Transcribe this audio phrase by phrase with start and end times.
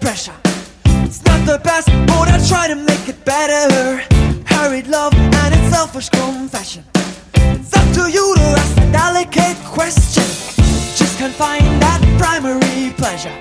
[0.00, 0.32] pressure.
[1.04, 4.00] It's not the best, but I try to make it better.
[4.46, 6.84] Hurried love and its selfish confession.
[7.34, 10.24] It's up to you to ask the delicate question.
[10.96, 13.36] Just can't find that primary pleasure.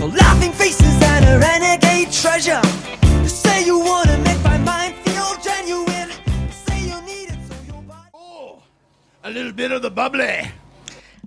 [0.00, 2.60] The laughing faces and a renegade treasure.
[3.22, 6.10] You say you wanna make my mind feel genuine.
[6.10, 8.10] You say you need it so your body.
[8.12, 8.62] Oh,
[9.24, 10.52] a little bit of the bubbly.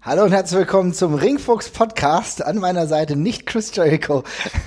[0.07, 2.45] Hallo und herzlich willkommen zum Ringfuchs Podcast.
[2.45, 4.23] An meiner Seite nicht Chris Jericho,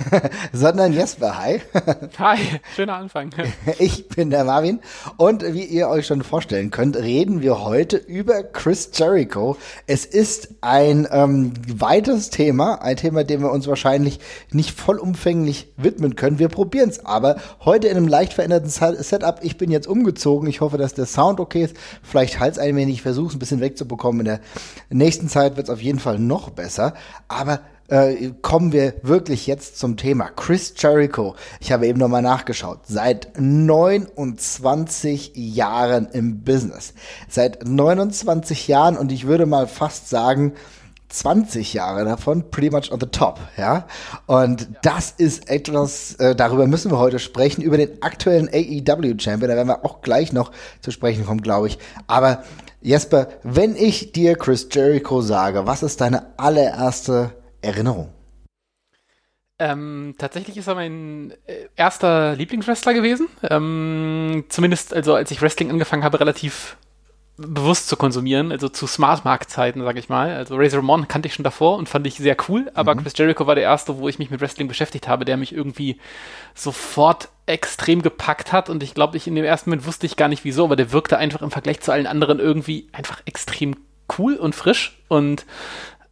[0.51, 1.37] sondern Jesper.
[1.37, 1.61] Hi.
[2.19, 2.39] Hi,
[2.75, 3.29] schöner Anfang.
[3.79, 4.81] Ich bin der Marvin
[5.15, 9.55] und wie ihr euch schon vorstellen könnt, reden wir heute über Chris Jericho.
[9.87, 14.19] Es ist ein ähm, weites Thema, ein Thema, dem wir uns wahrscheinlich
[14.51, 16.39] nicht vollumfänglich widmen können.
[16.39, 19.39] Wir probieren es aber heute in einem leicht veränderten Setup.
[19.41, 20.49] Ich bin jetzt umgezogen.
[20.49, 21.77] Ich hoffe, dass der Sound okay ist.
[22.03, 22.95] Vielleicht halt ein wenig.
[22.95, 24.19] Ich versuche es ein bisschen wegzubekommen.
[24.19, 24.41] In der
[24.89, 26.93] nächsten Zeit wird es auf jeden Fall noch besser.
[27.27, 30.29] Aber äh, kommen wir wirklich jetzt zum Thema.
[30.29, 36.93] Chris Jericho, ich habe eben nochmal nachgeschaut, seit 29 Jahren im Business.
[37.27, 40.53] Seit 29 Jahren und ich würde mal fast sagen,
[41.09, 43.87] 20 Jahre davon pretty much on the top, ja.
[44.27, 49.49] Und das ist etwas, äh, darüber müssen wir heute sprechen, über den aktuellen AEW Champion,
[49.49, 51.79] da werden wir auch gleich noch zu sprechen kommen, glaube ich.
[52.05, 52.43] Aber
[52.81, 58.13] Jesper, wenn ich dir Chris Jericho sage, was ist deine allererste Erinnerung?
[59.61, 63.27] Ähm, tatsächlich ist er mein äh, erster Lieblingswrestler gewesen.
[63.49, 66.77] Ähm, zumindest, also als ich Wrestling angefangen habe, relativ
[67.41, 70.35] bewusst zu konsumieren, also zu Smart-Mark-Zeiten, sage ich mal.
[70.35, 73.03] Also Razor Ramon kannte ich schon davor und fand ich sehr cool, aber mhm.
[73.03, 75.99] Chris Jericho war der erste, wo ich mich mit Wrestling beschäftigt habe, der mich irgendwie
[76.53, 80.27] sofort extrem gepackt hat und ich glaube, ich in dem ersten Moment wusste ich gar
[80.27, 83.75] nicht wieso, aber der wirkte einfach im Vergleich zu allen anderen irgendwie einfach extrem
[84.17, 85.45] cool und frisch und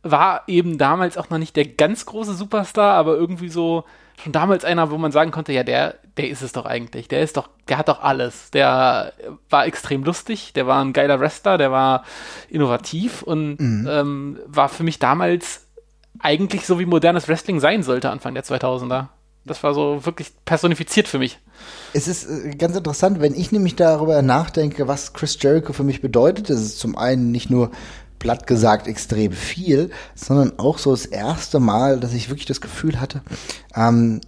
[0.03, 3.83] war eben damals auch noch nicht der ganz große Superstar, aber irgendwie so
[4.21, 7.07] schon damals einer, wo man sagen konnte, ja, der, der ist es doch eigentlich.
[7.07, 8.51] Der ist doch, der hat doch alles.
[8.51, 9.13] Der
[9.49, 12.03] war extrem lustig, der war ein geiler Wrestler, der war
[12.49, 13.87] innovativ und mhm.
[13.89, 15.67] ähm, war für mich damals
[16.19, 19.07] eigentlich so wie modernes Wrestling sein sollte, Anfang der 2000er.
[19.45, 21.39] Das war so wirklich personifiziert für mich.
[21.93, 26.01] Es ist äh, ganz interessant, wenn ich nämlich darüber nachdenke, was Chris Jericho für mich
[26.01, 26.49] bedeutet.
[26.49, 27.71] Das ist zum einen nicht nur
[28.19, 32.99] platt gesagt extrem viel, sondern auch so das erste Mal, dass ich wirklich das Gefühl
[32.99, 33.21] hatte,
[33.75, 34.21] ähm,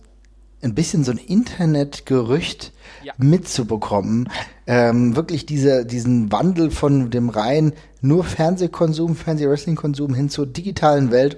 [0.62, 2.74] ein bisschen so ein Internetgerücht
[3.04, 3.14] ja.
[3.18, 4.30] mitzubekommen.
[4.68, 11.38] Ähm, wirklich diese, diesen Wandel von dem rein nur Fernsehkonsum, Fernseh-Wrestling-Konsum hin zur digitalen Welt.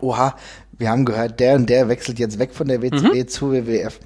[0.00, 0.36] Oha,
[0.72, 3.28] wir haben gehört, der und der wechselt jetzt weg von der WCW mhm.
[3.28, 4.00] zu WWF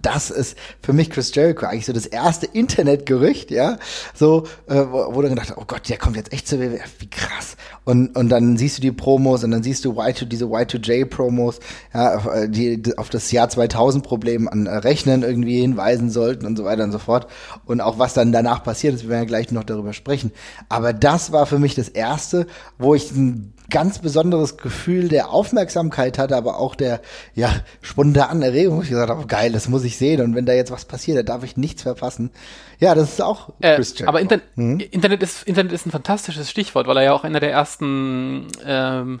[0.00, 3.78] das ist für mich Chris Jericho eigentlich so das erste Internetgerücht, ja,
[4.14, 7.10] so, äh, wo, wo du gedacht oh Gott, der kommt jetzt echt zu WWF, wie
[7.10, 7.56] krass.
[7.84, 11.60] Und, und dann siehst du die Promos und dann siehst du Y2, diese Y2J-Promos,
[11.92, 16.64] ja, die, die auf das Jahr 2000-Problem an äh, Rechnen irgendwie hinweisen sollten und so
[16.64, 17.26] weiter und so fort.
[17.66, 20.32] Und auch was dann danach passiert ist, wir werden ja gleich noch darüber sprechen.
[20.70, 22.46] Aber das war für mich das erste,
[22.78, 27.00] wo ich ein ganz besonderes Gefühl der Aufmerksamkeit hatte, aber auch der
[27.34, 27.50] ja
[27.82, 28.82] spontanen Erregung.
[28.82, 31.22] Ich gesagt habe, geil, das muss ich sehen und wenn da jetzt was passiert, da
[31.22, 32.30] darf ich nichts verpassen.
[32.78, 34.08] Ja, das ist auch äh, Christian.
[34.08, 34.80] Aber Inter hm?
[34.80, 39.20] Internet ist Internet ist ein fantastisches Stichwort, weil er ja auch einer der ersten ähm,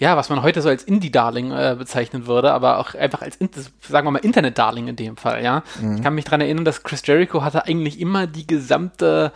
[0.00, 4.06] ja, was man heute so als Indie-Darling äh, bezeichnen würde, aber auch einfach als, sagen
[4.06, 5.62] wir mal, Internet-Darling in dem Fall, ja.
[5.78, 5.96] Mhm.
[5.96, 9.30] Ich kann mich daran erinnern, dass Chris Jericho hatte eigentlich immer die gesamte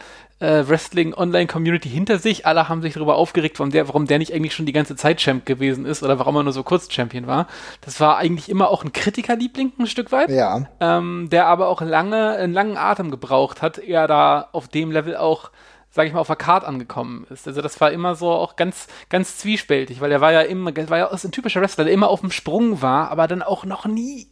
[0.45, 2.47] äh, Wrestling-Online-Community hinter sich.
[2.47, 5.19] Alle haben sich darüber aufgeregt, warum der, warum der nicht eigentlich schon die ganze Zeit
[5.19, 7.47] Champ gewesen ist oder warum er nur so kurz Champion war.
[7.81, 10.31] Das war eigentlich immer auch ein Kritikerliebling ein Stück weit.
[10.31, 10.67] Ja.
[10.81, 15.17] Ähm, der aber auch lange, einen langen Atem gebraucht hat, er da auf dem Level
[15.17, 15.51] auch
[15.91, 17.47] sage ich mal, auf der Card angekommen ist.
[17.47, 20.99] Also das war immer so auch ganz, ganz zwiespältig, weil er war ja immer, war
[20.99, 24.27] ja ein typischer Wrestler, der immer auf dem Sprung war, aber dann auch noch nie,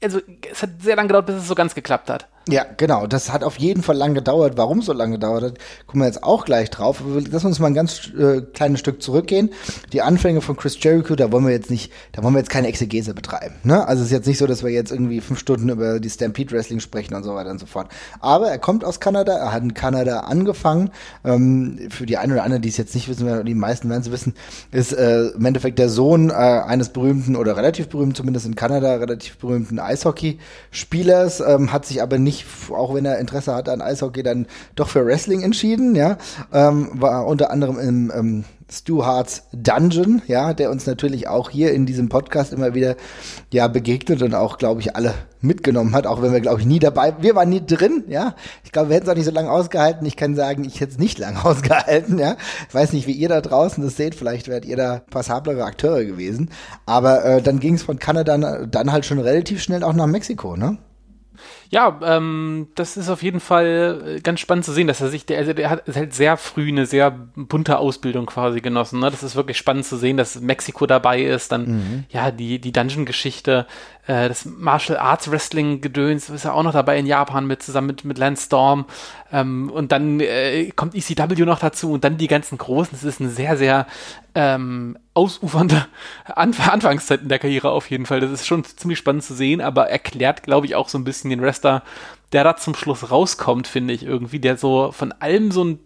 [0.00, 2.28] also es hat sehr lange gedauert, bis es so ganz geklappt hat.
[2.50, 3.06] Ja, genau.
[3.06, 4.54] Das hat auf jeden Fall lang gedauert.
[4.56, 7.02] Warum so lange gedauert hat, kommen wir jetzt auch gleich drauf.
[7.30, 9.50] Lass uns mal ein ganz äh, kleines Stück zurückgehen.
[9.92, 12.68] Die Anfänge von Chris Jericho, da wollen wir jetzt nicht, da wollen wir jetzt keine
[12.68, 13.56] Exegese betreiben.
[13.64, 13.86] Ne?
[13.86, 16.52] Also es ist jetzt nicht so, dass wir jetzt irgendwie fünf Stunden über die Stampede
[16.52, 17.88] Wrestling sprechen und so weiter und so fort.
[18.20, 20.90] Aber er kommt aus Kanada, er hat in Kanada angefangen.
[21.26, 24.10] Ähm, für die einen oder anderen, die es jetzt nicht wissen, die meisten werden es
[24.10, 24.32] wissen,
[24.70, 28.94] ist äh, im Endeffekt der Sohn äh, eines berühmten oder relativ berühmten, zumindest in Kanada,
[28.94, 33.80] relativ berühmten Eishockey-Spielers, ähm, hat sich aber nicht nicht, auch wenn er Interesse hatte an
[33.80, 36.18] Eishockey, dann doch für Wrestling entschieden, ja.
[36.52, 41.72] Ähm, war unter anderem im, ähm, Stu Harts Dungeon, ja, der uns natürlich auch hier
[41.72, 42.96] in diesem Podcast immer wieder
[43.50, 46.78] ja begegnet und auch, glaube ich, alle mitgenommen hat, auch wenn wir, glaube ich, nie
[46.78, 48.34] dabei, wir waren nie drin, ja.
[48.64, 50.06] Ich glaube, wir hätten es auch nicht so lange ausgehalten.
[50.06, 52.36] Ich kann sagen, ich hätte es nicht lange ausgehalten, ja.
[52.68, 56.04] Ich weiß nicht, wie ihr da draußen das seht, vielleicht wärt ihr da passablere Akteure
[56.04, 56.50] gewesen.
[56.84, 58.36] Aber äh, dann ging es von Kanada
[58.66, 60.76] dann halt schon relativ schnell auch nach Mexiko, ne?
[61.70, 65.26] Ja, ähm, das ist auf jeden Fall äh, ganz spannend zu sehen, dass er sich,
[65.26, 69.00] der, also der hat halt sehr früh eine sehr bunte Ausbildung quasi genossen.
[69.00, 69.10] Ne?
[69.10, 72.04] Das ist wirklich spannend zu sehen, dass Mexiko dabei ist, dann mhm.
[72.08, 73.66] ja die die Dungeon-Geschichte,
[74.08, 77.88] äh, das Martial Arts Wrestling Gedöns ist ja auch noch dabei in Japan mit zusammen
[77.88, 78.86] mit mit Lance Storm
[79.30, 82.94] ähm, und dann äh, kommt ECW noch dazu und dann die ganzen großen.
[82.94, 83.86] Es ist eine sehr sehr
[84.34, 85.86] ähm, ausufernde
[86.24, 88.20] Anf Anfangszeit in der Karriere auf jeden Fall.
[88.20, 91.28] Das ist schon ziemlich spannend zu sehen, aber erklärt glaube ich auch so ein bisschen
[91.28, 91.82] den Wrestler,
[92.32, 95.78] der da zum Schluss rauskommt, finde ich irgendwie, der so von allem so ein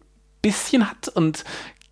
[0.42, 1.44] bisschen hat und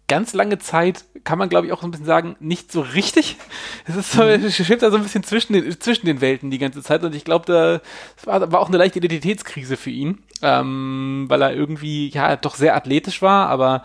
[0.08, 3.36] ganz lange Zeit kann man, glaube ich, auch so ein bisschen sagen, nicht so richtig.
[3.86, 4.50] Es ist so, mhm.
[4.50, 7.24] schwebt da so ein bisschen zwischen den, zwischen den Welten die ganze Zeit und ich
[7.24, 7.80] glaube, da
[8.24, 12.74] war, war auch eine leichte Identitätskrise für ihn, ähm, weil er irgendwie, ja, doch sehr
[12.74, 13.84] athletisch war, aber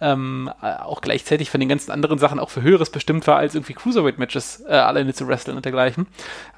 [0.00, 3.74] ähm, auch gleichzeitig von den ganzen anderen Sachen auch für Höheres bestimmt war, als irgendwie
[3.74, 6.06] Cruiserweight-Matches äh, alleine zu wresteln und dergleichen.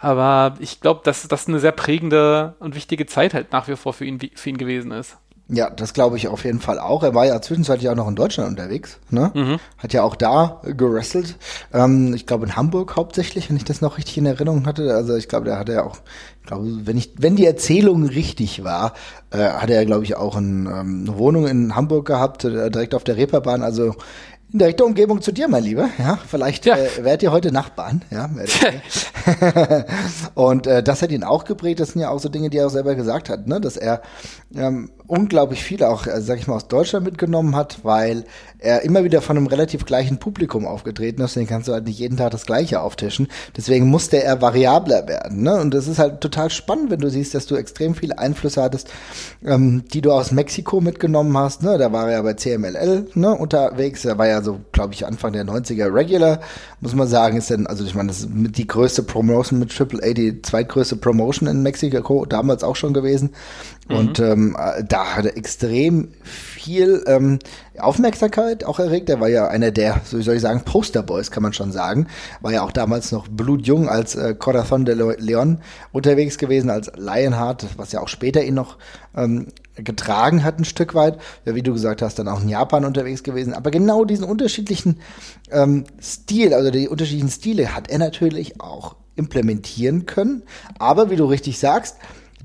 [0.00, 3.93] Aber ich glaube, dass das eine sehr prägende und wichtige Zeit halt nach wie vor
[3.93, 5.19] für ihn, für ihn gewesen ist.
[5.50, 7.03] Ja, das glaube ich auf jeden Fall auch.
[7.03, 8.99] Er war ja zwischenzeitlich auch noch in Deutschland unterwegs.
[9.09, 9.31] Ne?
[9.35, 9.59] Mhm.
[9.79, 11.37] Hat ja auch da gerestelt.
[11.73, 14.95] Ähm, ich glaube in Hamburg hauptsächlich, wenn ich das noch richtig in Erinnerung hatte.
[14.95, 15.97] Also ich glaube, der hatte ja auch,
[16.43, 18.93] ich glaube, wenn ich, wenn die Erzählung richtig war,
[19.31, 22.95] äh, hatte er, glaube ich, auch ein, ähm, eine Wohnung in Hamburg gehabt, äh, direkt
[22.95, 23.62] auf der Reeperbahn.
[23.62, 23.95] Also
[24.53, 25.89] in direkter Umgebung zu dir, mein Lieber.
[25.99, 26.77] Ja, vielleicht ja.
[26.77, 28.03] Äh, werdet ihr heute Nachbarn.
[28.11, 28.29] Ja,
[30.35, 31.81] und äh, das hat ihn auch geprägt.
[31.81, 33.61] Das sind ja auch so Dinge, die er auch selber gesagt hat, ne?
[33.61, 34.03] dass er
[34.55, 38.25] ähm, unglaublich viel auch, äh, sag ich mal, aus Deutschland mitgenommen hat, weil
[38.58, 41.34] er immer wieder von einem relativ gleichen Publikum aufgetreten ist.
[41.34, 43.28] Den kannst du halt nicht jeden Tag das Gleiche auftischen.
[43.56, 45.43] Deswegen musste er variabler werden.
[45.43, 45.56] Ne?
[45.60, 48.90] Und das ist halt total spannend, wenn du siehst, dass du extrem viele Einflüsse hattest,
[49.44, 51.62] ähm, die du aus Mexiko mitgenommen hast.
[51.62, 51.78] Ne?
[51.78, 54.04] Da war er ja bei CMLL ne, unterwegs.
[54.04, 56.40] Er war ja so, glaube ich, Anfang der 90er Regular,
[56.81, 57.38] muss man sagen.
[57.38, 60.96] Ist denn, also ich meine, das ist die größte Promotion mit Triple A, die zweitgrößte
[60.96, 63.31] Promotion in Mexiko, damals auch schon gewesen.
[63.88, 63.96] Mhm.
[63.96, 64.56] Und ähm,
[64.87, 67.38] da hat er extrem viel ähm,
[67.79, 69.08] Aufmerksamkeit auch erregt.
[69.08, 72.06] Er war ja einer der, so soll ich sagen, Posterboys, kann man schon sagen.
[72.40, 75.58] War ja auch damals noch blutjung als äh, Corazon de Leon
[75.93, 78.79] unterwegs gewesen, als Lionheart, was ja auch später ihn noch
[79.17, 79.46] ähm,
[79.76, 81.19] getragen hat ein Stück weit.
[81.44, 83.55] Ja, wie du gesagt hast, dann auch in Japan unterwegs gewesen.
[83.55, 85.00] Aber genau diesen unterschiedlichen
[85.50, 90.43] ähm, Stil, also die unterschiedlichen Stile hat er natürlich auch implementieren können.
[90.79, 91.96] Aber wie du richtig sagst,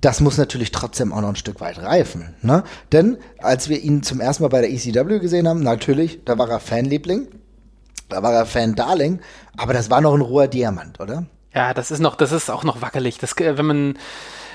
[0.04, 2.36] das muss natürlich trotzdem auch noch ein Stück weit reifen.
[2.42, 2.64] Ne?
[2.92, 6.50] Denn als wir ihn zum ersten Mal bei der ECW gesehen haben, natürlich, da war
[6.50, 7.30] er Fanliebling,
[8.10, 9.22] da war er Fan-Darling,
[9.56, 11.26] aber das war noch ein roher Diamant, oder?
[11.56, 13.18] Ja, das ist noch, das ist auch noch wackelig.
[13.18, 13.98] Das, äh, wenn man,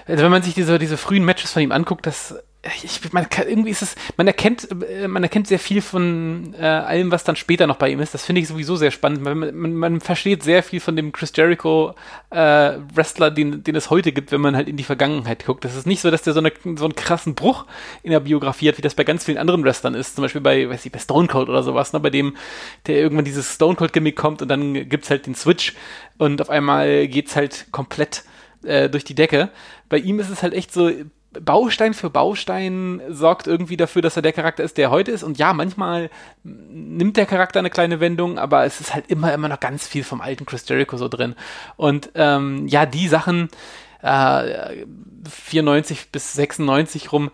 [0.07, 2.35] wenn man sich diese, diese frühen Matches von ihm anguckt, das
[2.83, 6.65] ich, man kann, irgendwie ist es, man erkennt, äh, man erkennt sehr viel von äh,
[6.65, 8.15] allem, was dann später noch bei ihm ist.
[8.15, 9.23] Das finde ich sowieso sehr spannend.
[9.23, 11.95] Man, man, man, versteht sehr viel von dem Chris Jericho
[12.31, 15.65] äh, Wrestler, den, den es heute gibt, wenn man halt in die Vergangenheit guckt.
[15.65, 17.65] Das ist nicht so, dass der so, eine, so einen krassen Bruch
[18.03, 20.17] in der Biografie hat, wie das bei ganz vielen anderen Wrestlern ist.
[20.17, 22.37] Zum Beispiel bei, weiß ich, bei Stone Cold oder sowas, ne, bei dem
[22.87, 25.75] der irgendwann dieses Stone Cold Gimmick kommt und dann gibt's halt den Switch
[26.17, 28.25] und auf einmal geht's halt komplett
[28.65, 29.51] äh, durch die Decke.
[29.89, 30.91] Bei ihm ist es halt echt so,
[31.33, 35.23] Baustein für Baustein sorgt irgendwie dafür, dass er der Charakter ist, der er heute ist.
[35.23, 36.11] Und ja, manchmal
[36.43, 40.05] nimmt der Charakter eine kleine Wendung, aber es ist halt immer, immer noch ganz viel
[40.05, 41.35] vom alten Chris Jericho so drin.
[41.77, 43.51] Und ähm, ja, die Sachen
[44.03, 44.85] äh,
[45.29, 47.31] 94 bis 96 rum,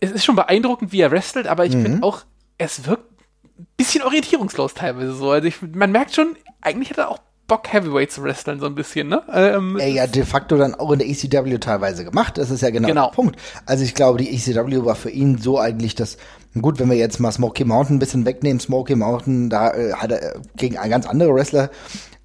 [0.00, 1.82] es ist schon beeindruckend, wie er wrestelt, aber ich mhm.
[1.82, 2.22] finde auch,
[2.58, 3.10] es wirkt
[3.58, 5.30] ein bisschen orientierungslos teilweise so.
[5.30, 8.74] Also ich, man merkt schon, eigentlich hat er auch Bock, Heavyweight zu wresteln, so ein
[8.74, 9.22] bisschen, ne?
[9.32, 12.38] Ähm, er ja de facto dann auch in der ECW teilweise gemacht.
[12.38, 13.06] Das ist ja genau, genau.
[13.06, 13.36] der Punkt.
[13.66, 16.16] Also ich glaube, die ECW war für ihn so eigentlich das,
[16.60, 20.10] gut, wenn wir jetzt mal Smoky Mountain ein bisschen wegnehmen, Smoky Mountain, da äh, hat
[20.10, 21.70] er gegen ganz andere Wrestler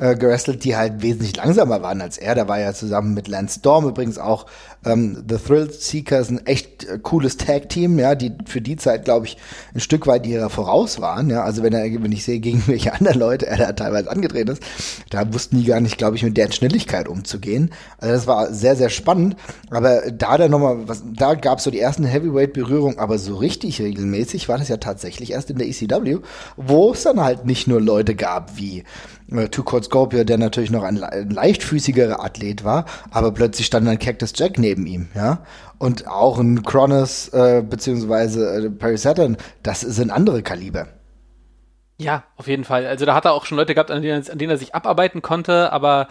[0.02, 2.34] äh, gerestelt, die halt wesentlich langsamer waren als er.
[2.34, 4.48] Da war er zusammen mit Lance Storm übrigens auch
[4.84, 9.28] ähm, The Thrill Seekers ein echt äh, cooles Tag-Team, ja, die für die Zeit, glaube
[9.28, 9.38] ich,
[9.76, 11.30] ein Stück weit ihrer voraus waren.
[11.30, 14.50] Ja, also wenn er, wenn ich sehe, gegen welche anderen Leute er da teilweise angetreten
[14.50, 14.64] ist,
[15.12, 17.72] da wussten die gar nicht, glaube ich, mit deren Schnelligkeit umzugehen.
[18.00, 19.36] Also das war sehr, sehr spannend.
[19.70, 23.80] Aber da dann nochmal, was, da gab es so die ersten Heavyweight-Berührungen, aber so richtig
[23.80, 26.18] regelmäßig war das ja tatsächlich erst in der ECW,
[26.58, 28.84] wo es dann halt nicht nur Leute gab wie
[29.32, 34.00] äh, Cold Scorpio, der natürlich noch ein, ein leichtfüßigerer Athlet war, aber plötzlich stand ein
[34.00, 35.40] Cactus Jack neben ihm, ja.
[35.78, 40.88] Und auch ein Kronos äh, beziehungsweise äh, Perry Saturn, das sind andere Kaliber.
[41.98, 42.88] Ja, auf jeden Fall.
[42.88, 45.22] Also da hat er auch schon Leute gehabt, an denen, an denen er sich abarbeiten
[45.22, 46.08] konnte, aber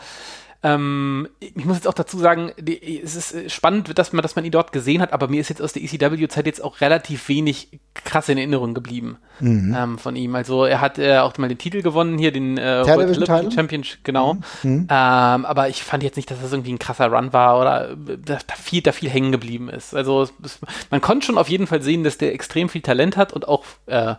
[0.62, 4.36] ähm, ich muss jetzt auch dazu sagen, die, es ist äh, spannend, dass man, dass
[4.36, 7.28] man ihn dort gesehen hat, aber mir ist jetzt aus der ECW-Zeit jetzt auch relativ
[7.28, 9.74] wenig krass in Erinnerung geblieben mhm.
[9.76, 10.34] ähm, von ihm.
[10.34, 13.50] Also er hat äh, auch mal den Titel gewonnen hier, den äh, Television Title?
[13.50, 14.34] Champion, genau.
[14.34, 14.40] Mhm.
[14.62, 14.86] mhm.
[14.90, 18.18] Ähm, aber ich fand jetzt nicht, dass das irgendwie ein krasser Run war oder äh,
[18.22, 19.94] da, da viel, da viel hängen geblieben ist.
[19.94, 20.58] Also es,
[20.90, 23.64] man konnte schon auf jeden Fall sehen, dass der extrem viel Talent hat und auch
[23.86, 24.14] äh,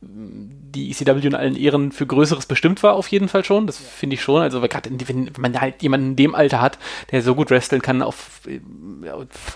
[0.00, 3.66] die ECW in allen Ehren für Größeres bestimmt war, auf jeden Fall schon.
[3.66, 4.42] Das finde ich schon.
[4.42, 6.78] Also gerade wenn man halt jemanden in dem Alter hat,
[7.10, 8.42] der so gut wresteln kann, auf,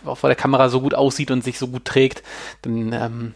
[0.04, 2.22] auf vor der Kamera so gut aussieht und sich so gut trägt,
[2.62, 3.34] dann ähm,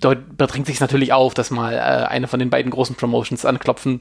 [0.00, 4.00] dort drängt sich natürlich auf, dass mal äh, eine von den beiden großen Promotions anklopfen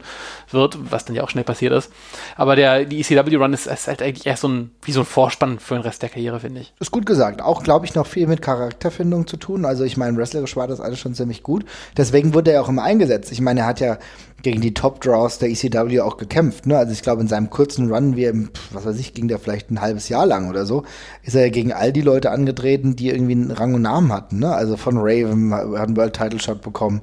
[0.51, 1.91] wird, was dann ja auch schnell passiert ist.
[2.35, 5.59] Aber der, die ECW-Run ist, ist, halt eigentlich eher so ein, wie so ein Vorspann
[5.59, 6.73] für den Rest der Karriere, finde ich.
[6.79, 7.41] Ist gut gesagt.
[7.41, 9.65] Auch, glaube ich, noch viel mit Charakterfindung zu tun.
[9.65, 11.65] Also ich meine, wrestlerisch war das alles schon ziemlich gut.
[11.95, 13.31] Deswegen wurde er auch immer eingesetzt.
[13.31, 13.97] Ich meine, er hat ja
[14.43, 16.67] gegen die Top-Draws der ECW auch gekämpft.
[16.67, 16.77] Ne?
[16.77, 19.71] Also ich glaube, in seinem kurzen Run, wie im, was weiß ich, ging der vielleicht
[19.71, 20.83] ein halbes Jahr lang oder so,
[21.23, 24.39] ist er ja gegen all die Leute angetreten, die irgendwie einen Rang und Namen hatten.
[24.39, 24.53] Ne?
[24.53, 27.01] Also von Raven hat einen World-Title-Shot bekommen.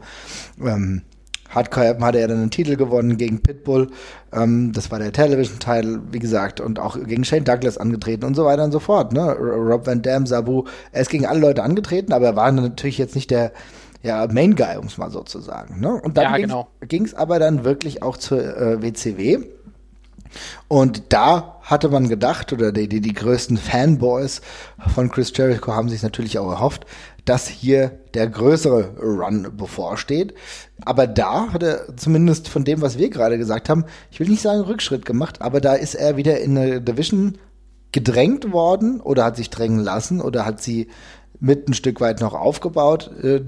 [0.60, 1.02] Ähm,
[1.54, 3.90] Hardcore hatte er dann einen Titel gewonnen gegen Pitbull.
[4.32, 8.44] Ähm, das war der Television-Title, wie gesagt, und auch gegen Shane Douglas angetreten und so
[8.44, 9.12] weiter und so fort.
[9.12, 9.32] Ne?
[9.32, 13.14] Rob Van Dam, Sabu, er ist gegen alle Leute angetreten, aber er war natürlich jetzt
[13.14, 13.52] nicht der
[14.04, 15.80] ja, Main Guy, um es mal so zu sagen.
[15.80, 15.94] Ne?
[15.94, 16.36] Und dann ja,
[16.86, 17.22] ging es genau.
[17.22, 19.38] aber dann wirklich auch zur äh, WCW.
[20.68, 24.42] Und da hatte man gedacht, oder die, die, die größten Fanboys
[24.94, 26.84] von Chris Jericho haben sich natürlich auch erhofft,
[27.24, 30.34] dass hier der größere Run bevorsteht.
[30.84, 34.42] Aber da hat er zumindest von dem, was wir gerade gesagt haben, ich will nicht
[34.42, 37.38] sagen Rückschritt gemacht, aber da ist er wieder in eine Division
[37.92, 40.88] gedrängt worden oder hat sich drängen lassen oder hat sie
[41.40, 43.40] mit ein Stück weit noch aufgebaut, äh,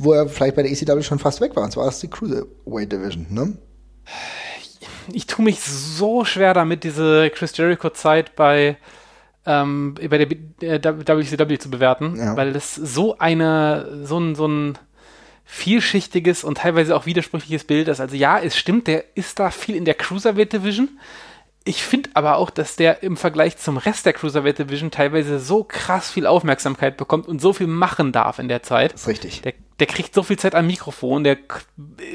[0.00, 1.64] wo er vielleicht bei der ECW schon fast weg war.
[1.64, 3.56] Und zwar ist die Cruiserweight Division, ne?
[5.12, 8.76] Ich tue mich so schwer damit, diese Chris Jericho-Zeit bei,
[9.44, 12.36] ähm, bei der WCW zu bewerten, ja.
[12.36, 14.78] weil das so eine, so ein, so ein
[15.44, 18.00] vielschichtiges und teilweise auch widersprüchliches Bild ist.
[18.00, 20.88] Also ja, es stimmt, der ist da viel in der Cruiserweight Division,
[21.66, 25.64] ich finde aber auch, dass der im Vergleich zum Rest der Cruiserweight Division teilweise so
[25.64, 28.92] krass viel Aufmerksamkeit bekommt und so viel machen darf in der Zeit.
[28.92, 29.40] Das ist richtig.
[29.40, 31.38] Der, der kriegt so viel Zeit am Mikrofon, der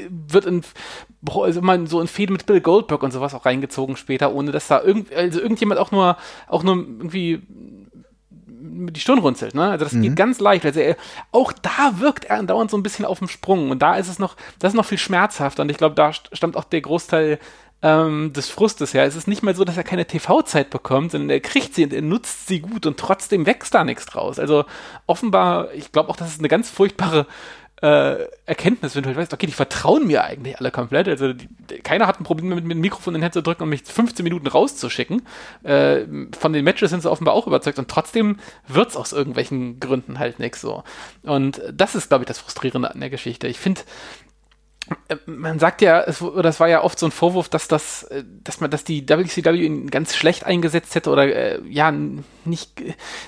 [0.08, 0.62] wird in,
[1.26, 4.68] also immer so in Fäden mit Bill Goldberg und sowas auch reingezogen später, ohne dass
[4.68, 6.16] da irgend, also irgendjemand auch nur,
[6.46, 7.42] auch nur irgendwie
[8.62, 9.70] die Stirn runzelt, ne?
[9.70, 10.02] Also das mhm.
[10.02, 10.64] geht ganz leicht.
[10.64, 10.96] Also er,
[11.32, 14.20] auch da wirkt er andauernd so ein bisschen auf dem Sprung und da ist es
[14.20, 17.40] noch, das ist noch viel schmerzhafter und ich glaube, da stammt auch der Großteil
[17.82, 19.04] ähm, des Frustes her.
[19.04, 21.92] Es ist nicht mal so, dass er keine TV-Zeit bekommt, sondern er kriegt sie und
[21.92, 24.38] er nutzt sie gut und trotzdem wächst da nichts draus.
[24.38, 24.64] Also
[25.06, 27.26] offenbar, ich glaube auch, das ist eine ganz furchtbare
[27.82, 31.08] äh, Erkenntnis, wenn du halt weißt, okay, die vertrauen mir eigentlich alle komplett.
[31.08, 31.48] Also die,
[31.82, 33.84] keiner hat ein Problem mit, mit dem Mikrofon in den Hand zu drücken und mich
[33.84, 35.22] 15 Minuten rauszuschicken.
[35.62, 36.02] Äh,
[36.38, 38.36] von den Matches sind sie offenbar auch überzeugt und trotzdem
[38.68, 40.84] wird es aus irgendwelchen Gründen halt nichts so.
[41.22, 43.48] Und das ist, glaube ich, das Frustrierende an der Geschichte.
[43.48, 43.80] Ich finde,
[45.26, 48.60] man sagt ja, es, es war ja oft so ein Vorwurf, dass das, äh, dass
[48.60, 51.92] man, dass die WCW ihn ganz schlecht eingesetzt hätte oder äh, ja
[52.44, 52.82] nicht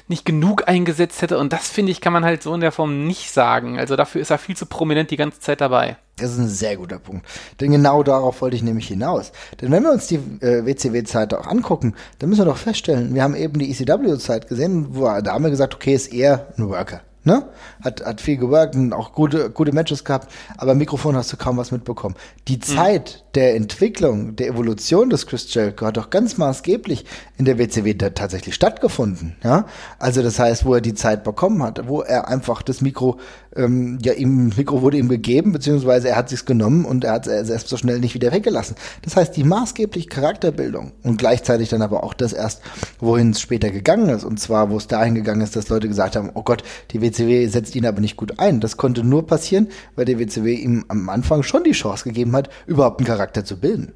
[0.09, 3.07] nicht genug eingesetzt hätte und das finde ich kann man halt so in der Form
[3.07, 3.79] nicht sagen.
[3.79, 5.97] Also dafür ist er viel zu prominent die ganze Zeit dabei.
[6.17, 7.27] Das ist ein sehr guter Punkt.
[7.61, 9.33] Denn genau darauf wollte ich nämlich hinaus.
[9.61, 13.23] Denn wenn wir uns die äh, WCW-Zeit auch angucken, dann müssen wir doch feststellen, wir
[13.23, 17.03] haben eben die ECW-Zeit gesehen, wo da haben wir gesagt, okay, ist eher ein Worker.
[17.25, 17.45] Ne?
[17.81, 21.57] Hat, hat viel geworkt und auch gute, gute Matches gehabt, aber Mikrofon hast du kaum
[21.57, 22.17] was mitbekommen.
[22.49, 22.63] Die mhm.
[22.63, 27.05] Zeit der Entwicklung, der Evolution des Chris Jericho hat doch ganz maßgeblich
[27.39, 29.37] in der WCW tatsächlich stattgefunden.
[29.45, 29.67] Ja?
[30.01, 33.19] Also das heißt, wo er die Zeit bekommen hat, wo er einfach das Mikro,
[33.55, 37.29] ähm, ja, ihm Mikro wurde ihm gegeben, beziehungsweise er hat sich's genommen und er hat
[37.29, 38.77] es erst so schnell nicht wieder weggelassen.
[39.03, 42.63] Das heißt, die maßgebliche Charakterbildung und gleichzeitig dann aber auch das erst,
[42.99, 46.17] wohin es später gegangen ist, und zwar, wo es dahin gegangen ist, dass Leute gesagt
[46.17, 48.61] haben, oh Gott, die WCW WCW setzt ihn aber nicht gut ein.
[48.61, 52.51] Das konnte nur passieren, weil der WCW ihm am Anfang schon die Chance gegeben hat,
[52.67, 53.93] überhaupt einen Charakter zu bilden.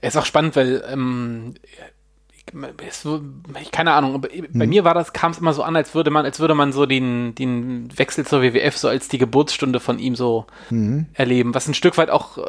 [0.00, 1.54] Es ist auch spannend, weil ähm,
[3.72, 4.68] keine Ahnung, bei hm.
[4.68, 6.86] mir war das, kam es immer so an, als würde man, als würde man so
[6.86, 11.06] den, den Wechsel zur WWF so als die Geburtsstunde von ihm so mhm.
[11.12, 12.42] erleben, was ein Stück weit auch äh,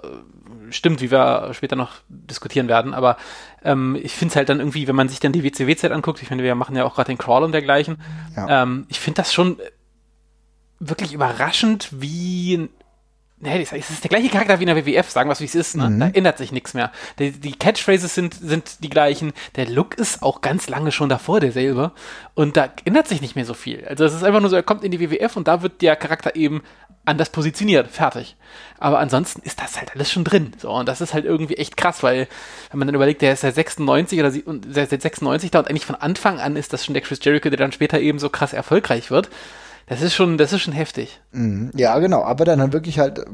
[0.70, 3.18] stimmt, wie wir später noch diskutieren werden, aber
[3.64, 6.28] ähm, ich finde es halt dann irgendwie, wenn man sich dann die WCW-Zeit anguckt, ich
[6.28, 7.98] finde, wir machen ja auch gerade den Crawl und dergleichen,
[8.36, 8.64] ja.
[8.64, 9.58] ähm, ich finde das schon
[10.80, 12.70] wirklich überraschend, wie
[13.42, 15.56] Nee, es ist der gleiche Charakter wie in der WWF, sagen wir es wie es
[15.56, 15.96] ist, ne?
[15.98, 16.92] Da ändert sich nichts mehr.
[17.20, 19.32] Die, die Catchphrases sind, sind die gleichen.
[19.56, 21.94] Der Look ist auch ganz lange schon davor derselbe.
[22.34, 23.86] Und da ändert sich nicht mehr so viel.
[23.88, 25.96] Also es ist einfach nur so, er kommt in die WWF und da wird der
[25.96, 26.64] Charakter eben
[27.06, 27.88] anders positioniert.
[27.90, 28.36] Fertig.
[28.78, 30.52] Aber ansonsten ist das halt alles schon drin.
[30.58, 32.28] So, und das ist halt irgendwie echt krass, weil,
[32.72, 35.96] wenn man dann überlegt, der ist seit 96 oder seit 96 da und eigentlich von
[35.96, 39.12] Anfang an ist das schon der Chris Jericho, der dann später eben so krass erfolgreich
[39.12, 39.30] wird.
[39.90, 41.20] Das ist schon, das ist schon heftig.
[41.32, 41.72] Mhm.
[41.76, 42.24] Ja, genau.
[42.24, 43.26] Aber dann halt wirklich halt,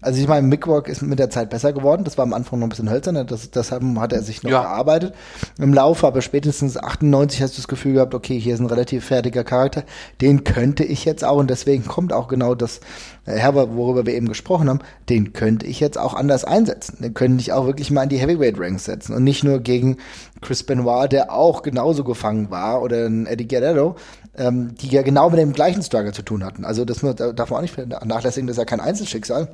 [0.00, 2.02] also ich meine, Mick ist mit der Zeit besser geworden.
[2.02, 3.24] Das war am Anfang noch ein bisschen hölzern.
[3.24, 4.62] Das, deshalb hat er sich noch Ja.
[4.62, 5.14] erarbeitet
[5.58, 6.04] im Laufe.
[6.08, 9.84] Aber spätestens 98 hast du das Gefühl gehabt, okay, hier ist ein relativ fertiger Charakter.
[10.20, 11.36] Den könnte ich jetzt auch.
[11.36, 12.80] Und deswegen kommt auch genau das
[13.24, 14.80] äh, Herbert, worüber wir eben gesprochen haben.
[15.08, 16.98] Den könnte ich jetzt auch anders einsetzen.
[17.00, 19.14] Den könnte ich auch wirklich mal in die Heavyweight Ranks setzen.
[19.14, 19.98] Und nicht nur gegen
[20.40, 22.82] Chris Benoit, der auch genauso gefangen war.
[22.82, 23.94] Oder ein Eddie Guerrero.
[24.34, 26.64] Ähm, die ja genau mit dem gleichen Struggle zu tun hatten.
[26.64, 29.48] Also das darf man auch nicht vernachlässigen, das ist ja kein Einzelschicksal.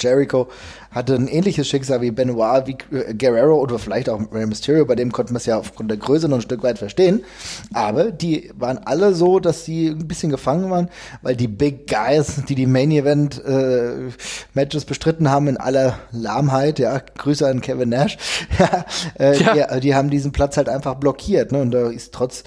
[0.00, 0.48] Jericho
[0.90, 4.94] hatte ein ähnliches Schicksal wie Benoit, wie äh, Guerrero oder vielleicht auch Rey Mysterio, bei
[4.94, 7.24] dem konnten wir es ja aufgrund der Größe noch ein Stück weit verstehen.
[7.72, 10.88] Aber die waren alle so, dass sie ein bisschen gefangen waren,
[11.22, 14.10] weil die Big Guys, die die Main Event äh,
[14.54, 18.18] Matches bestritten haben in aller Lahmheit, ja, Grüße an Kevin Nash,
[18.58, 18.84] ja,
[19.18, 19.74] äh, Ja.
[19.74, 21.60] Die, die haben diesen Platz halt einfach blockiert, ne?
[21.60, 22.44] Und da ist trotz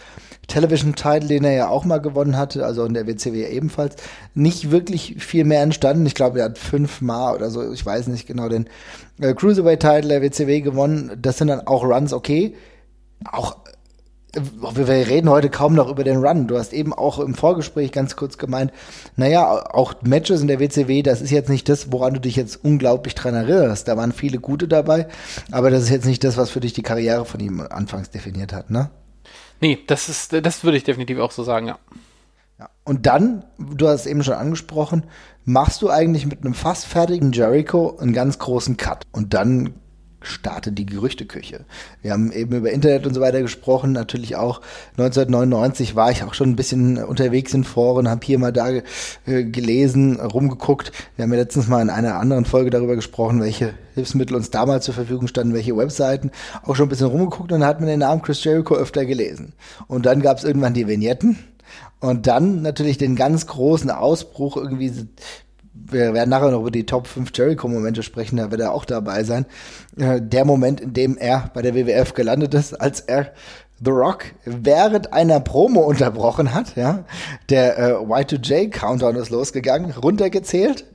[0.48, 3.96] Television-Title, den er ja auch mal gewonnen hatte, also in der WCW ebenfalls,
[4.34, 6.06] nicht wirklich viel mehr entstanden.
[6.06, 8.68] Ich glaube, er hat fünfmal oder so, ich weiß nicht genau, den
[9.20, 11.12] äh, Cruiserweight-Title der WCW gewonnen.
[11.22, 12.56] Das sind dann auch Runs, okay.
[13.32, 13.58] Auch
[14.36, 14.42] äh,
[14.76, 16.48] wir wir reden heute kaum noch über den Run.
[16.48, 18.72] Du hast eben auch im Vorgespräch ganz kurz gemeint,
[19.16, 22.64] naja, auch Matches in der WCW, das ist jetzt nicht das, woran du dich jetzt
[22.64, 23.88] unglaublich dran erinnerst.
[23.88, 25.08] Da waren viele gute dabei,
[25.52, 28.54] aber das ist jetzt nicht das, was für dich die Karriere von ihm anfangs definiert
[28.54, 28.90] hat, ne?
[29.62, 31.80] Nee, das ist, das würde ich definitiv auch so sagen, ja.
[32.60, 32.70] Ja.
[32.84, 35.06] Und dann, du hast es eben schon angesprochen,
[35.44, 39.06] machst du eigentlich mit einem fast fertigen Jericho einen ganz großen Cut.
[39.12, 39.74] Und dann
[40.28, 41.66] startet die Gerüchteküche.
[42.02, 43.92] Wir haben eben über Internet und so weiter gesprochen.
[43.92, 44.62] Natürlich auch
[44.98, 49.44] 1999 war ich auch schon ein bisschen unterwegs in Foren, habe hier mal da äh,
[49.44, 50.92] gelesen, rumgeguckt.
[51.16, 54.86] Wir haben ja letztens mal in einer anderen Folge darüber gesprochen, welche Hilfsmittel uns damals
[54.86, 56.32] zur Verfügung standen, welche Webseiten.
[56.64, 59.54] Auch schon ein bisschen rumgeguckt und dann hat man den Namen Chris Jericho öfter gelesen.
[59.88, 61.38] Und dann gab es irgendwann die Vignetten.
[62.00, 64.92] Und dann natürlich den ganz großen Ausbruch irgendwie.
[65.76, 69.24] Wir werden nachher noch über die Top 5 Jericho-Momente sprechen, da wird er auch dabei
[69.24, 69.46] sein.
[69.98, 73.34] Äh, Der Moment, in dem er bei der WWF gelandet ist, als er
[73.84, 77.04] The Rock während einer Promo unterbrochen hat, ja.
[77.50, 80.86] Der äh, Y2J-Countdown ist losgegangen, runtergezählt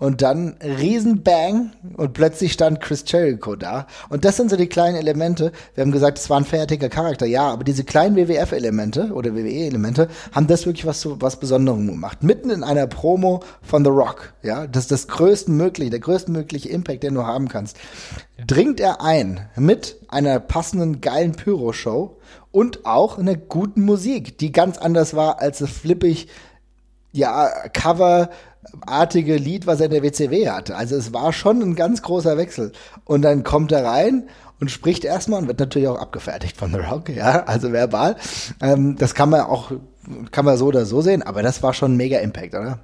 [0.00, 3.86] und dann Riesenbang und plötzlich stand Chris Jericho da.
[4.08, 5.52] Und das sind so die kleinen Elemente.
[5.74, 10.08] Wir haben gesagt, es war ein fertiger Charakter, ja, aber diese kleinen WWF-Elemente oder WWE-Elemente
[10.32, 12.22] haben das wirklich was zu was Besonderem gemacht.
[12.22, 17.02] Mitten in einer Promo von The Rock, ja, das ist das größtmögliche, der größtmögliche Impact,
[17.02, 17.76] den du haben kannst.
[18.46, 22.16] Dringt er ein mit einer passenden geilen Pyro-Show
[22.50, 26.28] und auch einer guten Musik, die ganz anders war als das flippig
[27.12, 30.76] ja, Cover-artige Lied, was er in der WCW hatte.
[30.76, 32.72] Also es war schon ein ganz großer Wechsel.
[33.04, 34.28] Und dann kommt er rein
[34.60, 38.16] und spricht erstmal und wird natürlich auch abgefertigt von The Rock, ja, also verbal.
[38.60, 39.72] Ähm, das kann man auch,
[40.30, 42.78] kann man so oder so sehen, aber das war schon ein mega Impact, oder?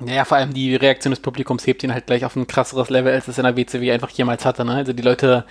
[0.00, 3.12] Naja, vor allem die Reaktion des Publikums hebt ihn halt gleich auf ein krasseres Level,
[3.12, 4.64] als es in der WCW einfach jemals hatte.
[4.64, 4.74] Ne?
[4.74, 5.44] Also die Leute,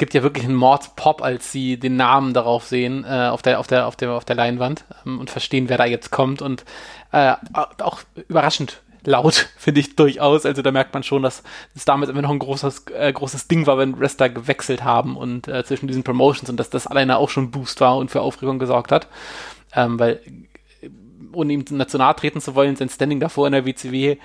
[0.00, 3.66] gibt ja wirklich einen Mordspop, als sie den Namen darauf sehen, äh, auf, der, auf,
[3.66, 6.40] der, auf, der, auf der Leinwand ähm, und verstehen, wer da jetzt kommt.
[6.40, 6.64] Und
[7.12, 10.46] äh, auch überraschend laut, finde ich durchaus.
[10.46, 11.42] Also da merkt man schon, dass
[11.76, 15.48] es damals immer noch ein großes, äh, großes Ding war, wenn Wrestler gewechselt haben und
[15.48, 18.58] äh, zwischen diesen Promotions und dass das alleine auch schon Boost war und für Aufregung
[18.58, 19.06] gesorgt hat.
[19.74, 20.20] Ähm, weil
[21.32, 24.16] ohne ihm national treten zu wollen, sein Standing davor in der WCW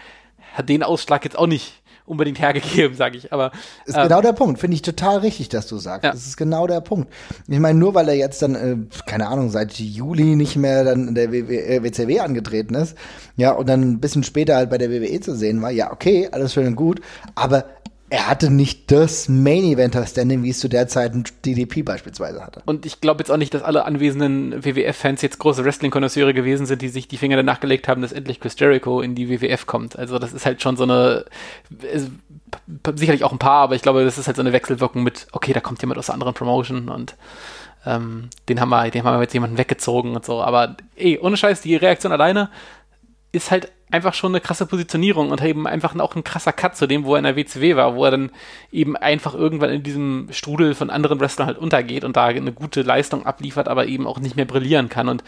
[0.54, 3.34] hat den Ausschlag jetzt auch nicht unbedingt hergegeben, sage ich.
[3.34, 3.52] Aber
[3.86, 4.60] Ist ähm, genau der Punkt.
[4.60, 6.04] Finde ich total richtig, dass du sagst.
[6.04, 6.12] Ja.
[6.12, 7.12] Das ist genau der Punkt.
[7.48, 11.08] Ich meine, nur weil er jetzt dann, äh, keine Ahnung, seit Juli nicht mehr dann
[11.10, 12.96] in der WW, äh, WCW angetreten ist,
[13.36, 16.30] ja, und dann ein bisschen später halt bei der WWE zu sehen war, ja, okay,
[16.32, 17.02] alles schön und gut,
[17.36, 17.65] aber
[18.10, 22.62] er hatte nicht das Main-Eventer-Standing, wie es zu der Zeit ein DDP beispielsweise hatte.
[22.65, 26.84] Und ich glaube jetzt auch nicht, dass alle anwesenden WWF-Fans jetzt große Wrestling-Konnoisseure gewesen sind,
[26.84, 29.98] die sich die Finger danach gelegt haben, dass endlich Chris Jericho in die WWF kommt.
[29.98, 31.26] Also das ist halt schon so eine,
[32.96, 35.54] sicherlich auch ein paar, aber ich glaube, das ist halt so eine Wechselwirkung mit, okay,
[35.54, 37.15] da kommt jemand aus einer anderen Promotion und
[37.88, 40.44] ähm, den haben wir, den haben wir jetzt jemanden weggezogen und so.
[40.44, 42.52] Aber ey, ohne Scheiß, die Reaktion alleine
[43.32, 46.88] ist halt einfach schon eine krasse Positionierung und eben einfach auch ein krasser Cut zu
[46.88, 48.31] dem, wo er in der WCW war, wo er dann
[48.71, 52.81] eben einfach irgendwann in diesem Strudel von anderen Wrestlern halt untergeht und da eine gute
[52.81, 55.23] Leistung abliefert, aber eben auch nicht mehr brillieren kann und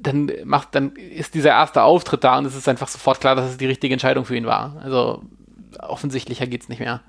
[0.00, 3.50] dann macht, dann ist dieser erste Auftritt da und es ist einfach sofort klar, dass
[3.50, 4.76] es die richtige Entscheidung für ihn war.
[4.82, 5.22] Also
[5.78, 7.02] offensichtlicher geht's nicht mehr.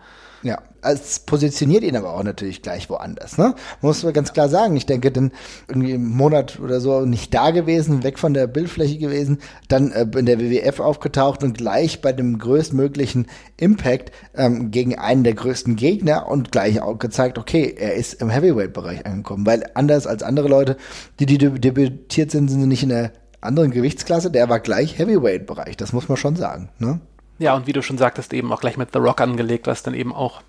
[0.43, 3.38] Ja, es positioniert ihn aber auch natürlich gleich woanders.
[3.38, 3.54] Ne?
[3.82, 4.76] Muss man ganz klar sagen.
[4.76, 5.32] Ich denke, dann
[5.67, 10.08] irgendwie im Monat oder so nicht da gewesen, weg von der Bildfläche gewesen, dann äh,
[10.17, 15.76] in der WWF aufgetaucht und gleich bei dem größtmöglichen Impact ähm, gegen einen der größten
[15.76, 19.45] Gegner und gleich auch gezeigt, okay, er ist im Heavyweight-Bereich angekommen.
[19.45, 20.76] Weil anders als andere Leute,
[21.19, 24.32] die, die debütiert sind, sind sie nicht in der anderen Gewichtsklasse.
[24.32, 25.78] Der war gleich Heavyweight-Bereich.
[25.78, 26.69] Das muss man schon sagen.
[26.80, 27.00] Ne?
[27.41, 29.95] Ja, und wie du schon sagtest, eben auch gleich mit The Rock angelegt, was dann
[29.95, 30.43] eben auch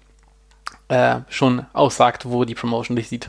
[0.89, 3.29] äh, schon aussagt, wo die Promotion dich sieht.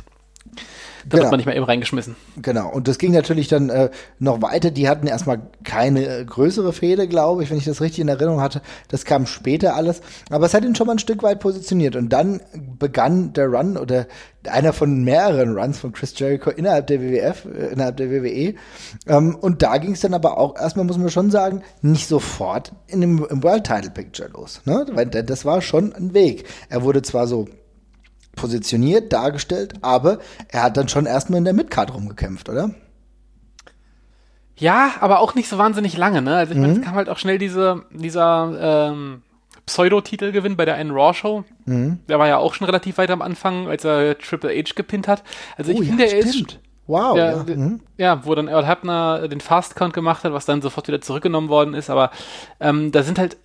[1.06, 1.24] Da genau.
[1.24, 2.16] wird man nicht mehr eben reingeschmissen.
[2.42, 2.70] Genau.
[2.70, 3.90] Und das ging natürlich dann äh,
[4.20, 4.72] noch weiter.
[4.72, 8.42] Die hatten erstmal keine äh, größere Fehde, glaube ich, wenn ich das richtig in Erinnerung
[8.42, 8.62] hatte.
[8.88, 10.02] Das kam später alles.
[10.30, 11.96] Aber es hat ihn schon mal ein Stück weit positioniert.
[11.96, 12.42] Und dann
[12.80, 14.08] begann der Run oder
[14.48, 18.56] einer von mehreren Runs von Chris Jericho innerhalb der WWF, äh, innerhalb der WWE.
[19.08, 22.72] Ähm, und da ging es dann aber auch erstmal, muss man schon sagen, nicht sofort
[22.88, 24.62] in dem, im World Title Picture los.
[24.66, 24.86] Ne?
[24.92, 26.46] Weil das war schon ein Weg.
[26.70, 27.48] Er wurde zwar so
[28.36, 30.20] positioniert, dargestellt, aber
[30.50, 32.72] er hat dann schon erstmal in der Midcard rumgekämpft, oder?
[34.56, 36.36] Ja, aber auch nicht so wahnsinnig lange, ne?
[36.36, 36.64] Also ich mhm.
[36.64, 39.24] meine, es kam halt auch schnell diese, dieser ähm,
[39.66, 41.44] Pseudo-Titelgewinn bei der einen Raw-Show.
[41.66, 42.00] Mhm.
[42.08, 45.24] Der war ja auch schon relativ weit am Anfang, als er Triple H gepinnt hat.
[45.58, 46.60] Also ich oh, finde, ja, er ist.
[46.86, 47.18] Wow.
[47.18, 47.56] Ja, ja.
[47.56, 47.80] Mhm.
[47.98, 51.74] ja, wo dann Earl Hebner den Fast-Count gemacht hat, was dann sofort wieder zurückgenommen worden
[51.74, 51.90] ist.
[51.90, 52.12] Aber
[52.60, 53.38] ähm, da sind halt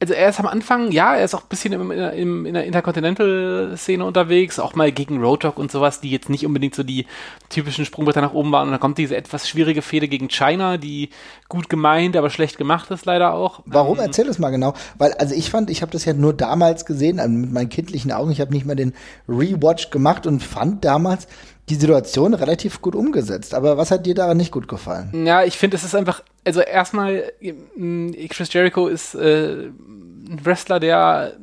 [0.00, 2.64] also er ist am Anfang, ja, er ist auch ein bisschen im, im, in der
[2.64, 7.06] Intercontinental-Szene unterwegs, auch mal gegen Road Dogg und sowas, die jetzt nicht unbedingt so die
[7.48, 8.68] typischen Sprungbretter nach oben waren.
[8.68, 11.10] Und dann kommt diese etwas schwierige Fehde gegen China, die
[11.48, 13.62] gut gemeint, aber schlecht gemacht ist leider auch.
[13.66, 13.98] Warum?
[13.98, 14.74] Ähm, Erzähl es mal genau.
[14.98, 18.12] Weil, also ich fand, ich habe das ja nur damals gesehen, also mit meinen kindlichen
[18.12, 18.94] Augen, ich habe nicht mal den
[19.28, 21.26] Rewatch gemacht und fand damals,
[21.70, 23.54] die Situation relativ gut umgesetzt.
[23.54, 25.26] Aber was hat dir daran nicht gut gefallen?
[25.26, 27.32] Ja, ich finde, es ist einfach, also erstmal,
[27.76, 31.34] mm, Chris Jericho ist äh, ein Wrestler, der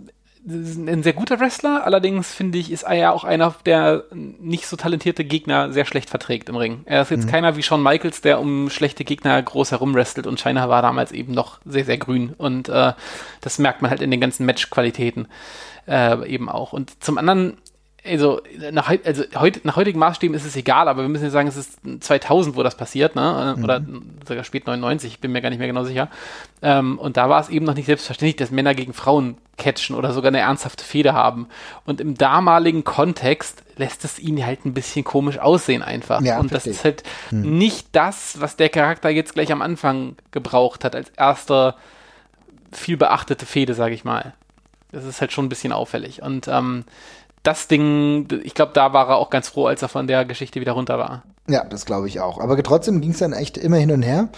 [0.47, 4.75] ein sehr guter Wrestler, allerdings finde ich, ist er ja auch einer, der nicht so
[4.75, 6.81] talentierte Gegner sehr schlecht verträgt im Ring.
[6.85, 7.31] Er ist jetzt mhm.
[7.31, 11.33] keiner wie Shawn Michaels, der um schlechte Gegner groß herumwrestelt und China war damals eben
[11.33, 12.93] noch sehr, sehr grün und äh,
[13.41, 15.27] das merkt man halt in den ganzen Matchqualitäten
[15.87, 16.73] äh, eben auch.
[16.73, 17.57] Und zum anderen
[18.05, 18.41] also
[18.71, 21.57] nach, also heut, nach heutigen Maßstäben ist es egal, aber wir müssen ja sagen, es
[21.57, 23.55] ist 2000, wo das passiert, ne?
[23.61, 24.11] oder mhm.
[24.27, 26.09] sogar spät 99, ich bin mir gar nicht mehr genau sicher.
[26.61, 30.13] Ähm, und da war es eben noch nicht selbstverständlich, dass Männer gegen Frauen catchen oder
[30.13, 31.47] sogar eine ernsthafte Feder haben.
[31.85, 36.21] Und im damaligen Kontext lässt es ihn halt ein bisschen komisch aussehen einfach.
[36.21, 37.57] Ja, und das ist halt mhm.
[37.57, 41.75] nicht das, was der Charakter jetzt gleich am Anfang gebraucht hat, als erster
[42.71, 44.33] viel beachtete Fehde, sage ich mal.
[44.91, 46.21] Das ist halt schon ein bisschen auffällig.
[46.21, 46.85] Und ähm,
[47.45, 50.59] das Ding, ich glaube, da war er auch ganz froh, als er von der Geschichte
[50.59, 51.23] wieder runter war.
[51.47, 52.39] Ja, das glaube ich auch.
[52.39, 54.29] Aber trotzdem ging es dann echt immer hin und her.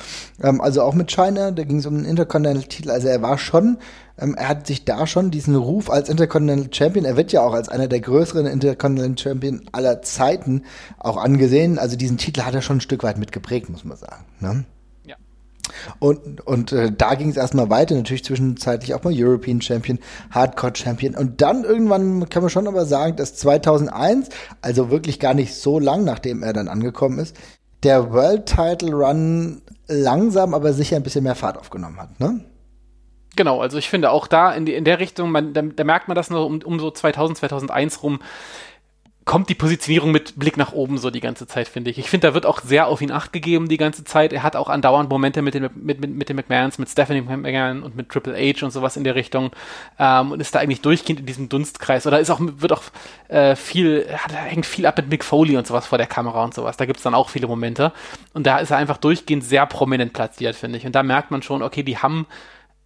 [0.44, 2.92] Ähm, also auch mit China, da ging es um den Intercontinental-Titel.
[2.92, 3.78] Also er war schon,
[4.20, 7.54] ähm, er hat sich da schon diesen Ruf als Intercontinental Champion, er wird ja auch
[7.54, 10.64] als einer der größeren Intercontinental Champion aller Zeiten
[11.00, 11.80] auch angesehen.
[11.80, 14.26] Also diesen Titel hat er schon ein Stück weit mitgeprägt, muss man sagen.
[14.42, 14.66] Ne?
[16.00, 20.00] Und, und äh, da ging es erstmal weiter, natürlich zwischenzeitlich auch mal European Champion,
[20.32, 21.16] Hardcore Champion.
[21.16, 24.30] Und dann irgendwann kann man schon aber sagen, dass 2001,
[24.62, 27.36] also wirklich gar nicht so lang, nachdem er dann angekommen ist,
[27.84, 32.42] der World Title Run langsam, aber sicher ein bisschen mehr Fahrt aufgenommen hat, ne?
[33.36, 36.08] Genau, also ich finde auch da in, die, in der Richtung, man, da, da merkt
[36.08, 38.20] man das nur um, um so 2000, 2001 rum,
[39.28, 42.00] kommt die Positionierung mit Blick nach oben so die ganze Zeit, finde ich.
[42.00, 44.32] Ich finde, da wird auch sehr auf ihn acht gegeben die ganze Zeit.
[44.32, 47.84] Er hat auch andauernd Momente mit den, mit, mit, mit den McMahons, mit Stephanie McMahon
[47.84, 49.52] und mit Triple H und sowas in der Richtung
[50.00, 52.84] ähm, und ist da eigentlich durchgehend in diesem Dunstkreis oder ist auch, wird auch
[53.28, 56.54] äh, viel, hat, hängt viel ab mit Mick Foley und sowas vor der Kamera und
[56.54, 56.78] sowas.
[56.78, 57.92] Da gibt es dann auch viele Momente
[58.34, 60.86] und da ist er einfach durchgehend sehr prominent platziert, finde ich.
[60.86, 62.28] Und da merkt man schon, okay, die haben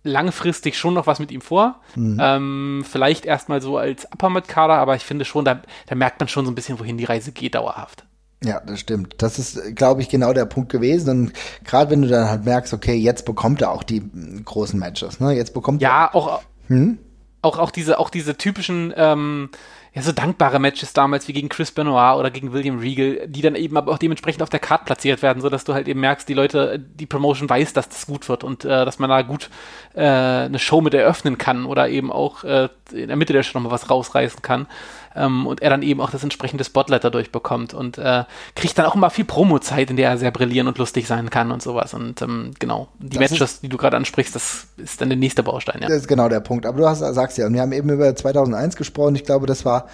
[0.04, 1.80] langfristig schon noch was mit ihm vor.
[1.96, 2.18] Mhm.
[2.22, 6.46] Ähm, vielleicht erstmal so als Upper-Mid-Kader, aber ich finde schon, da, da merkt man schon
[6.46, 8.06] so ein bisschen, wohin die Reise geht, dauerhaft.
[8.44, 9.16] Ja, das stimmt.
[9.20, 11.10] Das ist, glaube ich, genau der Punkt gewesen.
[11.10, 11.34] Und
[11.64, 14.02] gerade wenn du dann halt merkst, okay, jetzt bekommt er auch die
[14.44, 15.34] großen Matches, ne?
[15.34, 16.16] Jetzt bekommt ja, er.
[16.16, 16.98] auch, hm?
[17.44, 19.50] auch, auch diese, auch diese typischen, ähm,
[19.94, 23.56] ja, so dankbare Matches damals wie gegen Chris Benoit oder gegen William Regal, die dann
[23.56, 26.30] eben aber auch dementsprechend auf der Card platziert werden, so dass du halt eben merkst,
[26.30, 29.50] die Leute, die Promotion weiß, dass das gut wird und äh, dass man da gut
[29.94, 33.58] äh, eine Show mit eröffnen kann oder eben auch äh, in der Mitte der Show
[33.58, 34.68] nochmal was rausreißen kann
[35.16, 38.24] ähm, und er dann eben auch das entsprechende Spotlight dadurch bekommt und äh,
[38.56, 41.52] kriegt dann auch immer viel Promo-Zeit, in der er sehr brillieren und lustig sein kann
[41.52, 41.94] und sowas.
[41.94, 45.18] Und ähm, genau, die das Matches, ist, die du gerade ansprichst, das ist dann der
[45.18, 45.82] nächste Baustein.
[45.82, 45.88] Ja.
[45.88, 46.66] Das ist genau der Punkt.
[46.66, 49.16] Aber du hast, sagst ja, und wir haben eben über 2001 gesprochen.
[49.16, 49.88] Ich glaube, das war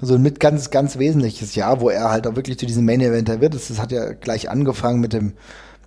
[0.00, 3.40] so ein mit ganz, ganz wesentliches Jahr, wo er halt auch wirklich zu diesem Main-Eventer
[3.40, 3.54] wird.
[3.54, 5.34] Das, das hat ja gleich angefangen mit dem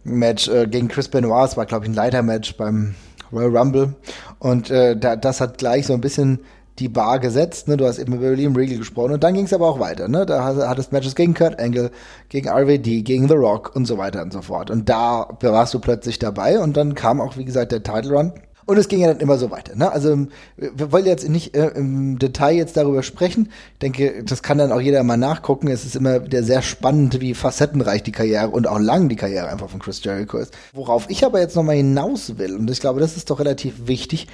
[0.04, 1.50] Match äh, gegen Chris Benoit.
[1.50, 2.96] Es war, glaube ich, ein Leitermatch beim
[3.32, 3.96] Royal Rumble.
[4.40, 6.40] Und äh, da, das hat gleich so ein bisschen
[6.80, 7.68] die Bar gesetzt.
[7.68, 7.78] Ne?
[7.78, 10.08] Du hast eben über William Regal gesprochen und dann ging es aber auch weiter.
[10.08, 10.26] Ne?
[10.26, 11.92] Da hattest Matches gegen Kurt Angle,
[12.30, 14.70] gegen RVD, gegen The Rock und so weiter und so fort.
[14.70, 18.34] Und da warst du plötzlich dabei und dann kam auch, wie gesagt, der Title Run.
[18.68, 19.78] Und es ging ja dann immer so weiter.
[19.78, 19.90] Ne?
[19.90, 23.50] Also wir wollen jetzt nicht äh, im Detail jetzt darüber sprechen.
[23.74, 25.70] Ich denke, das kann dann auch jeder mal nachgucken.
[25.70, 29.48] Es ist immer wieder sehr spannend, wie facettenreich die Karriere und auch lang die Karriere
[29.48, 30.54] einfach von Chris Jericho ist.
[30.74, 34.28] Worauf ich aber jetzt nochmal hinaus will, und ich glaube, das ist doch relativ wichtig,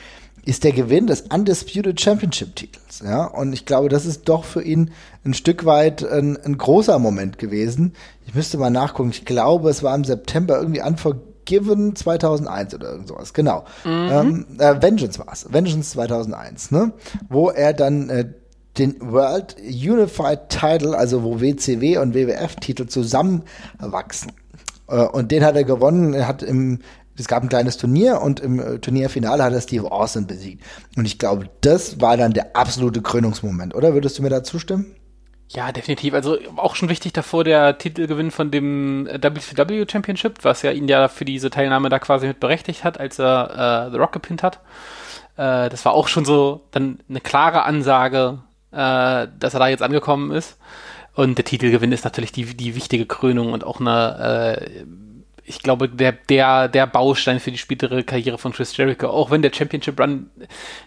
[0.45, 3.01] ist der Gewinn des Undisputed Championship Titels.
[3.03, 4.91] Ja, und ich glaube, das ist doch für ihn
[5.23, 7.93] ein Stück weit ein, ein großer Moment gewesen.
[8.27, 9.11] Ich müsste mal nachgucken.
[9.11, 13.33] Ich glaube, es war im September irgendwie Unforgiven 2001 oder irgend sowas.
[13.33, 13.63] Genau.
[13.85, 14.09] Mhm.
[14.11, 15.51] Ähm, äh, Vengeance war es.
[15.51, 16.91] Vengeance 2001, ne?
[17.29, 18.25] Wo er dann äh,
[18.77, 24.33] den World Unified Title, also wo WCW und WWF-Titel zusammenwachsen.
[24.87, 26.13] Äh, und den hat er gewonnen.
[26.13, 26.79] Er hat im
[27.17, 30.63] es gab ein kleines Turnier und im äh, Turnierfinale hat er Steve Austin besiegt.
[30.95, 33.93] Und ich glaube, das war dann der absolute Krönungsmoment, oder?
[33.93, 34.95] Würdest du mir da zustimmen?
[35.49, 36.15] Ja, definitiv.
[36.15, 41.07] Also auch schon wichtig davor der Titelgewinn von dem WCW Championship, was ja ihn ja
[41.07, 44.61] für diese Teilnahme da quasi mit berechtigt hat, als er äh, The Rock gepinnt hat.
[45.37, 48.39] Äh, das war auch schon so dann eine klare Ansage,
[48.71, 50.57] äh, dass er da jetzt angekommen ist.
[51.13, 54.85] Und der Titelgewinn ist natürlich die, die wichtige Krönung und auch eine äh,
[55.45, 59.41] ich glaube, der, der, der Baustein für die spätere Karriere von Chris Jericho, auch wenn
[59.41, 60.29] der Championship Run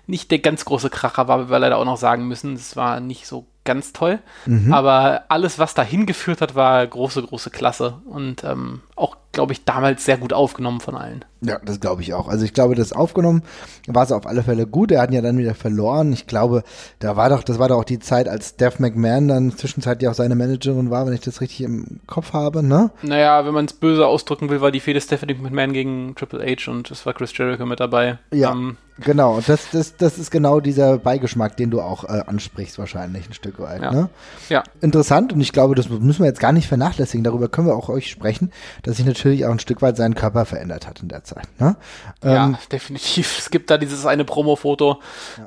[0.07, 3.01] nicht der ganz große Kracher war, wie wir leider auch noch sagen müssen, es war
[3.01, 4.19] nicht so ganz toll.
[4.47, 4.73] Mhm.
[4.73, 8.01] Aber alles, was dahin geführt hat, war große, große Klasse.
[8.07, 11.25] Und ähm, auch, glaube ich, damals sehr gut aufgenommen von allen.
[11.43, 12.29] Ja, das glaube ich auch.
[12.29, 13.43] Also ich glaube, das aufgenommen
[13.87, 14.91] war es auf alle Fälle gut.
[14.91, 16.13] Er hat ja dann wieder verloren.
[16.15, 16.65] Ich glaube,
[16.99, 20.15] da war doch, das war doch auch die Zeit, als Steph McMahon dann zwischenzeitlich auch
[20.15, 22.91] seine Managerin war, wenn ich das richtig im Kopf habe, ne?
[23.03, 26.71] Naja, wenn man es böse ausdrücken will, war die Fehde Stephanie McMahon gegen Triple H
[26.71, 28.19] und es war Chris Jericho mit dabei.
[28.33, 28.53] Ja.
[28.53, 33.29] Ähm, Genau, das, das, das ist genau dieser Beigeschmack, den du auch äh, ansprichst, wahrscheinlich
[33.29, 33.83] ein Stück weit.
[33.83, 33.93] Ja.
[33.93, 34.09] Ne?
[34.49, 34.65] ja.
[34.81, 37.23] Interessant und ich glaube, das müssen wir jetzt gar nicht vernachlässigen.
[37.23, 38.53] Darüber können wir auch euch sprechen,
[38.87, 41.49] dass sich natürlich auch ein Stück weit sein Körper verändert hat in der Zeit.
[41.59, 41.77] Ne?
[42.23, 43.37] Ja, ähm, definitiv.
[43.39, 45.01] Es gibt da dieses eine Promo-Foto,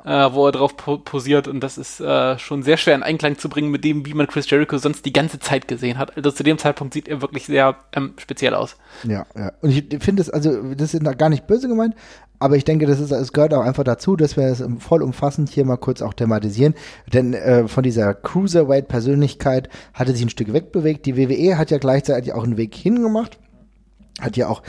[0.04, 0.26] ja.
[0.26, 3.38] äh, wo er drauf po posiert und das ist äh, schon sehr schwer in Einklang
[3.38, 6.16] zu bringen mit dem, wie man Chris Jericho sonst die ganze Zeit gesehen hat.
[6.18, 8.76] Also zu dem Zeitpunkt sieht er wirklich sehr ähm, speziell aus.
[9.04, 9.52] Ja, ja.
[9.62, 11.94] Und ich finde es, also, das ist gar nicht böse gemeint,
[12.40, 15.66] aber ich denke, das ist, es gehört auch einfach dazu, dass wir es vollumfassend hier
[15.66, 16.74] mal kurz auch thematisieren.
[17.12, 21.04] Denn äh, von dieser Cruiserweight-Persönlichkeit hatte sich ein Stück wegbewegt.
[21.04, 23.38] Die WWE hat ja gleichzeitig auch einen Weg hingemacht.
[24.20, 24.62] Hat ja auch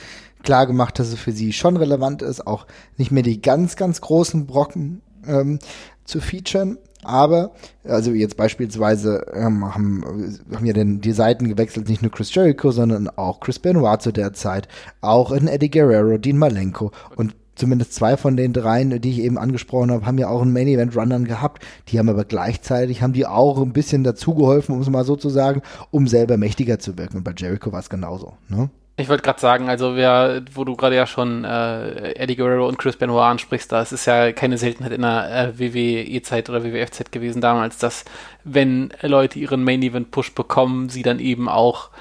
[0.43, 4.01] klar gemacht, dass es für sie schon relevant ist, auch nicht mehr die ganz, ganz
[4.01, 5.59] großen Brocken ähm,
[6.03, 6.77] zu featuren.
[7.03, 7.53] Aber,
[7.83, 12.71] also jetzt beispielsweise ähm, haben, haben ja denn die Seiten gewechselt, nicht nur Chris Jericho,
[12.71, 14.67] sondern auch Chris Benoit zu der Zeit,
[14.99, 19.37] auch in Eddie Guerrero, Dean Malenko und zumindest zwei von den dreien, die ich eben
[19.37, 21.63] angesprochen habe, haben ja auch einen Main Event Runnern gehabt.
[21.87, 25.29] Die haben aber gleichzeitig, haben die auch ein bisschen dazugeholfen, um es mal so zu
[25.29, 27.17] sagen, um selber mächtiger zu wirken.
[27.17, 28.33] Und bei Jericho war es genauso.
[28.49, 28.71] Ne?
[28.97, 32.79] Ich wollte gerade sagen, also wer, wo du gerade ja schon äh, Eddie Guerrero und
[32.79, 37.11] Chris Benoit ansprichst, da ist es ja keine Seltenheit in der äh, WWE-Zeit oder WWF-Zeit
[37.11, 38.05] gewesen damals, dass
[38.43, 41.91] wenn Leute ihren Main Event Push bekommen, sie dann eben auch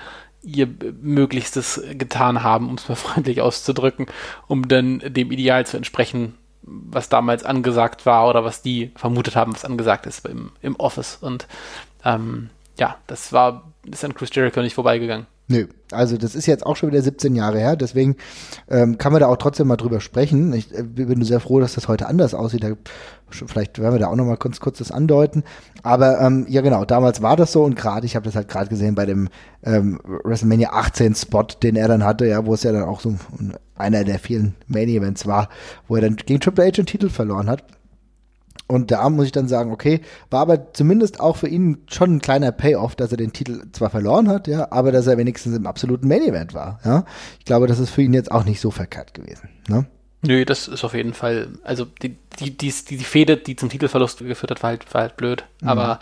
[0.42, 0.68] ihr
[1.00, 4.06] Möglichstes getan haben, um es mal freundlich auszudrücken,
[4.46, 9.54] um dann dem Ideal zu entsprechen, was damals angesagt war oder was die vermutet haben,
[9.54, 11.18] was angesagt ist im, im Office.
[11.20, 11.46] Und
[12.04, 15.26] ähm, ja, das war, ist an Chris Jericho nicht vorbeigegangen.
[15.50, 18.14] Nö, also das ist jetzt auch schon wieder 17 Jahre her, deswegen
[18.68, 20.52] ähm, kann man da auch trotzdem mal drüber sprechen.
[20.52, 22.62] Ich äh, bin sehr froh, dass das heute anders aussieht.
[22.62, 22.74] Da,
[23.28, 25.42] vielleicht werden wir da auch noch mal kurz, kurz das andeuten.
[25.82, 28.68] Aber ähm, ja genau, damals war das so und gerade, ich habe das halt gerade
[28.68, 29.28] gesehen bei dem
[29.64, 33.16] ähm, WrestleMania 18 Spot, den er dann hatte, ja, wo es ja dann auch so
[33.74, 35.48] einer der vielen Main Events war,
[35.88, 37.64] wo er dann gegen Triple H den Titel verloren hat.
[38.70, 42.20] Und da muss ich dann sagen, okay, war aber zumindest auch für ihn schon ein
[42.20, 45.66] kleiner Payoff, dass er den Titel zwar verloren hat, ja, aber dass er wenigstens im
[45.66, 47.04] absoluten Main Event war, ja.
[47.40, 49.86] Ich glaube, das ist für ihn jetzt auch nicht so verkehrt gewesen, ne?
[50.22, 54.18] Nö, das ist auf jeden Fall, also die, die, die, die Fehde, die zum Titelverlust
[54.18, 55.44] geführt hat, war halt, war halt blöd.
[55.62, 55.68] Mhm.
[55.68, 55.98] Aber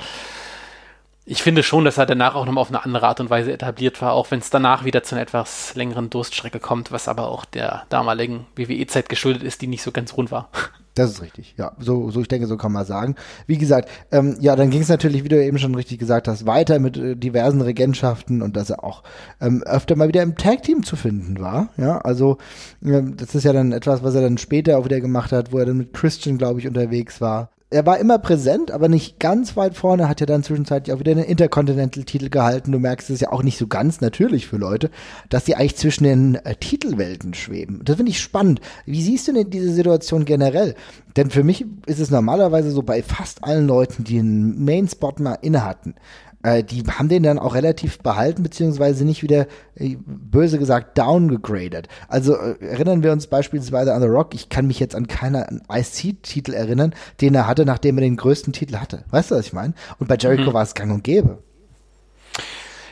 [1.24, 4.02] ich finde schon, dass er danach auch nochmal auf eine andere Art und Weise etabliert
[4.02, 7.44] war, auch wenn es danach wieder zu einer etwas längeren Durststrecke kommt, was aber auch
[7.44, 10.50] der damaligen WWE-Zeit geschuldet ist, die nicht so ganz rund war.
[10.98, 11.72] Das ist richtig, ja.
[11.78, 13.14] So, so ich denke, so kann man sagen.
[13.46, 16.44] Wie gesagt, ähm, ja, dann ging es natürlich, wie du eben schon richtig gesagt hast,
[16.44, 19.04] weiter mit äh, diversen Regentschaften und dass er auch
[19.40, 21.68] ähm, öfter mal wieder im Tag-Team zu finden war.
[21.76, 22.38] Ja, also
[22.84, 25.58] ähm, das ist ja dann etwas, was er dann später auch wieder gemacht hat, wo
[25.58, 27.50] er dann mit Christian, glaube ich, unterwegs war.
[27.70, 31.12] Er war immer präsent, aber nicht ganz weit vorne, hat ja dann zwischenzeitlich auch wieder
[31.12, 32.72] einen Intercontinental-Titel gehalten.
[32.72, 34.90] Du merkst, es ja auch nicht so ganz natürlich für Leute,
[35.28, 37.82] dass die eigentlich zwischen den äh, Titelwelten schweben.
[37.84, 38.62] Das finde ich spannend.
[38.86, 40.76] Wie siehst du denn diese Situation generell?
[41.16, 45.38] Denn für mich ist es normalerweise so bei fast allen Leuten, die einen Main-Spot mal
[45.42, 45.94] inne hatten,
[46.42, 51.88] äh, die haben den dann auch relativ behalten, beziehungsweise nicht wieder, äh, böse gesagt, downgegradet.
[52.08, 55.62] Also äh, erinnern wir uns beispielsweise an The Rock, ich kann mich jetzt an keinen
[55.70, 59.04] IC-Titel erinnern, den er hatte, nachdem er den größten Titel hatte.
[59.10, 59.74] Weißt du, was ich meine?
[59.98, 60.54] Und bei Jericho mhm.
[60.54, 61.38] war es gang und gäbe.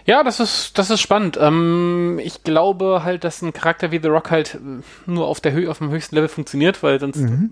[0.07, 1.37] Ja, das ist, das ist spannend.
[1.41, 4.59] Ähm, ich glaube halt, dass ein Charakter wie The Rock halt
[5.07, 7.51] nur auf der Höhe, auf dem höchsten Level funktioniert, weil sonst mhm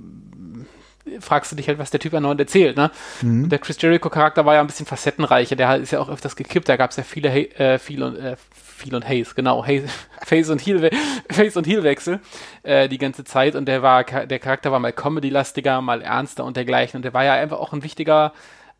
[1.20, 2.76] fragst du dich halt, was der Typ erneut erzählt.
[2.76, 2.90] Ne?
[3.22, 3.44] Mhm.
[3.44, 6.68] Und der Chris Jericho-Charakter war ja ein bisschen facettenreicher, der ist ja auch öfters gekippt,
[6.68, 9.86] da gab es ja viele, äh, viel und, äh, viel und Haze, genau, Haze,
[10.24, 10.90] Face und Heel,
[11.30, 12.20] Face und Heelwechsel
[12.62, 16.56] äh, die ganze Zeit und der war, der Charakter war mal Comedy-lastiger, mal ernster und
[16.56, 18.32] dergleichen und der war ja einfach auch ein wichtiger,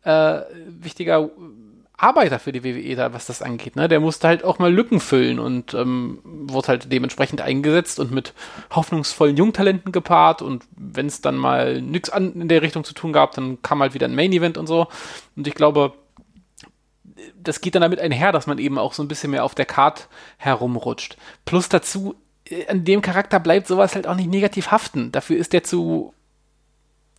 [0.03, 1.29] äh, wichtiger
[1.97, 3.75] Arbeiter für die WWE da, was das angeht.
[3.75, 3.87] Ne?
[3.87, 8.33] Der musste halt auch mal Lücken füllen und ähm, wurde halt dementsprechend eingesetzt und mit
[8.71, 10.41] hoffnungsvollen Jungtalenten gepaart.
[10.41, 13.93] Und wenn es dann mal nichts in der Richtung zu tun gab, dann kam halt
[13.93, 14.87] wieder ein Main Event und so.
[15.35, 15.93] Und ich glaube,
[17.41, 19.65] das geht dann damit einher, dass man eben auch so ein bisschen mehr auf der
[19.65, 21.17] Card herumrutscht.
[21.45, 22.15] Plus dazu,
[22.49, 25.11] äh, an dem Charakter bleibt sowas halt auch nicht negativ haften.
[25.11, 26.13] Dafür ist der zu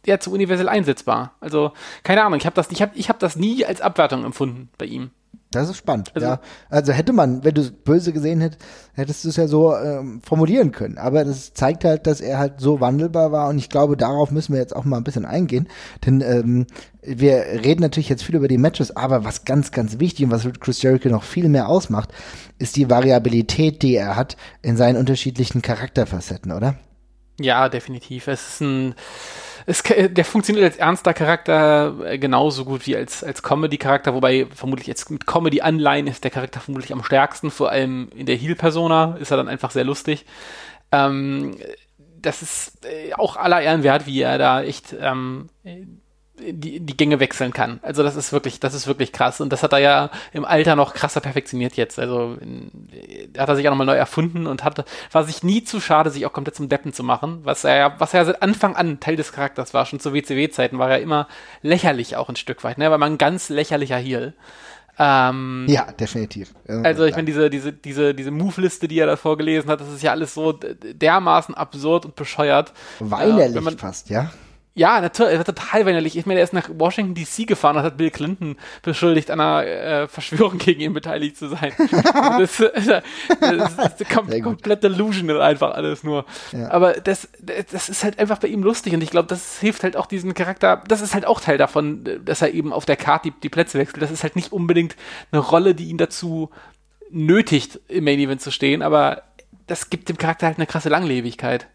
[0.06, 1.32] ja zu universell einsetzbar.
[1.40, 4.68] Also, keine Ahnung, ich habe das, ich hab, ich hab das nie als Abwertung empfunden
[4.78, 5.10] bei ihm.
[5.52, 6.40] Das ist spannend, also, ja.
[6.68, 8.60] Also hätte man, wenn du es böse gesehen hättest,
[8.94, 10.98] hättest du es ja so ähm, formulieren können.
[10.98, 14.52] Aber das zeigt halt, dass er halt so wandelbar war und ich glaube, darauf müssen
[14.52, 15.68] wir jetzt auch mal ein bisschen eingehen.
[16.04, 16.66] Denn ähm,
[17.00, 20.46] wir reden natürlich jetzt viel über die Matches, aber was ganz, ganz wichtig und was
[20.60, 22.12] Chris Jericho noch viel mehr ausmacht,
[22.58, 26.74] ist die Variabilität, die er hat in seinen unterschiedlichen Charakterfacetten, oder?
[27.40, 28.28] Ja, definitiv.
[28.28, 28.94] Es ist ein
[29.66, 34.86] es, der funktioniert als ernster Charakter äh, genauso gut wie als, als Comedy-Charakter, wobei vermutlich
[34.86, 39.32] jetzt mit Comedy-Anleihen ist der Charakter vermutlich am stärksten, vor allem in der Heal-Persona ist
[39.32, 40.24] er dann einfach sehr lustig.
[40.92, 41.56] Ähm,
[42.22, 45.48] das ist äh, auch aller Ehren wert, wie er da echt ähm,
[46.38, 47.80] die, die Gänge wechseln kann.
[47.82, 49.40] Also das ist wirklich, das ist wirklich krass.
[49.40, 51.98] Und das hat er ja im Alter noch krasser perfektioniert jetzt.
[51.98, 52.70] Also in,
[53.38, 56.26] hat er sich auch nochmal neu erfunden und hat, war sich nie zu schade, sich
[56.26, 57.40] auch komplett zum Deppen zu machen.
[57.44, 59.86] Was er ja, was er seit Anfang an Teil des Charakters war.
[59.86, 61.28] Schon zu WCW-Zeiten war er immer
[61.62, 62.78] lächerlich auch ein Stück weit.
[62.78, 62.84] Ne?
[62.84, 64.34] Er war mal ein ganz lächerlicher Heel.
[64.98, 66.54] Ähm, ja, definitiv.
[66.66, 70.02] Also ich meine, diese, diese, diese, diese Move-Liste, die er da vorgelesen hat, das ist
[70.02, 72.72] ja alles so dermaßen absurd und bescheuert.
[73.00, 74.30] Weinerlich äh, fast, ja.
[74.76, 76.18] Ja, natürlich, total weinerlich.
[76.18, 79.66] Ich meine, er ist nach Washington DC gefahren und hat Bill Clinton beschuldigt, an einer
[79.66, 81.72] äh, Verschwörung gegen ihn beteiligt zu sein.
[82.38, 83.00] das, äh,
[83.40, 86.26] das, ist kom komplett delusional einfach alles nur.
[86.52, 86.70] Ja.
[86.70, 87.26] Aber das,
[87.72, 90.34] das ist halt einfach bei ihm lustig und ich glaube, das hilft halt auch diesen
[90.34, 90.84] Charakter.
[90.86, 93.78] Das ist halt auch Teil davon, dass er eben auf der Karte die, die Plätze
[93.78, 94.02] wechselt.
[94.02, 94.94] Das ist halt nicht unbedingt
[95.32, 96.50] eine Rolle, die ihn dazu
[97.08, 99.22] nötigt, im Main Event zu stehen, aber
[99.68, 101.66] das gibt dem Charakter halt eine krasse Langlebigkeit.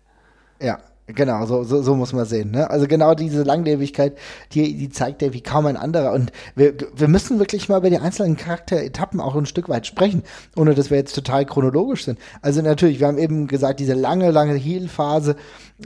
[0.60, 2.52] Ja, Genau, so, so, so muss man sehen.
[2.52, 2.70] Ne?
[2.70, 4.18] Also genau diese Langlebigkeit,
[4.54, 6.14] die, die zeigt er wie kaum ein anderer.
[6.14, 10.24] Und wir, wir müssen wirklich mal über die einzelnen Charakteretappen auch ein Stück weit sprechen,
[10.56, 12.20] ohne dass wir jetzt total chronologisch sind.
[12.42, 15.36] Also natürlich, wir haben eben gesagt, diese lange, lange Heal-Phase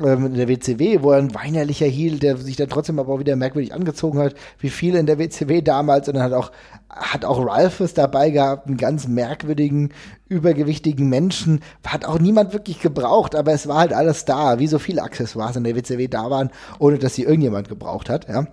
[0.04, 3.20] ähm, in der WCW, wo er ein weinerlicher Heal, der sich dann trotzdem aber auch
[3.20, 6.08] wieder merkwürdig angezogen hat, wie viele in der WCW damals.
[6.08, 6.52] Und dann hat auch,
[6.90, 9.94] hat auch Ralphus dabei gehabt, einen ganz merkwürdigen,
[10.28, 11.62] übergewichtigen Menschen.
[11.86, 15.56] Hat auch niemand wirklich gebraucht, aber es war halt alles da, wie so viele Accessoires
[15.56, 18.48] in der WCW da waren, ohne dass sie irgendjemand gebraucht hat, ja.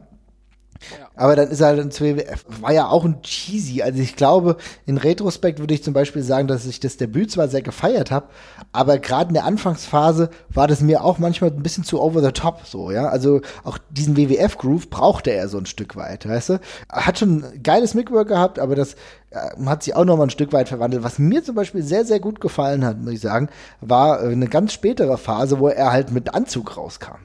[1.15, 3.83] Aber dann ist er dann zu WWF, war ja auch ein cheesy.
[3.83, 7.49] Also ich glaube, in Retrospekt würde ich zum Beispiel sagen, dass ich das Debüt zwar
[7.49, 8.27] sehr gefeiert habe,
[8.73, 12.33] aber gerade in der Anfangsphase war das mir auch manchmal ein bisschen zu over the
[12.33, 13.09] top so, ja.
[13.09, 16.61] Also auch diesen WWF-Groove brauchte er so ein Stück weit, weißt du?
[16.89, 18.95] Hat schon ein geiles Mickwork gehabt, aber das
[19.31, 21.03] äh, hat sich auch noch mal ein Stück weit verwandelt.
[21.03, 23.49] Was mir zum Beispiel sehr, sehr gut gefallen hat, muss ich sagen,
[23.81, 27.21] war äh, eine ganz spätere Phase, wo er halt mit Anzug rauskam.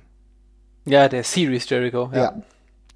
[0.86, 2.18] Ja, der Series Jericho, ja.
[2.18, 2.34] ja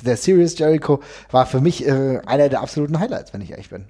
[0.06, 3.88] der Serious Jericho war für mich äh, einer der absoluten Highlights, wenn ich ehrlich bin.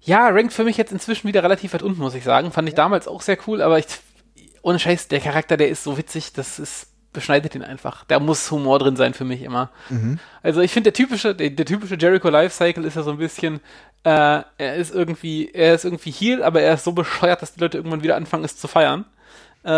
[0.00, 2.50] Ja, rankt für mich jetzt inzwischen wieder relativ weit unten, muss ich sagen.
[2.50, 3.86] Fand ich damals auch sehr cool, aber ich,
[4.62, 8.04] ohne Scheiß, der Charakter, der ist so witzig, das ist, beschneidet ihn einfach.
[8.08, 9.70] Da muss Humor drin sein für mich immer.
[9.90, 10.18] Mhm.
[10.42, 13.60] Also ich finde, der typische, der, der, typische Jericho Lifecycle ist ja so ein bisschen,
[14.02, 17.60] äh, er ist irgendwie, er ist irgendwie heal, aber er ist so bescheuert, dass die
[17.60, 19.04] Leute irgendwann wieder anfangen, es zu feiern.
[19.62, 19.68] Äh,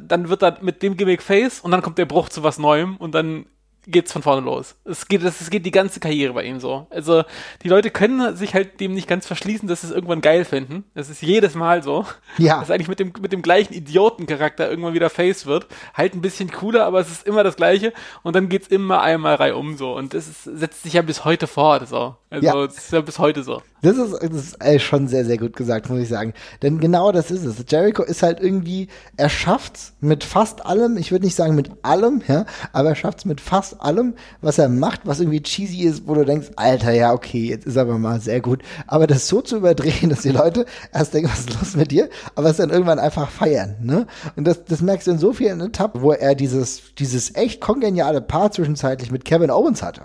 [0.00, 2.96] dann wird er mit dem Gimmick Face und dann kommt der Bruch zu was Neuem
[2.96, 3.46] und dann
[3.90, 4.74] geht's von vorne los.
[4.84, 6.86] Es geht, es geht die ganze Karriere bei ihm so.
[6.90, 7.24] Also
[7.62, 10.84] die Leute können sich halt dem nicht ganz verschließen, dass sie es irgendwann geil finden.
[10.94, 12.04] Das ist jedes Mal so.
[12.38, 12.60] Ja.
[12.60, 15.66] Dass eigentlich mit dem, mit dem gleichen Idiotencharakter irgendwann wieder Face wird.
[15.94, 17.92] Halt ein bisschen cooler, aber es ist immer das Gleiche.
[18.22, 19.94] Und dann geht's immer einmal reihum so.
[19.96, 22.16] Und das ist, setzt sich ja bis heute fort so.
[22.30, 22.64] Also Ja.
[22.64, 23.62] es ist ja bis heute so.
[23.82, 26.34] Das ist, das ist äh, schon sehr, sehr gut gesagt, muss ich sagen.
[26.62, 27.64] Denn genau das ist es.
[27.68, 32.22] Jericho ist halt irgendwie, er schafft's mit fast allem, ich würde nicht sagen mit allem,
[32.28, 36.14] ja, aber er schafft's mit fast allem, was er macht, was irgendwie cheesy ist, wo
[36.14, 38.62] du denkst, Alter, ja, okay, jetzt ist aber mal sehr gut.
[38.86, 42.08] Aber das so zu überdrehen, dass die Leute erst denken, was ist los mit dir,
[42.34, 44.06] aber es dann irgendwann einfach feiern, ne?
[44.36, 48.20] Und das, das merkst du in so vielen Etappen, wo er dieses, dieses echt kongeniale
[48.20, 50.02] Paar zwischenzeitlich mit Kevin Owens hatte.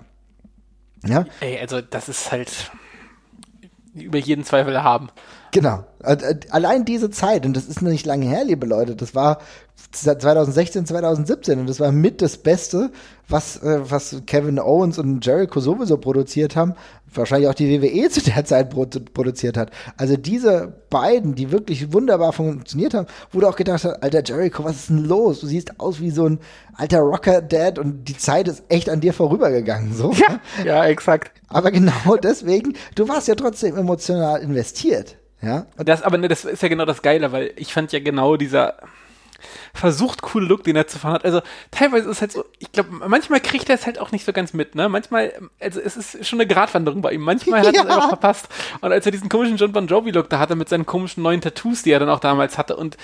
[1.04, 2.70] Ja, Ey, also das ist halt
[3.94, 5.08] über jeden Zweifel haben.
[5.52, 5.84] Genau.
[6.02, 9.38] Äh, Allein diese Zeit, und das ist noch nicht lange her, liebe Leute, das war
[9.92, 12.90] 2016, 2017 und das war mit das Beste,
[13.28, 16.74] was, äh, was Kevin Owens und Jericho sowieso produziert haben.
[17.12, 19.70] Wahrscheinlich auch die WWE zu der Zeit produ produziert hat.
[19.96, 24.64] Also diese beiden, die wirklich wunderbar funktioniert haben, wo du auch gedacht hast, alter Jericho,
[24.64, 25.40] was ist denn los?
[25.40, 26.40] Du siehst aus wie so ein
[26.74, 29.94] alter Rocker-Dad und die Zeit ist echt an dir vorübergegangen.
[29.94, 30.12] So.
[30.12, 31.32] Ja, ja, exakt.
[31.48, 35.16] Aber genau deswegen, du warst ja trotzdem emotional investiert.
[35.46, 38.36] Ja, das, aber ne, das ist ja genau das Geile, weil ich fand ja genau
[38.36, 38.74] dieser
[39.74, 41.24] versucht coole Look, den er zu fahren hat.
[41.24, 44.24] Also teilweise ist es halt so, ich glaube, manchmal kriegt er es halt auch nicht
[44.24, 44.88] so ganz mit, ne?
[44.88, 47.20] Manchmal, also es ist schon eine Gratwanderung bei ihm.
[47.20, 47.94] Manchmal hat er es Ja.
[47.96, 48.48] einfach verpasst.
[48.80, 51.42] Und als er diesen komischen John Bon Jovi Look da hatte mit seinen komischen neuen
[51.42, 52.96] Tattoos, die er dann auch damals hatte und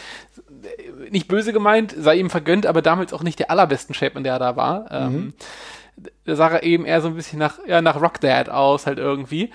[0.63, 4.25] äh, nicht böse gemeint, sei ihm vergönnt, aber damals auch nicht der allerbesten Shape, in
[4.25, 4.91] der er da war.
[4.91, 5.35] Ähm,
[6.25, 8.99] da sah er eben eher so ein bisschen nach, ja, nach Rock Dad aus, halt
[8.99, 9.51] irgendwie.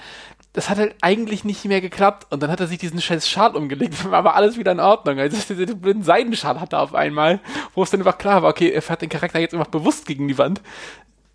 [0.58, 3.56] Das hat halt eigentlich nicht mehr geklappt und dann hat er sich diesen scheiß Schal
[3.56, 5.20] umgelegt, war aber alles wieder in Ordnung.
[5.20, 7.40] Also diese blöden Seidenschal hatte er auf einmal,
[7.76, 10.28] wo es dann einfach klar war, okay, er fährt den Charakter jetzt einfach bewusst gegen
[10.28, 10.62] die Wand.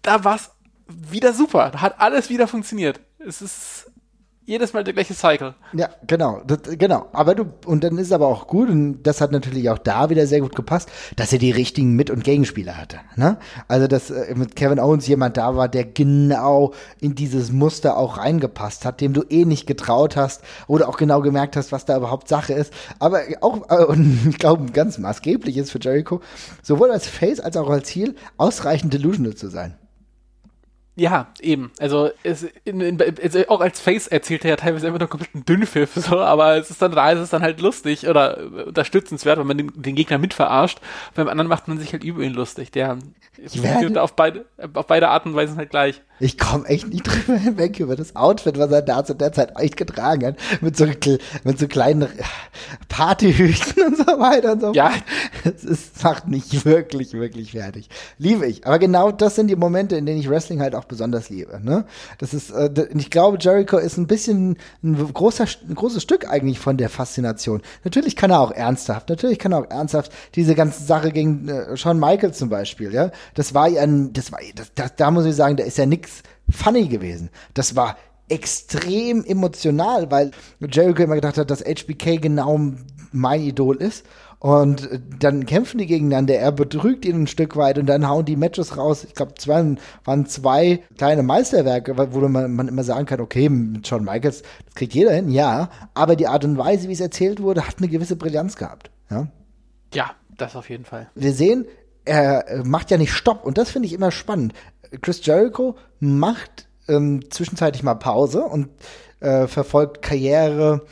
[0.03, 0.51] Da war es
[0.89, 1.71] wieder super.
[1.71, 2.99] Da hat alles wieder funktioniert.
[3.21, 3.92] Es ist
[4.45, 5.55] jedes Mal der gleiche Cycle.
[5.73, 7.07] Ja, genau, das, genau.
[7.13, 10.27] Aber du, und dann ist aber auch gut, und das hat natürlich auch da wieder
[10.27, 12.99] sehr gut gepasst, dass er die richtigen Mit- und Gegenspieler hatte.
[13.17, 13.39] Ne?
[13.69, 18.19] Also, dass äh, mit Kevin Owens jemand da war, der genau in dieses Muster auch
[18.19, 21.97] reingepasst hat, dem du eh nicht getraut hast oder auch genau gemerkt hast, was da
[21.97, 22.73] überhaupt Sache ist.
[22.99, 26.21] Aber auch, äh, und ich glaube, ganz maßgeblich ist für Jericho,
[26.63, 29.77] sowohl als Face als auch als Ziel, ausreichend delusional zu sein.
[30.95, 31.71] Ja, eben.
[31.79, 35.45] Also, es, in, in, also auch als Face erzählt er ja teilweise immer nur kompletten
[35.45, 39.47] Dünnpfiff, so, aber es ist dann da, ist es dann halt lustig oder unterstützenswert, wenn
[39.47, 40.81] man den, den Gegner mit verarscht.
[41.15, 42.71] Beim anderen macht man sich halt über ihn lustig.
[42.73, 42.99] Der
[43.97, 46.03] auf beide, auf beide Arten und Weisen halt gleich.
[46.23, 49.59] Ich komme echt nicht drüber hinweg über das Outfit, was er da zu der Zeit
[49.59, 50.37] echt getragen hat.
[50.61, 50.87] Mit so,
[51.43, 52.07] mit so kleinen
[52.89, 54.93] Partyhüten und so weiter und so Ja.
[55.45, 57.89] Es ist, macht mich wirklich, wirklich fertig.
[58.19, 58.65] Liebe ich.
[58.65, 61.61] Aber genau das sind die Momente, in denen ich Wrestling halt auch besonders liebe.
[61.61, 61.87] Ne?
[62.19, 66.61] Das ist, äh, ich glaube, Jericho ist ein bisschen ein großer, ein großes Stück eigentlich
[66.61, 67.63] von der Faszination.
[67.83, 71.77] Natürlich kann er auch ernsthaft, natürlich kann er auch ernsthaft diese ganze Sache gegen äh,
[71.77, 73.11] Shawn Michaels zum Beispiel, ja.
[73.35, 75.87] Das war ja ein, das war, das, das, da muss ich sagen, da ist ja
[75.87, 76.12] nix
[76.51, 77.31] funny gewesen.
[77.55, 77.97] Das war
[78.29, 80.31] extrem emotional, weil
[80.61, 82.59] Jericho immer gedacht hat, dass HBK genau
[83.13, 84.07] mein Idol ist.
[84.39, 88.25] Und äh, dann kämpfen die gegeneinander, er betrügt ihn ein Stück weit und dann hauen
[88.25, 89.05] die Matches raus.
[89.05, 93.87] Ich glaube, zwei waren zwei kleine Meisterwerke, wo man, man immer sagen kann, okay, mit
[93.87, 97.41] Shawn Michaels, das kriegt jeder hin, ja, aber die Art und Weise, wie es erzählt
[97.41, 98.91] wurde, hat eine gewisse Brillanz gehabt.
[99.11, 99.29] Ja?
[99.95, 101.09] Ja, das auf jeden Fall.
[101.15, 101.67] wir sehen,
[102.05, 104.55] er äh, macht ja nicht Stopp und das finde ich immer spannend.
[105.01, 108.69] Chris Jericho macht ähm, zwischenzeitlich mal Pause und
[109.21, 110.87] äh, verfolgt Karriere.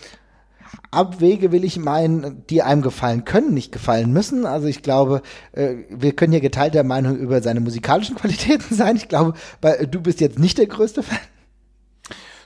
[0.93, 4.47] Abwege will ich meinen, die einem gefallen können, nicht gefallen müssen.
[4.47, 5.23] Also ich glaube,
[5.53, 8.97] äh, wir können hier geteilter Meinung über seine musikalischen Qualitäten sein.
[8.97, 11.19] Ich glaube, bei, du bist jetzt nicht der größte Fan.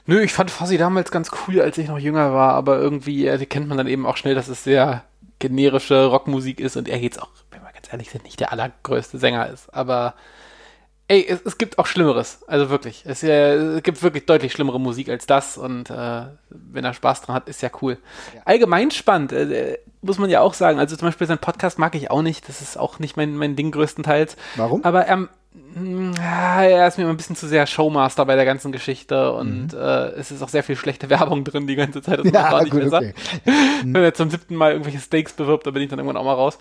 [0.07, 3.43] Nö, ich fand Fuzzy damals ganz cool, als ich noch jünger war, aber irgendwie äh,
[3.45, 5.03] kennt man dann eben auch schnell, dass es sehr
[5.39, 9.17] generische Rockmusik ist und er jetzt auch, wenn wir ganz ehrlich sind, nicht der allergrößte
[9.17, 9.73] Sänger ist.
[9.73, 10.13] Aber
[11.07, 12.39] ey, es, es gibt auch Schlimmeres.
[12.47, 13.03] Also wirklich.
[13.05, 17.21] Es, äh, es gibt wirklich deutlich schlimmere Musik als das und äh, wenn er Spaß
[17.21, 17.97] dran hat, ist ja cool.
[18.45, 20.79] Allgemein spannend, äh, muss man ja auch sagen.
[20.79, 22.47] Also zum Beispiel sein Podcast mag ich auch nicht.
[22.47, 24.35] Das ist auch nicht mein, mein Ding größtenteils.
[24.55, 24.83] Warum?
[24.83, 25.27] Aber er,
[26.17, 29.73] ja, er ist mir immer ein bisschen zu sehr Showmaster bei der ganzen Geschichte und
[29.73, 32.19] äh, es ist auch sehr viel schlechte Werbung drin die ganze Zeit.
[32.19, 33.13] Das macht auch nicht mehr Sinn.
[33.83, 36.33] Wenn er zum siebten Mal irgendwelche Steaks bewirbt, da bin ich dann irgendwann auch mal
[36.33, 36.57] raus.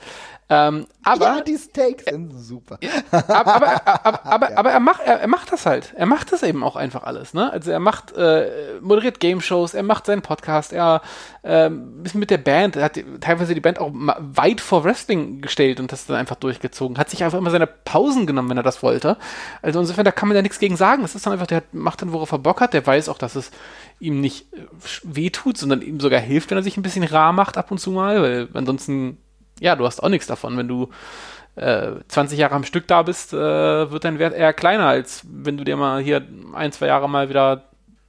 [0.48, 2.78] Ähm, aber, ja, die Steaks sind super.
[3.10, 3.26] aber,
[3.86, 5.92] aber, aber, aber, aber er, macht, er, er macht das halt.
[5.96, 7.34] Er macht das eben auch einfach alles.
[7.34, 7.52] Ne?
[7.52, 11.02] Also er macht, äh, moderiert Game-Shows, er macht seinen Podcast, er
[11.42, 15.78] ähm, ist mit der Band, er hat teilweise die Band auch weit vor Wrestling gestellt
[15.78, 16.98] und das dann einfach durchgezogen.
[16.98, 18.94] Hat sich einfach immer seine Pausen genommen, wenn er das wollte.
[18.94, 19.16] wollte.
[19.62, 21.04] Also insofern, da kann man ja nichts gegen sagen.
[21.04, 22.74] Es ist dann einfach, der macht dann, worauf er Bock hat.
[22.74, 23.50] Der weiß auch, dass es
[24.00, 24.58] ihm nicht äh,
[25.02, 27.90] wehtut, sondern ihm sogar hilft, wenn er sich ein bisschen rar macht ab und zu
[27.90, 29.18] mal, weil ansonsten,
[29.64, 30.90] ja, du hast auch nichts davon, wenn du
[31.56, 33.36] äh, 20 Jahre am Stück da bist, äh,
[33.90, 37.30] wird dein Wert eher kleiner, als wenn du dir mal hier ein, zwei Jahre mal
[37.30, 37.64] wieder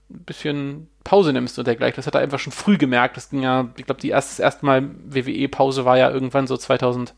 [0.09, 1.95] ein bisschen Pause nimmst und dergleichen.
[1.95, 3.15] Das hat er einfach schon früh gemerkt.
[3.15, 6.57] Das ging ja, ich glaube, die erste, das erste Mal WWE-Pause war ja irgendwann so
[6.57, 7.13] 2000.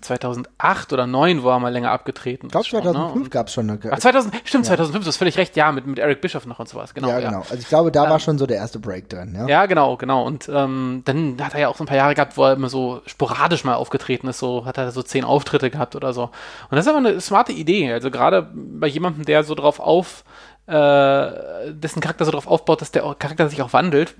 [0.00, 2.46] 2008 oder 2009 wo er mal länger abgetreten.
[2.46, 3.30] Ich glaube, 2005 ne?
[3.30, 3.78] gab es schon eine.
[3.90, 4.70] Ach, 2000, stimmt, ja.
[4.70, 7.08] 2005, du hast völlig recht, ja, mit, mit Eric Bischoff noch und sowas, genau.
[7.08, 7.40] Ja, genau.
[7.40, 7.50] Ja.
[7.50, 9.46] Also ich glaube, da ähm, war schon so der erste Break drin, ja.
[9.46, 10.24] Ja, genau, genau.
[10.24, 12.68] Und ähm, dann hat er ja auch so ein paar Jahre gehabt, wo er immer
[12.68, 16.24] so sporadisch mal aufgetreten ist, so hat er so zehn Auftritte gehabt oder so.
[16.24, 17.92] Und das ist aber eine smarte Idee.
[17.92, 20.24] Also gerade bei jemandem, der so drauf auf,
[20.66, 24.14] äh, dessen Charakter so drauf aufbaut, dass der Charakter sich auch wandelt,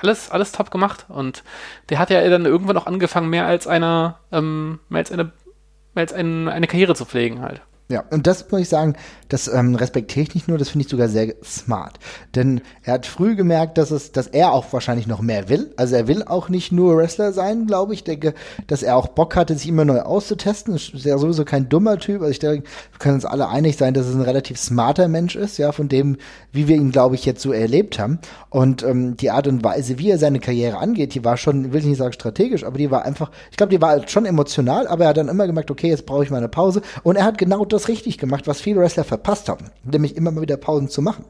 [0.00, 1.06] alles, alles top gemacht.
[1.08, 1.42] Und
[1.88, 5.24] der hat ja dann irgendwann auch angefangen, mehr als eine, ähm, mehr als eine,
[5.94, 7.62] mehr als ein, eine Karriere zu pflegen halt.
[7.90, 8.94] Ja, und das muss ich sagen,
[9.28, 11.98] das ähm, respektiere ich nicht nur, das finde ich sogar sehr smart.
[12.36, 15.72] Denn er hat früh gemerkt, dass es, dass er auch wahrscheinlich noch mehr will.
[15.76, 18.00] Also er will auch nicht nur Wrestler sein, glaube ich.
[18.00, 18.34] Ich denke,
[18.68, 20.76] dass er auch Bock hatte, sich immer neu auszutesten.
[20.76, 22.20] Ist ja sowieso kein dummer Typ.
[22.20, 25.34] Also ich denke, wir können uns alle einig sein, dass es ein relativ smarter Mensch
[25.34, 26.16] ist, ja, von dem,
[26.52, 28.20] wie wir ihn, glaube ich, jetzt so erlebt haben.
[28.50, 31.80] Und ähm, die Art und Weise, wie er seine Karriere angeht, die war schon, will
[31.80, 35.04] ich nicht sagen strategisch, aber die war einfach, ich glaube, die war schon emotional, aber
[35.04, 36.82] er hat dann immer gemerkt, okay, jetzt brauche ich mal eine Pause.
[37.02, 40.42] Und er hat genau das richtig gemacht, was viele Wrestler verpasst haben, nämlich immer mal
[40.42, 41.24] wieder Pausen zu machen.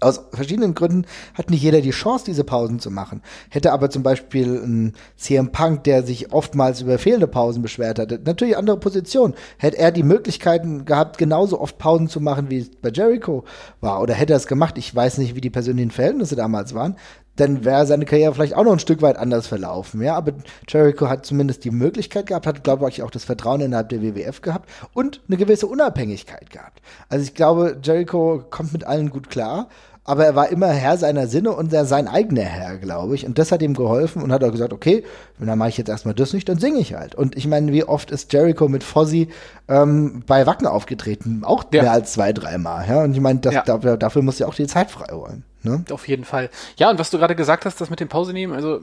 [0.00, 3.22] Aus verschiedenen Gründen hat nicht jeder die Chance, diese Pausen zu machen.
[3.50, 8.20] Hätte aber zum Beispiel ein CM Punk, der sich oftmals über fehlende Pausen beschwert hatte,
[8.24, 9.34] natürlich andere Position.
[9.58, 13.44] Hätte er die Möglichkeiten gehabt, genauso oft Pausen zu machen, wie es bei Jericho
[13.80, 16.96] war, oder hätte er es gemacht, ich weiß nicht, wie die persönlichen Verhältnisse damals waren,
[17.36, 20.02] dann wäre seine Karriere vielleicht auch noch ein Stück weit anders verlaufen.
[20.02, 20.32] Ja, aber
[20.68, 24.40] Jericho hat zumindest die Möglichkeit gehabt, hat, glaube ich, auch das Vertrauen innerhalb der WWF
[24.40, 26.80] gehabt und eine gewisse Unabhängigkeit gehabt.
[27.08, 29.68] Also ich glaube, Jericho kommt mit allen gut klar,
[30.06, 33.26] aber er war immer Herr seiner Sinne und er sein eigener Herr, glaube ich.
[33.26, 35.04] Und das hat ihm geholfen und hat auch gesagt, okay,
[35.38, 37.14] dann mache ich jetzt erstmal das nicht, dann singe ich halt.
[37.14, 39.28] Und ich meine, wie oft ist Jericho mit Fozzy
[39.68, 41.42] ähm, bei Wacken aufgetreten?
[41.44, 41.82] Auch ja.
[41.82, 42.88] mehr als zwei, dreimal.
[42.88, 43.02] Ja?
[43.02, 43.62] Und ich meine, ja.
[43.62, 45.44] dafür, dafür muss ja auch die Zeit frei holen.
[45.62, 45.84] Ne?
[45.90, 46.50] Auf jeden Fall.
[46.76, 48.80] Ja, und was du gerade gesagt hast, das mit dem Pause nehmen, also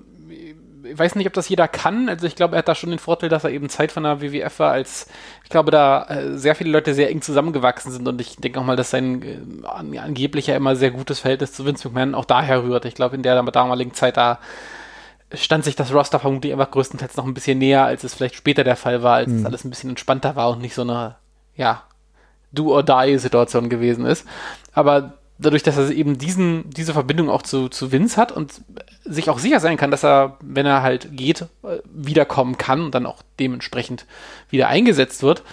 [0.98, 2.10] weiß nicht, ob das jeder kann.
[2.10, 4.22] Also ich glaube, er hat da schon den Vorteil, dass er eben Zeit von der
[4.22, 5.08] WWF war, als
[5.44, 8.64] ich glaube, da äh, sehr viele Leute sehr eng zusammengewachsen sind und ich denke auch
[8.64, 12.64] mal, dass sein äh, angeblich ja immer sehr gutes Verhältnis zu Vince McMahon auch daher
[12.64, 12.86] rührt.
[12.86, 14.40] Ich glaube, in der damaligen Zeit da
[15.34, 18.64] stand sich das Roster vermutlich einfach größtenteils noch ein bisschen näher, als es vielleicht später
[18.64, 19.40] der Fall war, als mhm.
[19.40, 21.16] es alles ein bisschen entspannter war und nicht so eine,
[21.56, 21.84] ja,
[22.52, 24.28] Do-or-Die-Situation gewesen ist.
[24.74, 25.14] Aber
[25.44, 28.62] dadurch, dass er eben diesen, diese Verbindung auch zu, zu Vince hat und
[29.06, 32.96] sich auch sicher sein kann, dass er, wenn er halt geht, äh, wiederkommen kann und
[32.96, 34.06] dann auch dementsprechend
[34.50, 35.44] wieder eingesetzt wird,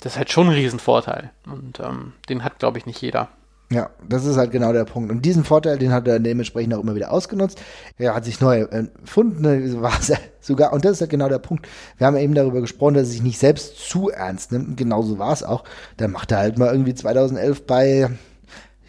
[0.00, 1.30] das ist halt schon ein Riesenvorteil.
[1.46, 3.28] Und ähm, den hat, glaube ich, nicht jeder.
[3.72, 5.10] Ja, das ist halt genau der Punkt.
[5.10, 7.60] Und diesen Vorteil, den hat er dementsprechend auch immer wieder ausgenutzt.
[7.96, 9.44] Er hat sich neu empfunden,
[9.82, 9.98] war
[10.40, 11.66] sogar, und das ist halt genau der Punkt.
[11.96, 14.76] Wir haben eben darüber gesprochen, dass er sich nicht selbst zu ernst nimmt.
[14.76, 15.64] Genauso war es auch.
[15.96, 18.10] Dann macht er halt mal irgendwie 2011 bei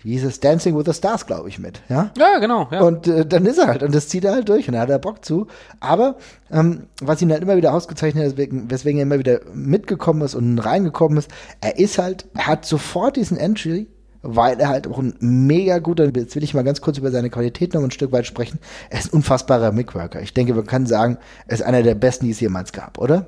[0.04, 1.82] wie hieß es, Dancing with the Stars, glaube ich, mit.
[1.89, 2.68] Ja, ja genau.
[2.72, 2.82] Ja.
[2.82, 4.89] Und äh, dann ist er halt, und das zieht er halt durch und da hat
[4.89, 5.47] er Bock zu.
[5.80, 6.18] Aber
[6.51, 10.36] ähm, was ihn halt immer wieder ausgezeichnet hat, weswegen, weswegen er immer wieder mitgekommen ist
[10.36, 11.32] und reingekommen ist,
[11.62, 13.88] er ist halt, er hat sofort diesen Entry,
[14.22, 17.30] weil er halt auch ein mega guter, jetzt will ich mal ganz kurz über seine
[17.30, 20.22] Qualität noch ein Stück weit sprechen, er ist ein unfassbarer Mickworker.
[20.22, 23.28] Ich denke, man kann sagen, er ist einer der besten, die es jemals gab, oder?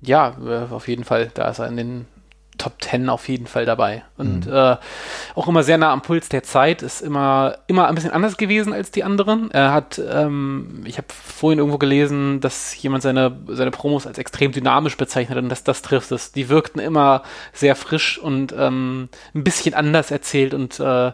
[0.00, 1.30] Ja, äh, auf jeden Fall.
[1.34, 2.06] Da ist er in den
[2.58, 4.04] Top 10 auf jeden Fall dabei.
[4.16, 4.52] Und mhm.
[4.52, 4.76] äh,
[5.34, 8.72] auch immer sehr nah am Puls der Zeit, ist immer, immer ein bisschen anders gewesen
[8.72, 9.50] als die anderen.
[9.50, 14.52] Er hat, ähm, ich habe vorhin irgendwo gelesen, dass jemand seine, seine Promos als extrem
[14.52, 16.32] dynamisch bezeichnet und dass das trifft es.
[16.32, 17.22] Die wirkten immer
[17.52, 21.12] sehr frisch und ähm, ein bisschen anders erzählt und äh,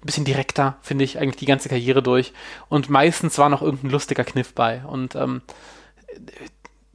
[0.00, 2.32] ein bisschen direkter, finde ich, eigentlich die ganze Karriere durch.
[2.68, 4.82] Und meistens war noch irgendein lustiger Kniff bei.
[4.86, 5.42] Und ähm,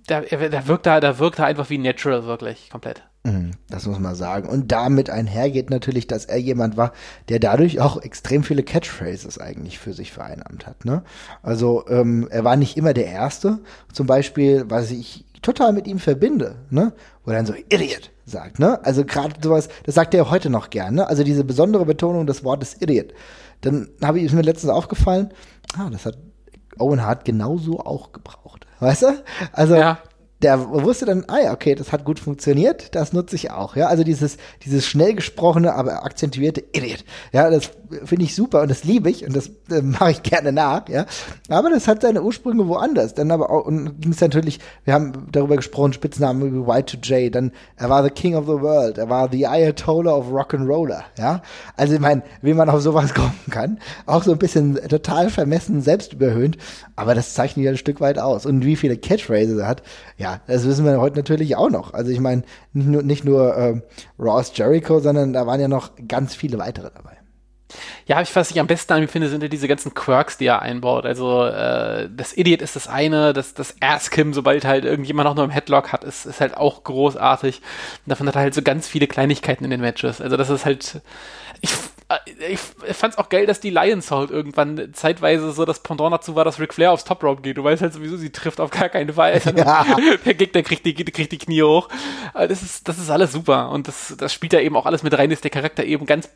[0.09, 3.03] der, der, wirkt da, der wirkt da einfach wie natural, wirklich, komplett.
[3.25, 4.49] Mhm, das muss man sagen.
[4.49, 6.91] Und damit einhergeht natürlich, dass er jemand war,
[7.29, 10.83] der dadurch auch extrem viele Catchphrases eigentlich für sich vereinnahmt hat.
[10.83, 11.03] Ne?
[11.41, 13.59] Also ähm, er war nicht immer der Erste.
[13.93, 16.91] Zum Beispiel, was ich total mit ihm verbinde, ne?
[17.23, 18.59] wo er dann so Idiot sagt.
[18.59, 18.83] Ne?
[18.83, 20.95] Also gerade sowas, das sagt er heute noch gern.
[20.95, 21.07] Ne?
[21.07, 23.13] Also diese besondere Betonung des Wortes Idiot.
[23.61, 25.31] Dann habe ich mir letztens aufgefallen,
[25.77, 26.17] ah, das hat
[26.77, 28.67] Owen Hart genauso auch gebraucht.
[28.81, 29.23] Weißt du?
[29.53, 29.99] Also ja
[30.43, 33.75] der wusste dann, ah ja, okay, das hat gut funktioniert, das nutze ich auch.
[33.75, 37.05] Ja, also dieses, dieses schnell gesprochene, aber akzentuierte Idiot.
[37.31, 37.71] Ja, das
[38.03, 40.89] finde ich super und das liebe ich und das äh, mache ich gerne nach.
[40.89, 41.05] Ja,
[41.49, 43.13] aber das hat seine Ursprünge woanders.
[43.13, 47.51] Dann aber auch, und ging es natürlich, wir haben darüber gesprochen, Spitznamen wie Y2J, dann
[47.77, 51.03] er war the King of the World, er war the Ayatollah of Rock'n'Roller.
[51.17, 51.41] Ja,
[51.77, 55.81] also ich meine, wie man auf sowas kommen kann, auch so ein bisschen total vermessen,
[55.81, 56.57] selbstüberhöhend,
[56.95, 58.45] aber das zeichnet ja ein Stück weit aus.
[58.45, 59.83] Und wie viele Catchphrases er hat,
[60.17, 61.93] ja, das wissen wir heute natürlich auch noch.
[61.93, 63.81] Also ich meine, nicht nur, nicht nur äh,
[64.19, 67.17] Ross Jericho, sondern da waren ja noch ganz viele weitere dabei.
[68.05, 70.45] Ja, ich, was ich am besten an ihm finde, sind ja diese ganzen Quirks, die
[70.45, 71.05] er einbaut.
[71.05, 75.45] Also äh, das Idiot ist das eine, das, das Ask-Him, sobald halt irgendjemand noch nur
[75.45, 77.57] im Headlock hat, ist, ist halt auch großartig.
[78.05, 80.21] Und davon hat er halt so ganz viele Kleinigkeiten in den Matches.
[80.21, 81.01] Also das ist halt,
[81.61, 81.71] ich,
[82.25, 82.59] ich
[82.95, 86.59] fand's auch geil, dass die Lions halt irgendwann zeitweise so das Pendant dazu war, dass
[86.59, 87.57] Ric Flair aufs Top Rope geht.
[87.57, 89.41] Du weißt halt sowieso, sie trifft auf gar keinen Fall.
[89.55, 89.85] Ja.
[90.25, 91.87] Der Gegner kriegt die, kriegt die Knie hoch.
[92.33, 93.69] Das ist, das ist alles super.
[93.69, 96.29] Und das, das spielt ja eben auch alles mit rein, dass der Charakter eben ganz,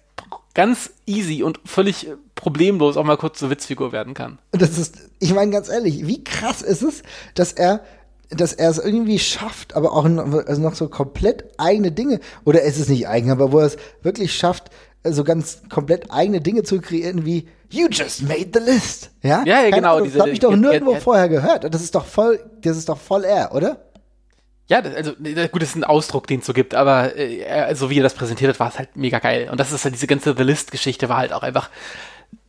[0.53, 4.39] ganz easy und völlig problemlos auch mal kurz zur Witzfigur werden kann.
[4.51, 7.03] Das ist, ich meine ganz ehrlich, wie krass ist es,
[7.33, 7.81] dass er
[8.29, 12.61] dass er es irgendwie schafft, aber auch noch, also noch so komplett eigene Dinge, oder
[12.61, 14.69] ist es nicht eigen, aber wo er es wirklich schafft,
[15.13, 19.11] so ganz komplett eigene Dinge zu kreieren wie You just made the list.
[19.21, 19.99] Ja, ja, ja genau.
[19.99, 21.73] Das habe ich doch nirgendwo vorher gehört.
[21.73, 23.81] Das ist doch voll, das ist doch voll er, oder?
[24.67, 27.99] Ja, also gut, das ist ein Ausdruck, den es so gibt, aber äh, so wie
[27.99, 29.47] er das präsentiert hat, war es halt mega geil.
[29.49, 31.69] Und das ist halt diese ganze The List-Geschichte war halt auch einfach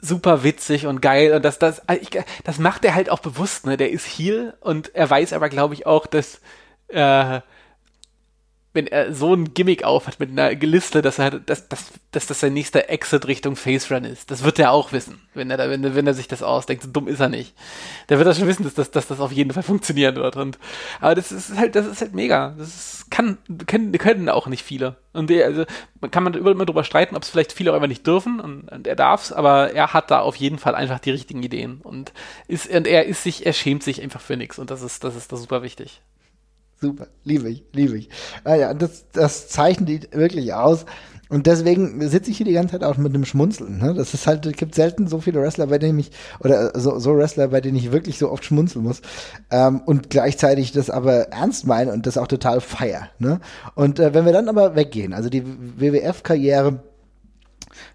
[0.00, 1.32] super witzig und geil.
[1.32, 2.10] Und das, das, ich,
[2.42, 3.76] das macht er halt auch bewusst, ne?
[3.76, 6.40] Der ist hier und er weiß aber, glaube ich, auch, dass
[6.88, 7.40] äh,
[8.78, 12.38] wenn er so ein Gimmick aufhat mit einer Liste, dass er, dass, dass, dass das
[12.38, 14.30] sein nächster Exit Richtung Face Run ist.
[14.30, 16.84] Das wird er auch wissen, wenn er, da, wenn, wenn er sich das ausdenkt.
[16.84, 17.56] So dumm ist er nicht.
[18.08, 20.36] Der wird das schon wissen, dass, dass, dass das auf jeden Fall funktionieren wird.
[20.36, 20.60] Und,
[21.00, 22.54] aber das ist halt, das ist halt mega.
[22.56, 24.94] Das ist, kann, können, können auch nicht viele.
[25.12, 25.64] Und der, also,
[26.00, 28.68] man kann man immer drüber streiten, ob es vielleicht viele auch einfach nicht dürfen und,
[28.68, 32.12] und er darf's, aber er hat da auf jeden Fall einfach die richtigen Ideen und
[32.46, 35.16] ist, und er ist sich, er schämt sich einfach für nichts und das ist, das
[35.16, 36.00] ist das super wichtig.
[36.80, 38.08] Super, liebe ich, liebe ich.
[38.44, 40.86] Ah ja, das, das zeichnet die wirklich aus.
[41.28, 43.78] Und deswegen sitze ich hier die ganze Zeit auch mit einem Schmunzeln.
[43.78, 43.92] Ne?
[43.94, 46.10] Das ist halt, es gibt selten so viele Wrestler, bei denen ich,
[46.40, 49.02] oder so, so Wrestler, bei denen ich wirklich so oft schmunzeln muss.
[49.50, 53.08] Ähm, und gleichzeitig das aber ernst meine und das auch total feier.
[53.18, 53.40] Ne?
[53.74, 56.82] Und äh, wenn wir dann aber weggehen, also die WWF-Karriere,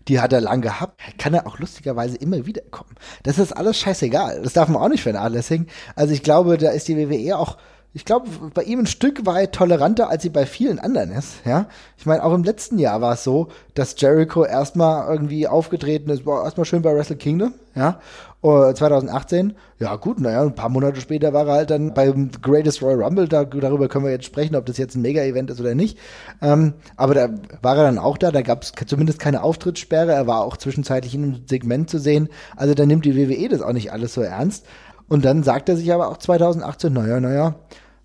[0.08, 2.96] die hat er lang gehabt, kann er auch lustigerweise immer wieder kommen.
[3.24, 4.42] Das ist alles scheißegal.
[4.44, 5.68] Das darf man auch nicht vernachlässigen.
[5.96, 7.58] Also ich glaube, da ist die WWE auch
[7.96, 11.68] ich glaube, bei ihm ein Stück weit toleranter, als sie bei vielen anderen ist, ja.
[11.98, 16.26] Ich meine, auch im letzten Jahr war es so, dass Jericho erstmal irgendwie aufgetreten ist,
[16.26, 18.00] war erstmal schön bei Wrestle Kingdom, ja.
[18.44, 23.02] 2018, ja gut, naja, ein paar Monate später war er halt dann beim Greatest Royal
[23.02, 25.98] Rumble, da, darüber können wir jetzt sprechen, ob das jetzt ein Mega-Event ist oder nicht.
[26.42, 27.30] Ähm, aber da
[27.62, 31.16] war er dann auch da, da gab es zumindest keine Auftrittssperre, er war auch zwischenzeitlich
[31.16, 32.28] in einem Segment zu sehen.
[32.58, 34.66] Also da nimmt die WWE das auch nicht alles so ernst.
[35.08, 37.56] Und dann sagt er sich aber auch 2018, naja, naja,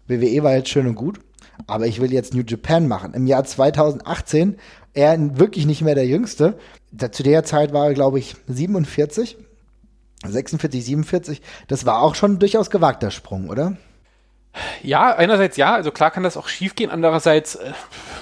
[0.09, 1.21] WWE war jetzt schön und gut,
[1.67, 3.15] aber ich will jetzt New Japan machen.
[3.15, 4.57] Im Jahr 2018,
[4.95, 6.59] er wirklich nicht mehr der Jüngste.
[7.13, 9.37] Zu der Zeit war er, glaube ich, 47,
[10.25, 11.43] 46, 47.
[11.69, 13.77] Das war auch schon ein durchaus gewagter Sprung, oder?
[14.83, 17.73] Ja, einerseits ja, also klar kann das auch schief gehen, andererseits, äh,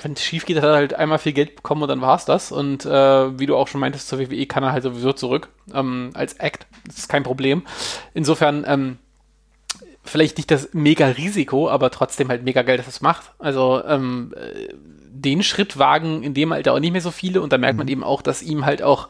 [0.03, 2.24] wenn es schief geht, hat er halt einmal viel Geld bekommen und dann war es
[2.24, 2.53] das.
[2.53, 6.11] Und äh, wie du auch schon meintest, zur WWE kann er halt sowieso zurück ähm,
[6.14, 6.66] als Act.
[6.87, 7.62] Das ist kein Problem.
[8.12, 8.99] Insofern, ähm,
[10.07, 13.33] vielleicht nicht das mega Risiko, aber trotzdem halt mega geil, dass es macht.
[13.39, 14.73] Also ähm, äh,
[15.11, 17.87] den Schritt wagen in dem Alter auch nicht mehr so viele und da merkt man
[17.87, 17.93] mhm.
[17.93, 19.09] eben auch, dass ihm halt auch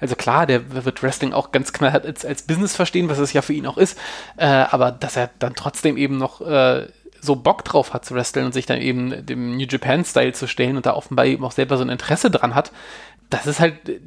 [0.00, 3.42] also klar, der wird Wrestling auch ganz knallhart als, als Business verstehen, was es ja
[3.42, 3.98] für ihn auch ist,
[4.38, 6.86] äh, aber dass er dann trotzdem eben noch äh,
[7.20, 10.76] so Bock drauf hat zu wresteln und sich dann eben dem New Japan-Style zu stellen
[10.76, 12.72] und da offenbar eben auch selber so ein Interesse dran hat,
[13.30, 14.00] das ist halt äh,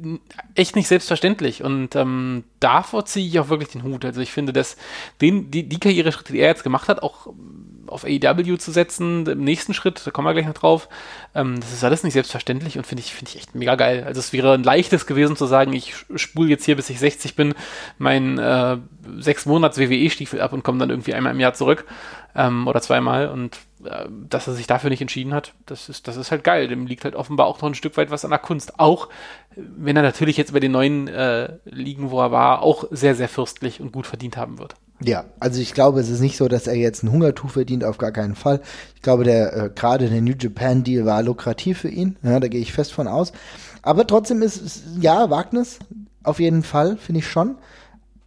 [0.54, 1.64] echt nicht selbstverständlich.
[1.64, 4.04] Und ähm, davor ziehe ich auch wirklich den Hut.
[4.04, 4.76] Also ich finde, dass
[5.20, 7.28] den, die, die Karriereschritte, die er jetzt gemacht hat, auch
[7.86, 10.88] auf AEW zu setzen, im nächsten Schritt, da kommen wir gleich noch drauf,
[11.34, 14.04] ähm, das ist alles nicht selbstverständlich und finde ich, finde ich echt mega geil.
[14.06, 17.36] Also es wäre ein leichtes gewesen zu sagen, ich spule jetzt hier, bis ich 60
[17.36, 17.54] bin,
[17.98, 18.78] mein äh,
[19.18, 21.84] sechs Monats WWE-Stiefel ab und komme dann irgendwie einmal im Jahr zurück
[22.34, 23.58] ähm, oder zweimal und
[24.28, 26.68] dass er sich dafür nicht entschieden hat, das ist, das ist halt geil.
[26.68, 28.78] Dem liegt halt offenbar auch noch ein Stück weit was an der Kunst.
[28.78, 29.08] Auch
[29.56, 33.28] wenn er natürlich jetzt bei den neuen äh, Ligen, wo er war, auch sehr, sehr
[33.28, 34.74] fürstlich und gut verdient haben wird.
[35.00, 37.98] Ja, also ich glaube, es ist nicht so, dass er jetzt ein Hungertuch verdient, auf
[37.98, 38.60] gar keinen Fall.
[38.94, 42.48] Ich glaube, der äh, gerade der New Japan Deal war lukrativ für ihn, ja, da
[42.48, 43.32] gehe ich fest von aus.
[43.82, 45.78] Aber trotzdem ist es, ja, Wagnis,
[46.22, 47.56] auf jeden Fall, finde ich schon.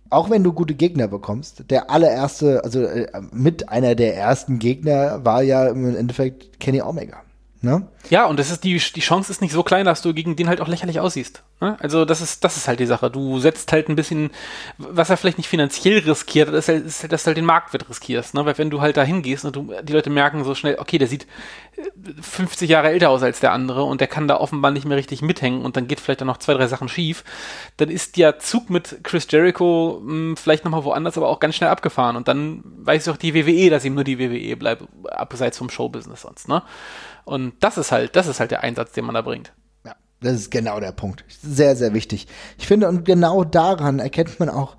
[0.09, 5.23] Auch wenn du gute Gegner bekommst, der allererste, also äh, mit einer der ersten Gegner
[5.25, 7.21] war ja im Endeffekt Kenny Omega.
[7.61, 7.87] Ne?
[8.09, 10.47] Ja, und das ist die, die Chance ist nicht so klein, dass du gegen den
[10.47, 11.43] halt auch lächerlich aussiehst.
[11.59, 11.75] Ne?
[11.79, 13.09] Also das ist, das ist halt die Sache.
[13.09, 14.29] Du setzt halt ein bisschen,
[14.77, 17.89] was er vielleicht nicht finanziell riskiert, ist halt, ist halt dass du halt den Marktwert
[17.89, 18.35] riskierst.
[18.35, 18.45] Ne?
[18.45, 21.07] Weil wenn du halt da hingehst und du, die Leute merken so schnell, okay, der
[21.07, 21.25] sieht
[22.21, 25.21] 50 Jahre älter aus als der andere und der kann da offenbar nicht mehr richtig
[25.21, 27.23] mithängen und dann geht vielleicht dann noch zwei, drei Sachen schief,
[27.77, 31.55] dann ist der Zug mit Chris Jericho mh, hm, vielleicht nochmal woanders, aber auch ganz
[31.55, 32.15] schnell abgefahren.
[32.15, 36.21] Und dann weiß auch die WWE, dass ihm nur die WWE bleibt, abseits vom Showbusiness
[36.21, 36.47] sonst.
[36.47, 36.63] Ne?
[37.25, 39.53] Und das ist halt, das ist halt der Einsatz, den man da bringt.
[39.85, 41.25] Ja, das ist genau der Punkt.
[41.27, 42.27] Sehr, sehr wichtig.
[42.57, 44.75] Ich finde, und genau daran erkennt man auch,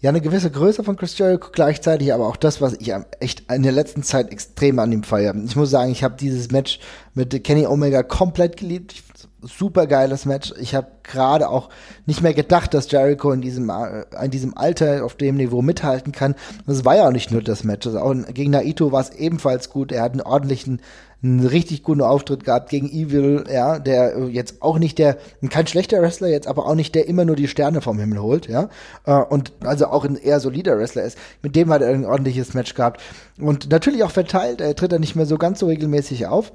[0.00, 3.62] ja, eine gewisse Größe von Chris Jericho gleichzeitig, aber auch das, was ich echt in
[3.62, 5.34] der letzten Zeit extrem an ihm feiere.
[5.44, 6.80] Ich muss sagen, ich habe dieses Match
[7.14, 9.02] mit Kenny Omega komplett geliebt.
[9.42, 10.52] Super geiles Match.
[10.58, 11.68] Ich habe gerade auch
[12.06, 16.12] nicht mehr gedacht, dass Jericho in diesem, äh, in diesem Alter auf dem Niveau mithalten
[16.12, 16.34] kann.
[16.66, 17.86] Das war ja auch nicht nur das Match.
[17.86, 19.92] Also auch gegen Naito war es ebenfalls gut.
[19.92, 20.80] Er hat einen ordentlichen,
[21.22, 25.18] einen richtig guten Auftritt gehabt gegen Evil, ja, der jetzt auch nicht der,
[25.50, 28.48] kein schlechter Wrestler jetzt, aber auch nicht der immer nur die Sterne vom Himmel holt,
[28.48, 28.70] ja.
[29.04, 31.18] Äh, und also auch ein eher solider Wrestler ist.
[31.42, 33.02] Mit dem hat er ein ordentliches Match gehabt.
[33.38, 34.60] Und natürlich auch verteilt.
[34.60, 36.52] Er tritt er nicht mehr so ganz so regelmäßig auf.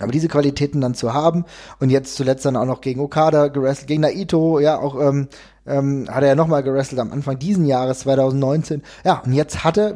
[0.00, 1.44] Aber diese Qualitäten dann zu haben
[1.80, 5.28] und jetzt zuletzt dann auch noch gegen Okada gerestelt, gegen Naito, ja, auch ähm,
[5.66, 8.82] ähm, hat er ja nochmal gerestelt am Anfang diesen Jahres 2019.
[9.04, 9.94] Ja, und jetzt hat er,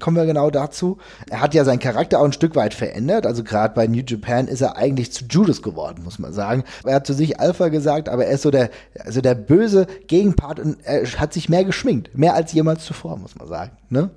[0.00, 0.98] kommen wir genau dazu,
[1.30, 3.26] er hat ja seinen Charakter auch ein Stück weit verändert.
[3.26, 6.64] Also gerade bei New Japan ist er eigentlich zu Judas geworden, muss man sagen.
[6.84, 10.60] Er hat zu sich Alpha gesagt, aber er ist so der, also der böse Gegenpart
[10.60, 12.16] und er hat sich mehr geschminkt.
[12.16, 13.72] Mehr als jemals zuvor, muss man sagen.
[13.88, 14.10] Ne?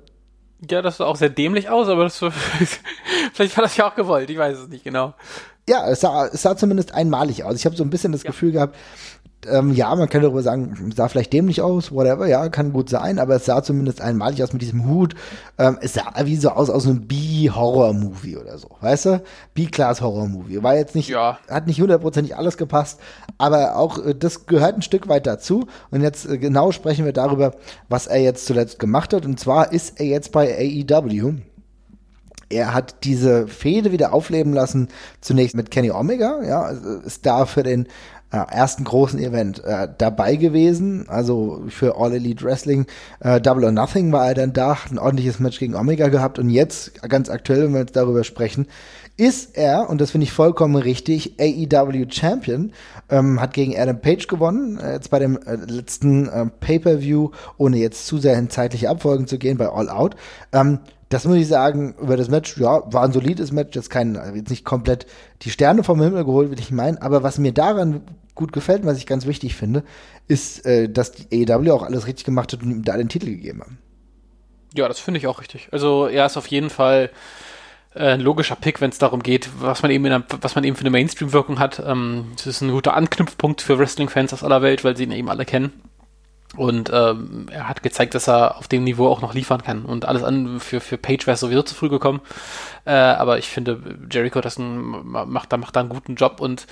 [0.68, 2.18] Ja, das sah auch sehr dämlich aus, aber das,
[3.32, 5.14] vielleicht war das ja auch gewollt, ich weiß es nicht genau.
[5.68, 7.54] Ja, es sah, es sah zumindest einmalig aus.
[7.56, 8.30] Ich habe so ein bisschen das ja.
[8.30, 8.74] Gefühl gehabt,
[9.46, 13.18] ähm, ja, man kann darüber sagen, sah vielleicht dämlich aus, whatever, ja, kann gut sein,
[13.18, 15.14] aber es sah zumindest einmalig aus mit diesem Hut.
[15.58, 19.22] Ähm, es sah wie so aus aus einem B-Horror-Movie oder so, weißt du?
[19.54, 20.62] B-Class-Horror-Movie.
[20.62, 21.38] War jetzt nicht, ja.
[21.48, 22.98] hat nicht hundertprozentig alles gepasst,
[23.38, 25.66] aber auch äh, das gehört ein Stück weit dazu.
[25.90, 27.52] Und jetzt äh, genau sprechen wir darüber,
[27.88, 29.24] was er jetzt zuletzt gemacht hat.
[29.24, 31.34] Und zwar ist er jetzt bei AEW.
[32.50, 34.88] Er hat diese Fehde wieder aufleben lassen,
[35.20, 37.88] zunächst mit Kenny Omega, ja, also ist da für den äh,
[38.30, 41.08] ersten großen Event äh, dabei gewesen.
[41.08, 42.86] Also für All Elite Wrestling
[43.20, 46.38] äh, Double or Nothing war er dann da, hat ein ordentliches Match gegen Omega gehabt
[46.38, 48.66] und jetzt, ganz aktuell, wenn wir jetzt darüber sprechen,
[49.18, 52.72] ist er, und das finde ich vollkommen richtig, AEW Champion,
[53.10, 57.78] ähm, hat gegen Adam Page gewonnen, äh, jetzt bei dem äh, letzten äh, Pay-Per-View, ohne
[57.78, 60.14] jetzt zu sehr in zeitliche Abfolgen zu gehen, bei All Out.
[60.52, 60.78] Ähm,
[61.08, 64.50] das muss ich sagen, über das Match, ja, war ein solides Match, jetzt kein, jetzt
[64.50, 65.06] nicht komplett
[65.42, 68.02] die Sterne vom Himmel geholt, will ich meinen, aber was mir daran
[68.34, 69.82] gut gefällt, was ich ganz wichtig finde,
[70.28, 73.26] ist, äh, dass die AEW auch alles richtig gemacht hat und ihm da den Titel
[73.26, 73.78] gegeben haben.
[74.74, 75.68] Ja, das finde ich auch richtig.
[75.72, 77.10] Also er ist auf jeden Fall
[77.94, 80.64] äh, ein logischer Pick, wenn es darum geht, was man eben in der, was man
[80.64, 81.82] eben für eine Mainstream-Wirkung hat.
[81.84, 85.30] Ähm, es ist ein guter Anknüpfpunkt für Wrestling-Fans aus aller Welt, weil sie ihn eben
[85.30, 85.72] alle kennen.
[86.58, 89.84] Und ähm, er hat gezeigt, dass er auf dem Niveau auch noch liefern kann.
[89.84, 92.20] Und alles an für, für Page wäre sowieso zu früh gekommen.
[92.84, 93.80] Äh, aber ich finde,
[94.10, 96.40] Jericho das macht, da, macht da einen guten Job.
[96.40, 96.66] Und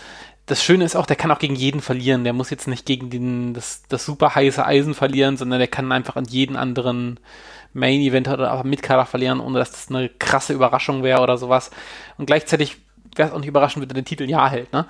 [0.47, 2.24] das Schöne ist auch, der kann auch gegen jeden verlieren.
[2.24, 5.93] Der muss jetzt nicht gegen den, das, das super heiße Eisen verlieren, sondern der kann
[5.93, 7.20] einfach an jeden anderen
[7.72, 11.70] Main Event oder aber Mitkader verlieren, ohne dass das eine krasse Überraschung wäre oder sowas.
[12.18, 12.78] Und gleichzeitig
[13.19, 14.73] wäre es auch nicht überraschend, wenn er den Titel Ja hält.
[14.73, 14.87] Ne?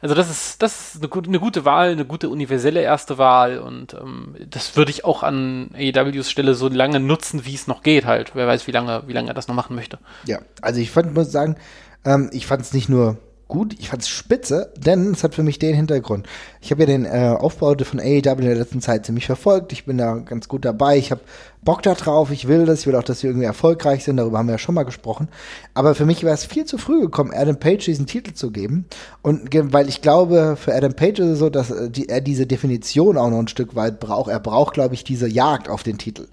[0.00, 3.58] Also das ist, das ist eine, gute, eine gute Wahl, eine gute universelle erste Wahl
[3.58, 7.82] und ähm, das würde ich auch an AEWs Stelle so lange nutzen, wie es noch
[7.82, 8.32] geht halt.
[8.34, 9.98] Wer weiß, wie lange, wie lange er das noch machen möchte.
[10.26, 11.56] Ja, also ich fand, muss sagen,
[12.04, 13.18] ähm, ich fand es nicht nur
[13.50, 16.26] gut, ich fand es spitze, denn es hat für mich den Hintergrund.
[16.62, 19.72] Ich habe ja den äh, Aufbau von AEW in der letzten Zeit ziemlich verfolgt.
[19.72, 20.96] Ich bin da ganz gut dabei.
[20.96, 21.20] Ich habe
[21.62, 22.30] Bock da drauf.
[22.30, 22.80] Ich will das.
[22.80, 24.16] Ich will auch, dass wir irgendwie erfolgreich sind.
[24.16, 25.28] Darüber haben wir ja schon mal gesprochen.
[25.74, 28.86] Aber für mich wäre es viel zu früh gekommen, Adam Page diesen Titel zu geben.
[29.20, 32.46] Und weil ich glaube, für Adam Page ist es so, dass äh, die, er diese
[32.46, 34.30] Definition auch noch ein Stück weit braucht.
[34.30, 36.28] Er braucht, glaube ich, diese Jagd auf den Titel.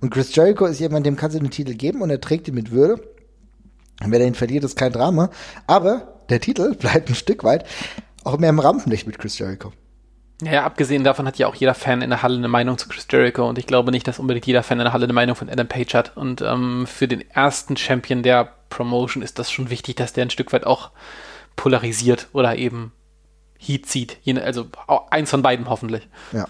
[0.00, 2.54] Und Chris Jericho ist jemand, dem kannst du den Titel geben und er trägt ihn
[2.54, 3.02] mit Würde.
[4.02, 5.30] Und wer den verliert, ist kein Drama.
[5.66, 7.64] Aber der Titel bleibt ein Stück weit
[8.24, 9.72] auch mehr im Rampenlicht mit Chris Jericho.
[10.42, 13.06] Ja, abgesehen davon hat ja auch jeder Fan in der Halle eine Meinung zu Chris
[13.10, 15.50] Jericho und ich glaube nicht, dass unbedingt jeder Fan in der Halle eine Meinung von
[15.50, 16.16] Adam Page hat.
[16.16, 20.30] Und ähm, für den ersten Champion der Promotion ist das schon wichtig, dass der ein
[20.30, 20.90] Stück weit auch
[21.56, 22.92] polarisiert oder eben
[23.58, 24.16] Heat zieht.
[24.42, 24.66] Also
[25.10, 26.08] eins von beiden hoffentlich.
[26.32, 26.46] Ja.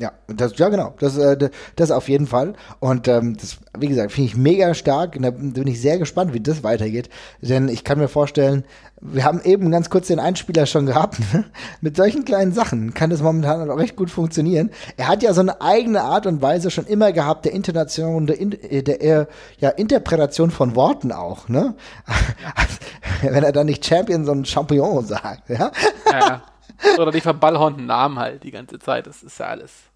[0.00, 2.54] Ja, das, ja genau, das, äh, das auf jeden Fall.
[2.78, 5.14] Und ähm, das, wie gesagt, finde ich mega stark.
[5.14, 7.10] Und da bin ich sehr gespannt, wie das weitergeht.
[7.42, 8.64] Denn ich kann mir vorstellen,
[9.02, 11.18] wir haben eben ganz kurz den Einspieler schon gehabt.
[11.34, 11.44] Ne?
[11.82, 14.70] Mit solchen kleinen Sachen kann das momentan auch recht gut funktionieren.
[14.96, 18.38] Er hat ja so eine eigene Art und Weise schon immer gehabt, der Internation, der,
[18.38, 19.28] der, der
[19.58, 21.50] ja, Interpretation von Worten auch.
[21.50, 21.74] Ne?
[23.20, 25.50] Wenn er dann nicht Champion, sondern Champion sagt.
[25.50, 25.70] Ja.
[26.10, 26.42] ja.
[26.98, 29.06] Oder die verballhornten Namen halt die ganze Zeit.
[29.06, 29.89] Das ist ja alles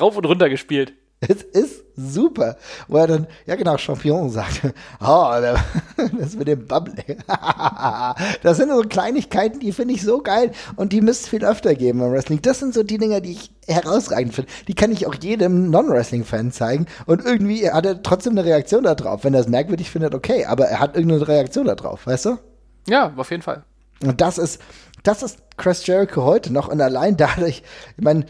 [0.00, 0.92] rauf und runter gespielt.
[1.28, 2.56] Es ist super.
[2.88, 4.62] Wo er dann, ja genau, Champion sagt.
[5.00, 5.30] Oh,
[6.18, 6.94] das mit dem Bubble.
[8.42, 11.74] das sind so Kleinigkeiten, die finde ich so geil und die müsste es viel öfter
[11.74, 12.40] geben im Wrestling.
[12.42, 14.50] Das sind so die Dinger, die ich herausragend finde.
[14.68, 19.24] Die kann ich auch jedem Non-Wrestling-Fan zeigen und irgendwie hat er trotzdem eine Reaktion darauf.
[19.24, 22.38] Wenn er es merkwürdig findet, okay, aber er hat irgendeine Reaktion darauf, weißt du?
[22.88, 23.64] Ja, auf jeden Fall.
[24.02, 24.60] Und das ist,
[25.02, 27.62] das ist Chris Jericho heute noch und allein dadurch,
[27.96, 28.24] ich meine,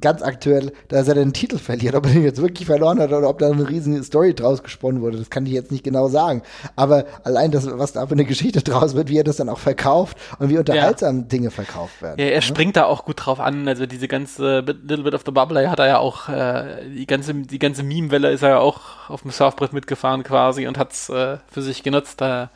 [0.00, 3.28] ganz aktuell, dass er den Titel verliert, ob er den jetzt wirklich verloren hat oder
[3.28, 6.42] ob da eine riesige Story draus gesponnen wurde, das kann ich jetzt nicht genau sagen.
[6.76, 9.58] Aber allein das, was da für eine Geschichte draus wird, wie er das dann auch
[9.58, 11.22] verkauft und wie unterhaltsam ja.
[11.22, 12.18] Dinge verkauft werden.
[12.18, 12.42] Ja, er ne?
[12.42, 13.66] springt da auch gut drauf an.
[13.68, 17.34] Also diese ganze Little Bit of the Bubble, hat er ja auch, äh, die ganze,
[17.34, 21.38] die ganze Meme-Welle ist er ja auch auf dem Surfbrett mitgefahren quasi und hat's äh,
[21.50, 22.20] für sich genutzt.
[22.20, 22.50] Da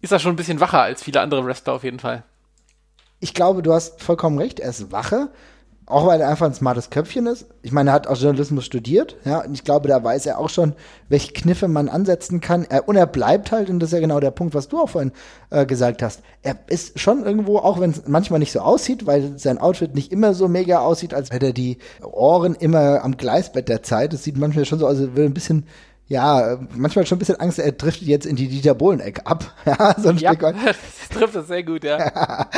[0.00, 2.24] ist er schon ein bisschen wacher als viele andere Wrestler auf jeden Fall
[3.22, 5.30] ich glaube, du hast vollkommen recht, er ist wache,
[5.86, 7.46] auch weil er einfach ein smartes Köpfchen ist.
[7.62, 10.48] Ich meine, er hat auch Journalismus studiert, ja, und ich glaube, da weiß er auch
[10.48, 10.74] schon,
[11.08, 12.66] welche Kniffe man ansetzen kann.
[12.68, 14.88] Er, und er bleibt halt, und das ist ja genau der Punkt, was du auch
[14.88, 15.12] vorhin
[15.50, 16.22] äh, gesagt hast.
[16.42, 20.10] Er ist schon irgendwo, auch wenn es manchmal nicht so aussieht, weil sein Outfit nicht
[20.10, 24.12] immer so mega aussieht, als hätte er die Ohren immer am Gleisbett der Zeit.
[24.14, 25.66] Es sieht manchmal schon so aus, als würde ein bisschen
[26.08, 29.54] ja, manchmal schon ein bisschen Angst, er driftet jetzt in die Dieter Bohlen-Ecke ab.
[29.64, 30.56] ja, so ein ja, Stück weit.
[30.66, 32.12] das trifft das sehr gut, ja.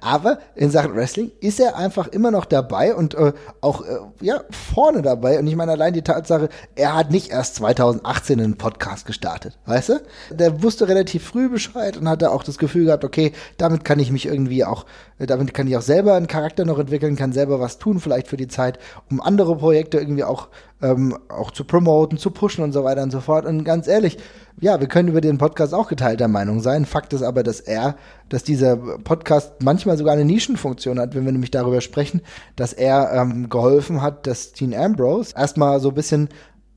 [0.00, 4.42] Aber in Sachen Wrestling ist er einfach immer noch dabei und äh, auch äh, ja,
[4.50, 5.38] vorne dabei.
[5.38, 9.88] Und ich meine allein die Tatsache, er hat nicht erst 2018 einen Podcast gestartet, weißt
[9.90, 10.00] du?
[10.30, 14.10] Der wusste relativ früh Bescheid und hatte auch das Gefühl gehabt, okay, damit kann ich
[14.10, 14.86] mich irgendwie auch,
[15.18, 18.28] äh, damit kann ich auch selber einen Charakter noch entwickeln, kann selber was tun, vielleicht
[18.28, 18.78] für die Zeit,
[19.10, 20.48] um andere Projekte irgendwie auch
[20.82, 23.46] ähm, auch zu promoten, zu pushen und so weiter und so fort.
[23.46, 24.18] Und ganz ehrlich,
[24.60, 26.84] ja, wir können über den Podcast auch geteilter Meinung sein.
[26.84, 27.96] Fakt ist aber, dass er,
[28.28, 32.22] dass dieser Podcast manchmal sogar eine Nischenfunktion hat, wenn wir nämlich darüber sprechen,
[32.56, 36.28] dass er ähm, geholfen hat, dass Dean Ambrose erstmal so ein bisschen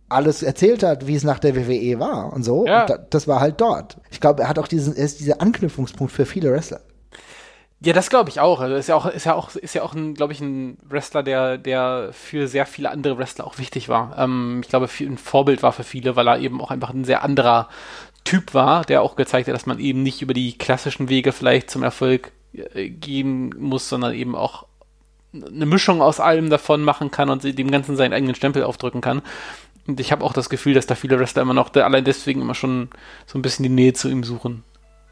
[0.10, 2.66] alles erzählt hat, wie es nach der WWE war und so.
[2.66, 2.82] Ja.
[2.82, 3.98] Und da, das war halt dort.
[4.10, 6.82] Ich glaube, er hat auch diesen, er ist dieser Anknüpfungspunkt für viele Wrestler.
[7.84, 8.60] Ja, das glaube ich auch.
[8.60, 11.24] Also ist ja auch, ist ja auch, ist ja auch ein, glaube ich, ein Wrestler,
[11.24, 14.16] der, der für sehr viele andere Wrestler auch wichtig war.
[14.20, 17.24] Ähm, ich glaube, ein Vorbild war für viele, weil er eben auch einfach ein sehr
[17.24, 17.70] anderer
[18.24, 21.72] Typ war, der auch gezeigt hat, dass man eben nicht über die klassischen Wege vielleicht
[21.72, 24.68] zum Erfolg äh, gehen muss, sondern eben auch
[25.34, 29.24] eine Mischung aus allem davon machen kann und dem Ganzen seinen eigenen Stempel aufdrücken kann.
[29.88, 32.54] Und ich habe auch das Gefühl, dass da viele Wrestler immer noch allein deswegen immer
[32.54, 32.90] schon
[33.26, 34.64] so ein bisschen die Nähe zu ihm suchen.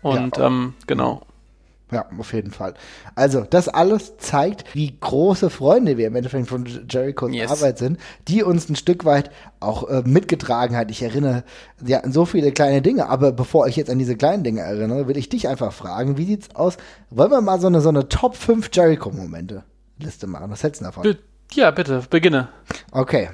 [0.03, 1.23] Und ja, ähm, genau.
[1.91, 2.75] Ja, auf jeden Fall.
[3.15, 7.49] Also, das alles zeigt, wie große Freunde wir im Endeffekt von Jerichos yes.
[7.49, 10.91] Arbeit sind, die uns ein Stück weit auch äh, mitgetragen hat.
[10.91, 11.43] Ich erinnere,
[11.83, 15.07] sie hatten so viele kleine Dinge, aber bevor ich jetzt an diese kleinen Dinge erinnere,
[15.07, 16.77] will ich dich einfach fragen, wie sieht's aus?
[17.09, 19.63] Wollen wir mal so eine, so eine Top 5 Jericho-Momente
[19.97, 20.51] Liste machen?
[20.51, 21.17] Was hältst du davon?
[21.53, 22.49] ja, bitte, beginne.
[22.91, 23.29] Okay.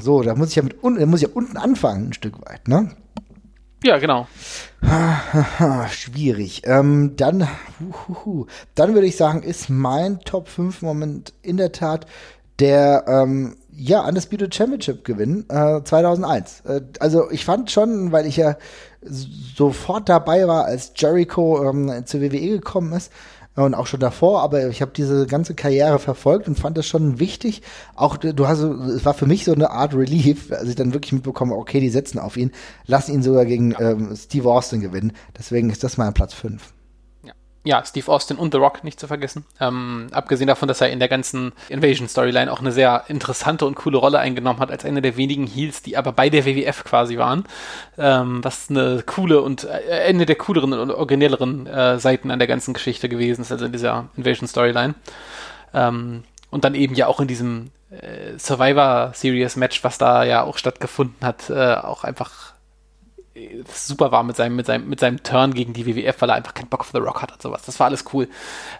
[0.00, 2.68] So, da muss ich ja mit da muss ich ja unten anfangen, ein Stück weit,
[2.68, 2.90] ne?
[3.82, 4.26] Ja, genau.
[5.90, 6.62] Schwierig.
[6.64, 7.48] Ähm, dann,
[7.80, 8.46] huhuhu.
[8.74, 12.06] dann würde ich sagen, ist mein Top 5 Moment in der Tat
[12.58, 16.60] der ähm, ja, Undisputed Championship Gewinn äh, 2001.
[16.66, 18.56] Äh, also ich fand schon, weil ich ja
[19.00, 23.10] sofort dabei war, als Jericho ähm, zur WWE gekommen ist,
[23.56, 27.18] und auch schon davor, aber ich habe diese ganze Karriere verfolgt und fand das schon
[27.18, 27.62] wichtig.
[27.94, 31.12] Auch du hast, es war für mich so eine Art Relief, als ich dann wirklich
[31.12, 32.52] mitbekomme, okay, die setzen auf ihn,
[32.86, 35.12] lassen ihn sogar gegen ähm, Steve Austin gewinnen.
[35.36, 36.72] Deswegen ist das mein Platz 5
[37.62, 39.44] ja, Steve Austin und The Rock nicht zu vergessen.
[39.60, 43.98] Ähm, abgesehen davon, dass er in der ganzen Invasion-Storyline auch eine sehr interessante und coole
[43.98, 47.44] Rolle eingenommen hat, als einer der wenigen Heels, die aber bei der WWF quasi waren.
[47.98, 52.48] Ähm, was eine coole und äh, eine der cooleren und originelleren äh, Seiten an der
[52.48, 54.94] ganzen Geschichte gewesen ist, also in dieser Invasion-Storyline.
[55.74, 60.42] Ähm, und dann eben ja auch in diesem äh, Survivor Series Match, was da ja
[60.44, 62.49] auch stattgefunden hat, äh, auch einfach
[63.72, 66.54] super war mit seinem, mit seinem, mit seinem Turn gegen die WWF, weil er einfach
[66.54, 67.62] keinen Bock auf The Rock hat und sowas.
[67.64, 68.28] Das war alles cool.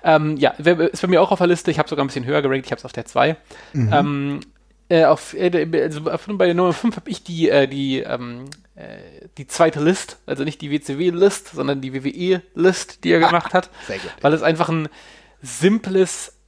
[0.02, 1.70] Ähm, ja, ist bei mir auch auf der Liste.
[1.70, 2.66] Ich habe sogar ein bisschen höher gerankt.
[2.66, 3.36] Ich habe es auf der 2.
[3.72, 3.92] Mhm.
[3.92, 4.40] Ähm,
[4.88, 9.28] äh, auf, äh, also bei der Nummer 5 habe ich die, äh, die, ähm, äh,
[9.38, 13.70] die zweite List, also nicht die WCW-List, sondern die WWE-List, die er gemacht hat.
[13.86, 14.10] Sehr gut.
[14.20, 14.88] Weil es einfach ein
[15.40, 16.39] simples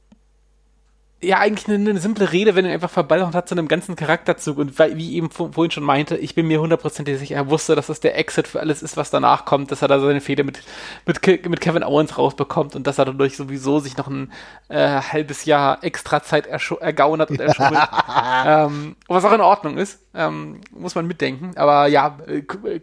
[1.22, 4.96] ja, eigentlich eine, eine simple Redewendung einfach verballert hat zu einem ganzen Charakterzug und weil,
[4.96, 8.18] wie eben vorhin schon meinte, ich bin mir hundertprozentig sicher, er wusste, dass das der
[8.18, 10.62] Exit für alles ist, was danach kommt, dass er da seine Fehde mit,
[11.06, 14.32] mit, mit Kevin Owens rausbekommt und dass er dadurch sowieso sich noch ein
[14.68, 17.88] äh, halbes Jahr extra Zeit ergaunert und erschummelt.
[18.46, 22.42] ähm, was auch in Ordnung ist, ähm, muss man mitdenken, aber ja, äh,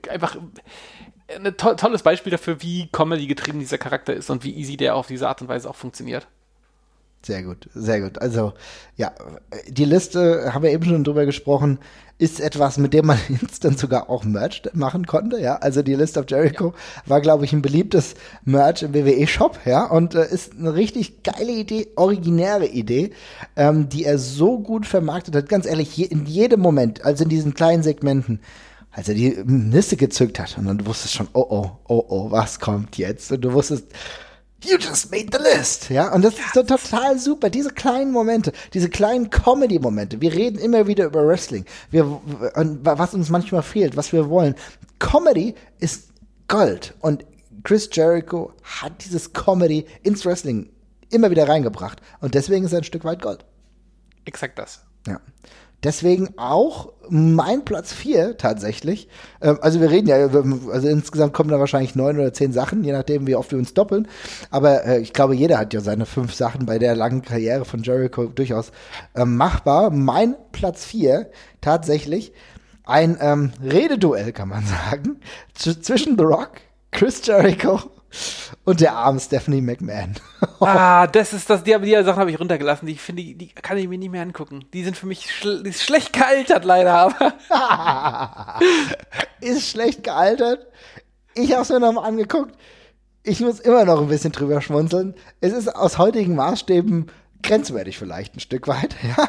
[0.10, 0.38] einfach
[1.36, 4.96] ein to tolles Beispiel dafür, wie Comedy getrieben dieser Charakter ist und wie easy der
[4.96, 6.28] auf diese Art und Weise auch funktioniert.
[7.22, 8.22] Sehr gut, sehr gut.
[8.22, 8.54] Also,
[8.96, 9.12] ja,
[9.68, 11.80] die Liste, haben wir eben schon drüber gesprochen,
[12.18, 15.56] ist etwas, mit dem man instant sogar auch Merch machen konnte, ja.
[15.58, 16.74] Also die List of Jericho ja.
[17.06, 18.16] war, glaube ich, ein beliebtes
[18.46, 23.12] Merch im WWE-Shop, ja, und äh, ist eine richtig geile Idee, originäre Idee,
[23.58, 25.50] ähm, die er so gut vermarktet hat.
[25.50, 28.40] Ganz ehrlich, je, in jedem Moment, also in diesen kleinen Segmenten,
[28.92, 32.60] als er die Liste gezückt hat und dann wusstest schon, oh oh, oh oh, was
[32.60, 33.32] kommt jetzt?
[33.32, 33.88] Und du wusstest,
[34.64, 37.50] You just made the list, ja, und das ist so total super.
[37.50, 40.20] Diese kleinen Momente, diese kleinen Comedy-Momente.
[40.20, 41.66] Wir reden immer wieder über Wrestling.
[41.92, 42.06] Wir,
[42.84, 44.56] was uns manchmal fehlt, was wir wollen.
[45.00, 46.10] Comedy ist
[46.50, 47.26] Gold und
[47.64, 50.70] Chris Jericho hat dieses Comedy ins Wrestling
[51.10, 53.46] immer wieder reingebracht und deswegen ist er ein Stück weit Gold.
[54.26, 54.82] Exakt das.
[55.08, 55.22] Ja.
[55.84, 59.08] Deswegen auch mein Platz 4 tatsächlich.
[59.42, 62.92] Ähm, also wir reden ja, also insgesamt kommen da wahrscheinlich neun oder zehn Sachen, je
[62.92, 64.08] nachdem, wie oft wir uns doppeln.
[64.52, 67.82] Aber äh, ich glaube, jeder hat ja seine fünf Sachen bei der langen Karriere von
[67.82, 68.72] Jericho durchaus
[69.16, 69.90] äh, machbar.
[69.90, 71.30] Mein Platz 4
[71.62, 72.34] tatsächlich
[72.84, 75.20] ein ähm, Rededuell, kann man sagen,
[75.54, 76.52] zwischen The Rock,
[76.92, 77.80] Chris Jericho
[78.66, 80.16] und der arme Stephanie McMahon.
[80.60, 82.88] ah, das ist das, die, die Sachen habe ich runtergelassen.
[82.88, 84.66] Die finde die, die kann ich mir nicht mehr angucken.
[84.74, 86.94] Die sind für mich schl schlecht gealtert, leider.
[86.94, 87.34] Aber
[89.42, 90.68] ist schlecht gealtert.
[91.36, 92.56] Ich habe es mir nochmal angeguckt.
[93.24, 95.14] Ich muss immer noch ein bisschen drüber schmunzeln.
[95.42, 97.12] Es ist aus heutigen Maßstäben
[97.42, 98.96] grenzwertig vielleicht ein Stück weit.
[99.10, 99.28] Ja,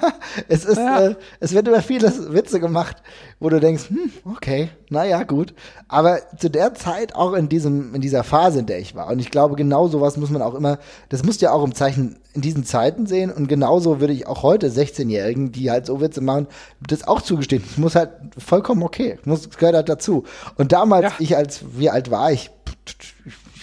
[0.49, 1.09] es ist, ja.
[1.09, 2.97] äh, es wird über viele Witze gemacht,
[3.39, 5.55] wo du denkst, hm, okay, naja, gut.
[5.89, 9.09] Aber zu der Zeit auch in diesem, in dieser Phase, in der ich war.
[9.09, 11.75] Und ich glaube, genau sowas muss man auch immer, das musst du ja auch im
[11.75, 13.31] Zeichen in diesen Zeiten sehen.
[13.31, 16.47] Und genauso würde ich auch heute 16-Jährigen, die halt so Witze machen,
[16.87, 17.63] das auch zugestehen.
[17.65, 19.19] Ich muss halt vollkommen okay.
[19.25, 20.25] Muss, gehört halt dazu.
[20.57, 21.13] Und damals, ja.
[21.19, 22.51] ich als, wie alt war ich?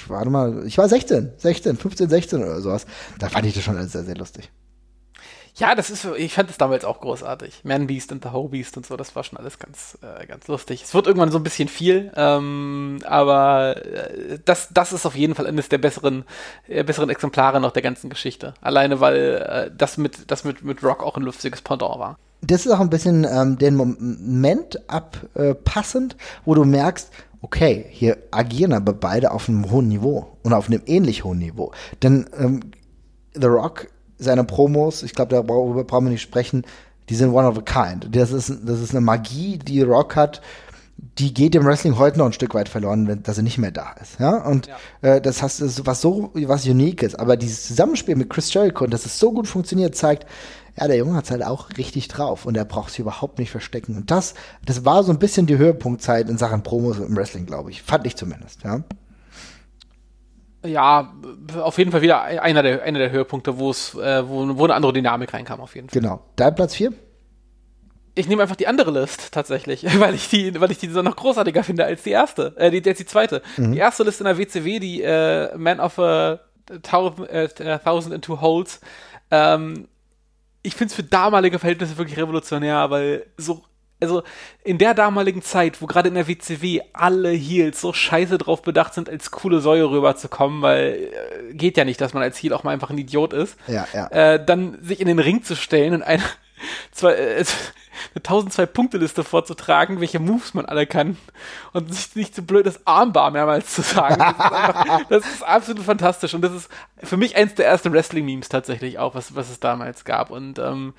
[0.10, 2.86] Warte mal, ich war 16, 16, 15, 16 oder sowas.
[3.20, 4.49] Da fand ich das schon alles sehr, sehr lustig.
[5.60, 7.62] Ja, das ist, ich fand es damals auch großartig.
[7.64, 10.47] Man Beast und The Ho Beast und so, das war schon alles ganz, äh, ganz
[10.47, 10.84] lustig.
[10.84, 15.34] Es wird irgendwann so ein bisschen viel, ähm, aber äh, das, das ist auf jeden
[15.34, 16.26] Fall eines der besseren,
[16.68, 18.53] äh, besseren Exemplare noch der ganzen Geschichte.
[18.62, 22.20] Alleine, weil äh, das mit, das mit, mit Rock auch ein lustiges Pendant war.
[22.41, 27.10] Das ist auch ein bisschen ähm, den Moment abpassend, wo du merkst,
[27.48, 31.72] okay, hier agieren aber beide auf einem hohen Niveau und auf einem ähnlich hohen Niveau.
[32.04, 32.60] Denn ähm,
[33.34, 33.88] The Rock,
[34.18, 36.66] seine Promos, ich glaube, darüber brauchen wir nicht sprechen,
[37.08, 38.14] die sind one of a kind.
[38.14, 40.41] Das ist, das ist eine Magie, die Rock hat,
[40.98, 43.72] die geht im Wrestling heute noch ein Stück weit verloren, wenn, dass er nicht mehr
[43.72, 44.20] da ist.
[44.20, 45.16] Ja, und ja.
[45.16, 47.16] Äh, das heißt, das ist was so was Uniques.
[47.16, 50.26] Aber dieses Zusammenspiel mit Chris Jericho und dass es so gut funktioniert, zeigt,
[50.80, 53.97] ja, der Junge hat's halt auch richtig drauf und er braucht sich überhaupt nicht verstecken.
[53.97, 57.71] Und das, das war so ein bisschen die Höhepunktzeit in Sachen Promos im Wrestling, glaube
[57.71, 57.82] ich.
[57.82, 58.84] Fand ich zumindest, ja.
[60.65, 61.13] Ja,
[61.61, 64.75] auf jeden Fall wieder einer der, einer der Höhepunkte, wo es, äh, wo, wo eine
[64.75, 66.01] andere Dynamik reinkam, auf jeden Fall.
[66.01, 66.21] Genau.
[66.36, 66.93] Dein Platz 4?
[68.13, 71.63] Ich nehme einfach die andere List tatsächlich, weil ich die, weil ich die noch großartiger
[71.63, 73.41] finde als die erste, äh, die, als die zweite.
[73.55, 73.71] Mhm.
[73.71, 76.39] Die erste List in der WCW, die äh, Man of a
[76.84, 78.82] Thousand, äh, Thousand and Two Holes,
[79.32, 79.88] ähm,
[80.68, 83.63] ich finde es für damalige Verhältnisse wirklich revolutionär, weil so,
[84.01, 84.24] also
[84.65, 88.93] in der damaligen Zeit, wo gerade in der WCW alle Heels so scheiße drauf bedacht
[88.93, 91.09] sind, als coole Säue rüberzukommen, weil
[91.49, 93.88] äh, geht ja nicht, dass man als Heel auch mal einfach ein Idiot ist, ja,
[93.93, 94.07] ja.
[94.07, 96.22] Äh, dann sich in den Ring zu stellen und eine,
[96.91, 97.45] zwei, äh,
[98.16, 101.18] eine 1002-Punkte-Liste vorzutragen, welche Moves man alle kann
[101.74, 104.20] und sich nicht so blöd das Armbar mehrmals zu sagen.
[104.20, 106.70] Das ist, einfach, das ist absolut fantastisch und das ist
[107.03, 110.93] für mich eins der ersten Wrestling-Memes tatsächlich auch, was, was es damals gab und ähm,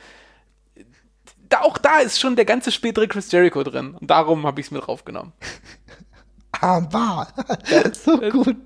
[1.49, 4.67] da, auch da ist schon der ganze spätere Chris Jericho drin und darum habe ich
[4.67, 5.33] es mir draufgenommen.
[6.53, 7.33] Armbar,
[7.93, 8.57] so gut.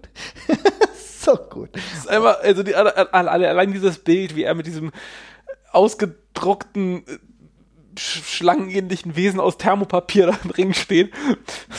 [0.96, 1.70] so gut.
[1.74, 4.90] Das ist einfach, also die, allein dieses Bild, wie er mit diesem
[5.72, 7.04] ausgedruckten
[7.98, 11.12] schlangenähnlichen Wesen aus Thermopapier da im Ring steht,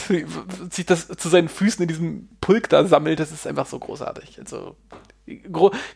[0.70, 4.40] sich das zu seinen Füßen in diesem Pulk da sammelt, das ist einfach so großartig.
[4.40, 4.76] Also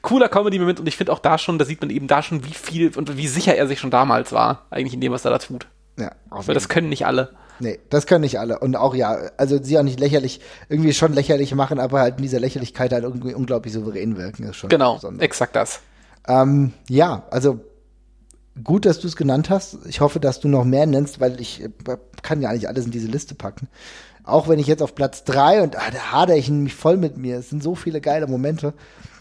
[0.02, 2.54] cooler Comedy-Moment und ich finde auch da schon, da sieht man eben da schon, wie
[2.54, 5.38] viel und wie sicher er sich schon damals war, eigentlich in dem, was er da
[5.38, 5.68] tut.
[6.00, 7.36] Ja, Weil das können nicht alle.
[7.60, 8.60] Nee, das können nicht alle.
[8.60, 12.22] Und auch ja, also sie auch nicht lächerlich, irgendwie schon lächerlich machen, aber halt in
[12.22, 14.44] dieser Lächerlichkeit halt irgendwie unglaublich souverän wirken.
[14.44, 15.82] Ist schon genau, exakt das.
[16.28, 17.60] Ähm, ja, also
[18.64, 19.78] gut, dass du es genannt hast.
[19.88, 21.70] Ich hoffe, dass du noch mehr nennst, weil ich äh,
[22.22, 23.68] kann ja nicht alles in diese Liste packen.
[24.24, 27.18] Auch wenn ich jetzt auf Platz drei und ah, da hadere ich mich voll mit
[27.18, 27.38] mir.
[27.38, 28.74] Es sind so viele geile Momente.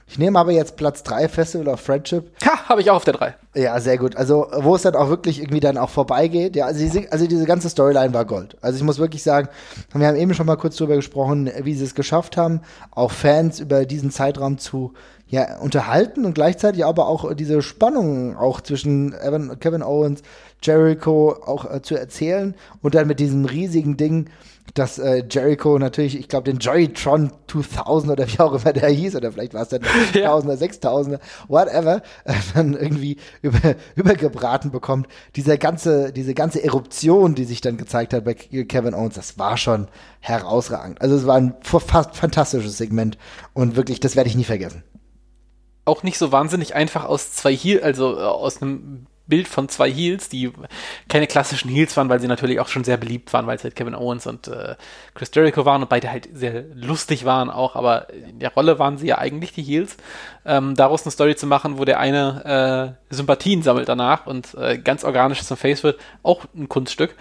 [0.08, 2.30] Ich nehme aber jetzt Platz drei Festival of Friendship.
[2.44, 3.34] Ha, habe ich auch auf der drei.
[3.54, 4.16] Ja, sehr gut.
[4.16, 6.54] Also, wo es dann auch wirklich irgendwie dann auch vorbeigeht.
[6.54, 8.56] Ja, also diese, also diese ganze Storyline war Gold.
[8.60, 9.48] Also ich muss wirklich sagen,
[9.92, 12.60] wir haben eben schon mal kurz drüber gesprochen, wie sie es geschafft haben,
[12.92, 14.94] auch Fans über diesen Zeitraum zu
[15.28, 20.22] ja, unterhalten und gleichzeitig aber auch diese Spannung auch zwischen Evan, Kevin Owens,
[20.62, 24.30] Jericho auch äh, zu erzählen und dann mit diesem riesigen Ding
[24.74, 29.16] dass äh, Jericho natürlich, ich glaube, den Joytron 2000 oder wie auch immer der hieß,
[29.16, 35.08] oder vielleicht war es dann 5000 oder 6000, whatever, äh, dann irgendwie über, übergebraten bekommt.
[35.36, 39.56] Diese ganze, diese ganze Eruption, die sich dann gezeigt hat bei Kevin Owens, das war
[39.56, 39.88] schon
[40.20, 41.00] herausragend.
[41.00, 43.16] Also es war ein fast fantastisches Segment
[43.54, 44.82] und wirklich, das werde ich nie vergessen.
[45.86, 49.90] Auch nicht so wahnsinnig einfach aus zwei hier, also äh, aus einem Bild von zwei
[49.90, 50.52] Heels, die
[51.08, 53.74] keine klassischen Heels waren, weil sie natürlich auch schon sehr beliebt waren, weil es halt
[53.74, 54.76] Kevin Owens und äh,
[55.14, 58.98] Chris Jericho waren und beide halt sehr lustig waren auch, aber in der Rolle waren
[58.98, 59.96] sie ja eigentlich die Heels.
[60.44, 64.78] Ähm, daraus eine Story zu machen, wo der eine äh, Sympathien sammelt danach und äh,
[64.78, 67.16] ganz organisch zum Face wird, auch ein Kunststück.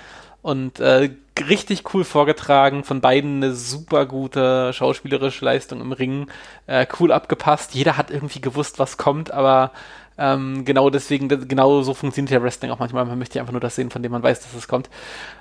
[0.45, 1.09] Und äh,
[1.49, 6.27] richtig cool vorgetragen, von beiden eine super gute schauspielerische Leistung im Ring,
[6.67, 7.73] äh, cool abgepasst.
[7.73, 9.71] Jeder hat irgendwie gewusst, was kommt, aber
[10.19, 13.05] ähm, genau deswegen, genau so funktioniert ja Wrestling auch manchmal.
[13.05, 14.91] Man möchte einfach nur das sehen, von dem man weiß, dass es kommt.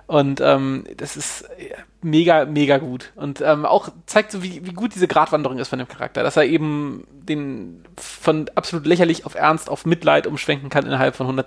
[0.07, 1.51] Und ähm, das ist
[2.01, 3.13] mega, mega gut.
[3.15, 6.39] Und ähm, auch zeigt so, wie, wie gut diese Gratwanderung ist von dem Charakter, dass
[6.39, 11.47] er eben den von absolut lächerlich auf Ernst, auf Mitleid umschwenken kann innerhalb von 100,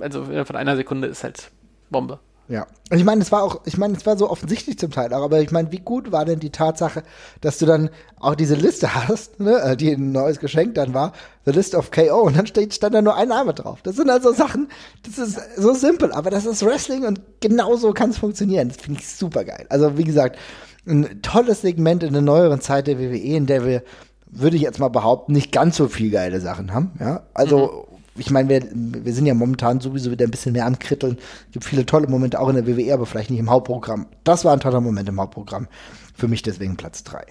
[0.00, 1.50] also von einer Sekunde ist halt
[1.88, 2.18] Bombe.
[2.48, 2.66] Ja.
[2.90, 5.22] Und ich meine, es war auch, ich meine, es war so offensichtlich zum Teil auch,
[5.22, 7.02] aber ich meine, wie gut war denn die Tatsache,
[7.42, 11.12] dass du dann auch diese Liste hast, ne, äh, die ein neues Geschenk dann war,
[11.44, 13.80] The List of KO, und dann steht, stand da nur ein Name drauf.
[13.82, 14.68] Das sind also Sachen,
[15.06, 18.68] das ist so simpel, aber das ist Wrestling und genau so kann es funktionieren.
[18.68, 19.66] Das finde ich super geil.
[19.68, 20.38] Also, wie gesagt,
[20.86, 23.82] ein tolles Segment in der neueren Zeit der WWE, in der wir,
[24.30, 27.24] würde ich jetzt mal behaupten, nicht ganz so viel geile Sachen haben, ja.
[27.34, 27.87] Also, mhm
[28.18, 31.18] ich meine, wir, wir sind ja momentan sowieso wieder ein bisschen mehr am Kritteln.
[31.46, 34.06] Es gibt viele tolle Momente auch in der WWE, aber vielleicht nicht im Hauptprogramm.
[34.24, 35.68] Das war ein toller Moment im Hauptprogramm.
[36.14, 37.24] Für mich deswegen Platz 3.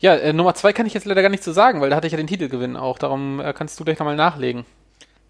[0.00, 2.06] Ja, äh, Nummer 2 kann ich jetzt leider gar nicht so sagen, weil da hatte
[2.06, 2.98] ich ja den Titelgewinn auch.
[2.98, 4.64] Darum äh, kannst du gleich nochmal nachlegen.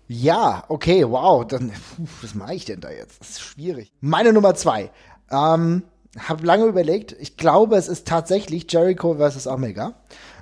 [0.07, 1.47] Ja, okay, wow.
[1.47, 1.73] Dann,
[2.23, 3.21] was mache ich denn da jetzt?
[3.21, 3.93] Das ist schwierig.
[4.01, 4.91] Meine Nummer 2.
[5.31, 5.83] Ähm,
[6.19, 7.17] habe lange überlegt.
[7.21, 9.47] Ich glaube, es ist tatsächlich Jericho vs.
[9.47, 9.95] Omega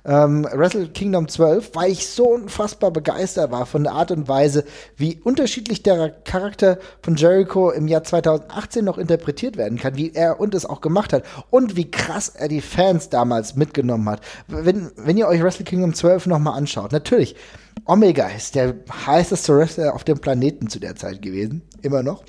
[0.05, 4.65] ähm, Wrestle Kingdom 12, weil ich so unfassbar begeistert war von der Art und Weise,
[4.97, 10.41] wie unterschiedlich der Charakter von Jericho im Jahr 2018 noch interpretiert werden kann, wie er
[10.41, 14.21] und es auch gemacht hat und wie krass er die Fans damals mitgenommen hat.
[14.47, 17.37] Wenn, wenn ihr euch Wrestle Kingdom 12 nochmal anschaut, natürlich,
[17.85, 18.75] Omega ist der
[19.07, 22.23] heißeste Wrestler auf dem Planeten zu der Zeit gewesen, immer noch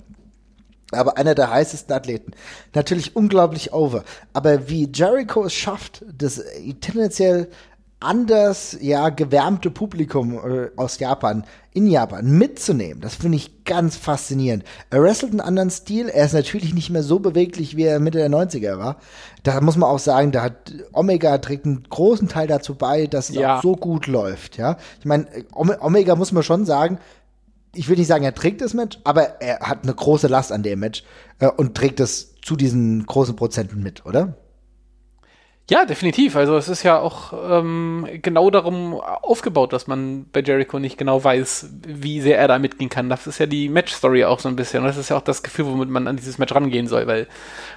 [0.91, 2.31] aber einer der heißesten Athleten.
[2.73, 4.03] Natürlich unglaublich over.
[4.33, 6.43] Aber wie Jericho es schafft, das
[6.81, 7.49] tendenziell
[7.99, 14.63] anders, ja, gewärmte Publikum äh, aus Japan in Japan mitzunehmen, das finde ich ganz faszinierend.
[14.89, 18.17] Er wrestelt einen anderen Stil, er ist natürlich nicht mehr so beweglich, wie er Mitte
[18.17, 18.97] der 90er war.
[19.43, 23.29] Da muss man auch sagen, da hat Omega trägt einen großen Teil dazu bei, dass
[23.29, 23.57] es ja.
[23.57, 24.77] auch so gut läuft, ja.
[24.99, 26.99] Ich meine, Omega muss man schon sagen,
[27.73, 30.63] ich will nicht sagen, er trägt das Match, aber er hat eine große Last an
[30.63, 31.03] dem Match
[31.39, 34.37] äh, und trägt es zu diesen großen Prozenten mit, oder?
[35.69, 36.35] Ja, definitiv.
[36.35, 41.23] Also es ist ja auch ähm, genau darum aufgebaut, dass man bei Jericho nicht genau
[41.23, 43.07] weiß, wie sehr er da mitgehen kann.
[43.07, 44.81] Das ist ja die Match-Story auch so ein bisschen.
[44.81, 47.27] Und das ist ja auch das Gefühl, womit man an dieses Match rangehen soll, weil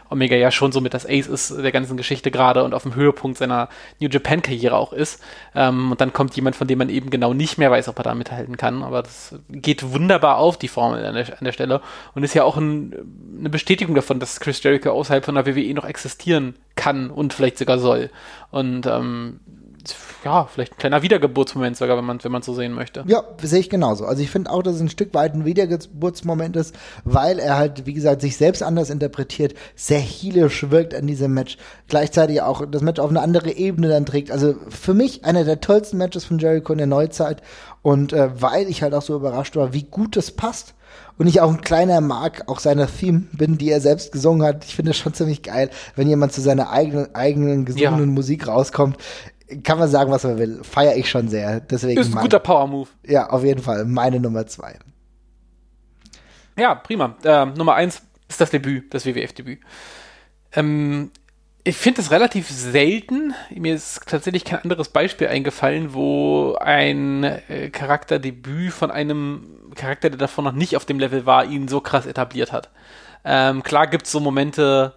[0.08, 2.94] Omega ja schon so mit das Ace ist der ganzen Geschichte gerade und auf dem
[2.94, 3.68] Höhepunkt seiner
[4.00, 5.22] New Japan-Karriere auch ist.
[5.54, 8.04] Ähm, und dann kommt jemand, von dem man eben genau nicht mehr weiß, ob er
[8.04, 8.82] da mithalten kann.
[8.82, 11.82] Aber das geht wunderbar auf, die Formel an der, an der Stelle.
[12.14, 12.94] Und ist ja auch ein,
[13.38, 17.58] eine Bestätigung davon, dass Chris Jericho außerhalb von der WWE noch existieren kann und vielleicht
[17.58, 18.10] sogar soll.
[18.50, 19.38] Und ähm,
[20.24, 23.04] ja, vielleicht ein kleiner Wiedergeburtsmoment sogar, wenn man wenn man so sehen möchte.
[23.06, 24.04] Ja, sehe ich genauso.
[24.04, 26.74] Also ich finde auch, dass es ein Stück weit ein Wiedergeburtsmoment ist,
[27.04, 31.56] weil er halt, wie gesagt, sich selbst anders interpretiert, sehr healisch wirkt an diesem Match,
[31.88, 34.32] gleichzeitig auch das Match auf eine andere Ebene dann trägt.
[34.32, 37.42] Also für mich einer der tollsten Matches von Jericho in der Neuzeit
[37.82, 40.74] und äh, weil ich halt auch so überrascht war, wie gut das passt
[41.18, 44.64] und ich auch ein kleiner Mark auch seiner Theme bin, die er selbst gesungen hat.
[44.64, 48.14] Ich finde es schon ziemlich geil, wenn jemand zu seiner eigenen, eigenen gesungenen ja.
[48.14, 48.98] Musik rauskommt
[49.62, 50.60] kann man sagen, was man will.
[50.62, 51.60] Feiere ich schon sehr.
[51.60, 52.88] Deswegen ist ein mein, guter Power-Move.
[53.06, 53.84] Ja, auf jeden Fall.
[53.84, 54.78] Meine Nummer zwei.
[56.56, 57.16] Ja, prima.
[57.22, 59.60] Äh, Nummer eins ist das Debüt, das WWF-Debüt.
[60.54, 61.10] Ähm,
[61.64, 63.34] ich finde es relativ selten.
[63.50, 69.46] Mir ist tatsächlich kein anderes Beispiel eingefallen, wo ein äh, Charakterdebüt von einem
[69.76, 72.70] Charakter, der davor noch nicht auf dem Level war, ihn so krass etabliert hat.
[73.24, 74.94] Ähm, klar gibt's so Momente,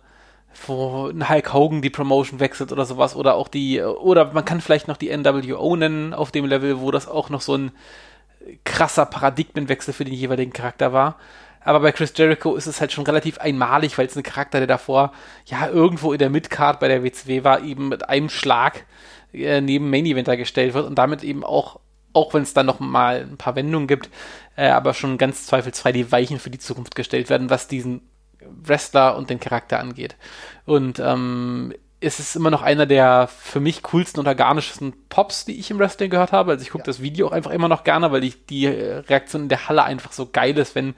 [0.65, 4.61] wo ein Hulk Hogan die Promotion wechselt oder sowas oder auch die, oder man kann
[4.61, 7.71] vielleicht noch die NWO nennen auf dem Level, wo das auch noch so ein
[8.63, 11.17] krasser Paradigmenwechsel für den jeweiligen Charakter war.
[11.65, 14.67] Aber bei Chris Jericho ist es halt schon relativ einmalig, weil es ein Charakter, der
[14.67, 15.11] davor
[15.45, 18.85] ja irgendwo in der Midcard bei der WCW war, eben mit einem Schlag
[19.33, 21.79] äh, neben Main Eventer gestellt wird und damit eben auch,
[22.13, 24.09] auch wenn es dann noch mal ein paar Wendungen gibt,
[24.55, 28.01] äh, aber schon ganz zweifelsfrei die Weichen für die Zukunft gestellt werden, was diesen
[28.39, 30.15] Wrestler und den Charakter angeht.
[30.65, 35.59] Und ähm, es ist immer noch einer der für mich coolsten und organischsten Pops, die
[35.59, 36.51] ich im Wrestling gehört habe.
[36.51, 36.85] Also ich gucke ja.
[36.85, 40.11] das Video auch einfach immer noch gerne, weil ich die Reaktion in der Halle einfach
[40.11, 40.93] so geil ist, wenn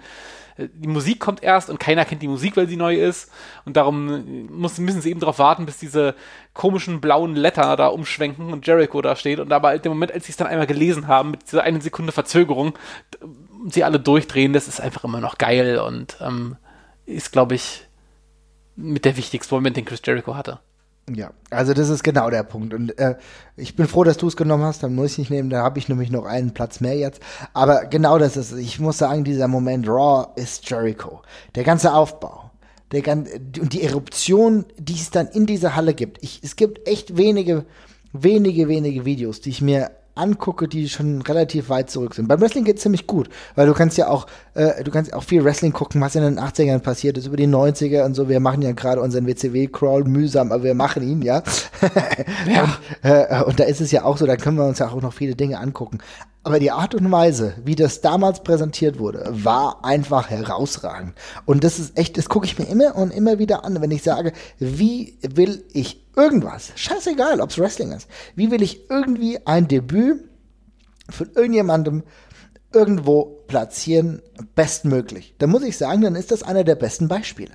[0.58, 3.32] die Musik kommt erst und keiner kennt die Musik, weil sie neu ist.
[3.66, 6.16] Und darum muss, müssen sie eben darauf warten, bis diese
[6.54, 9.40] komischen blauen Letter da umschwenken und Jericho da steht.
[9.40, 11.82] Und aber in dem Moment, als sie es dann einmal gelesen haben, mit dieser einen
[11.82, 12.74] Sekunde Verzögerung,
[13.70, 16.56] sie alle durchdrehen, das ist einfach immer noch geil und ähm,
[17.06, 17.86] ist, glaube ich,
[18.76, 20.60] mit der wichtigste Moment, den Chris Jericho hatte.
[21.14, 22.74] Ja, also das ist genau der Punkt.
[22.74, 23.16] Und äh,
[23.56, 25.80] ich bin froh, dass du es genommen hast, dann muss ich nicht nehmen, da habe
[25.80, 27.22] ich nämlich noch einen Platz mehr jetzt.
[27.54, 31.22] Aber genau das ist, ich muss sagen, dieser Moment Raw ist Jericho.
[31.56, 32.52] Der ganze Aufbau.
[32.92, 36.22] Der ganze, und die Eruption, die es dann in dieser Halle gibt.
[36.24, 37.66] Ich, es gibt echt wenige,
[38.12, 42.28] wenige, wenige Videos, die ich mir angucke, die schon relativ weit zurück sind.
[42.28, 45.24] Beim Wrestling geht es ziemlich gut, weil du kannst ja auch, äh, du kannst auch
[45.24, 48.30] viel Wrestling gucken, was in den 80ern passiert ist, über die 90er und so.
[48.30, 51.44] Wir machen ja gerade unseren WCW-Crawl mühsam, aber wir machen ihn, ja.
[52.48, 52.64] ja.
[53.04, 55.02] und, äh, und da ist es ja auch so, da können wir uns ja auch
[55.02, 56.00] noch viele Dinge angucken.
[56.48, 61.14] Aber die Art und Weise, wie das damals präsentiert wurde, war einfach herausragend.
[61.44, 64.02] Und das ist echt, das gucke ich mir immer und immer wieder an, wenn ich
[64.02, 69.68] sage, wie will ich irgendwas, scheißegal, ob es Wrestling ist, wie will ich irgendwie ein
[69.68, 70.24] Debüt
[71.10, 72.04] von irgendjemandem
[72.72, 74.22] irgendwo platzieren,
[74.56, 75.36] bestmöglich.
[75.40, 77.52] Da muss ich sagen, dann ist das einer der besten Beispiele.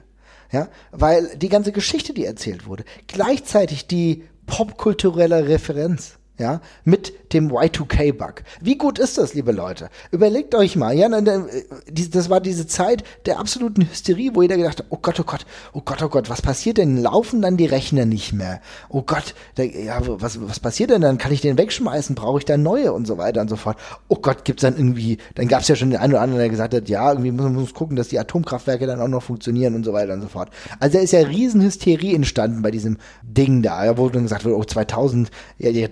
[0.51, 7.51] Ja, weil die ganze Geschichte, die erzählt wurde, gleichzeitig die popkulturelle Referenz, ja, mit dem
[7.51, 8.43] Y2K-Bug.
[8.60, 9.89] Wie gut ist das, liebe Leute?
[10.10, 14.86] Überlegt euch mal, ja, das war diese Zeit der absoluten Hysterie, wo jeder gedacht hat,
[14.90, 17.01] oh Gott, oh Gott, oh Gott, oh Gott, was passiert denn?
[17.01, 18.60] Laufen dann die Rechner nicht mehr?
[18.89, 21.16] Oh Gott, da, ja, was, was passiert denn dann?
[21.16, 22.16] Kann ich den wegschmeißen?
[22.16, 23.78] Brauche ich da neue und so weiter und so fort?
[24.09, 26.74] Oh Gott, gibt's dann irgendwie, dann gab's ja schon den einen oder anderen, der gesagt
[26.74, 29.93] hat, ja, irgendwie muss man gucken, dass die Atomkraftwerke dann auch noch funktionieren und so
[29.93, 30.51] weiter und so fort.
[30.81, 34.64] Also da ist ja Riesenhysterie entstanden bei diesem Ding da, wo dann gesagt wird, oh
[34.64, 35.82] 2000, ja, die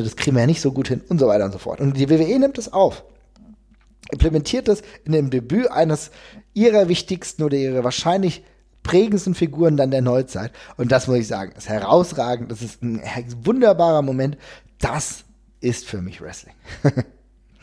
[0.00, 1.80] Jahrtausendwende, das kriegen wir ja nicht so gut hin und so weiter und so fort.
[1.80, 3.04] Und die WWE nimmt es auf
[4.10, 6.10] implementiert das in dem Debüt eines
[6.54, 8.44] ihrer wichtigsten oder ihrer wahrscheinlich
[8.82, 10.52] prägendsten Figuren dann der Neuzeit.
[10.76, 12.50] Und das muss ich sagen, ist herausragend.
[12.50, 13.02] Das ist ein
[13.44, 14.36] wunderbarer Moment.
[14.78, 15.24] Das
[15.60, 16.54] ist für mich Wrestling.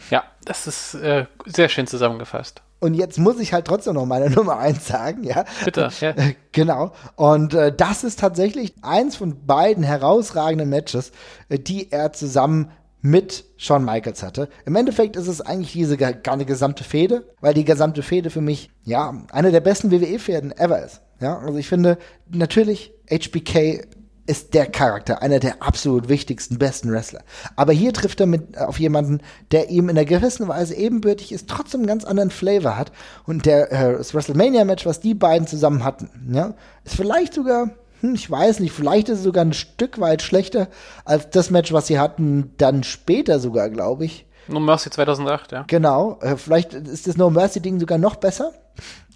[0.10, 2.62] ja, das ist äh, sehr schön zusammengefasst.
[2.80, 5.46] Und jetzt muss ich halt trotzdem noch meine Nummer eins sagen, ja.
[5.66, 6.14] Bitte, ja.
[6.52, 6.92] Genau.
[7.16, 11.12] Und äh, das ist tatsächlich eins von beiden herausragenden Matches,
[11.50, 12.72] äh, die er zusammen
[13.02, 14.50] mit Shawn Michaels hatte.
[14.66, 18.42] Im Endeffekt ist es eigentlich diese gar eine gesamte Fehde, weil die gesamte Fehde für
[18.42, 21.02] mich, ja, eine der besten WWE-Fäden ever ist.
[21.20, 21.98] Ja, also ich finde,
[22.30, 23.88] natürlich, HBK
[24.28, 27.22] ist der Charakter, einer der absolut wichtigsten, besten Wrestler.
[27.56, 29.22] Aber hier trifft er mit, auf jemanden,
[29.52, 32.92] der ihm in einer gewissen Weise ebenbürtig ist, trotzdem einen ganz anderen Flavor hat.
[33.26, 37.72] Und der, äh, das WrestleMania-Match, was die beiden zusammen hatten, ja, ist vielleicht sogar
[38.02, 40.68] hm, ich weiß nicht, vielleicht ist es sogar ein Stück weit schlechter
[41.04, 44.28] als das Match, was sie hatten, dann später sogar, glaube ich.
[44.48, 45.64] No Mercy 2008, ja.
[45.68, 48.52] Genau, äh, vielleicht ist das No Mercy Ding sogar noch besser,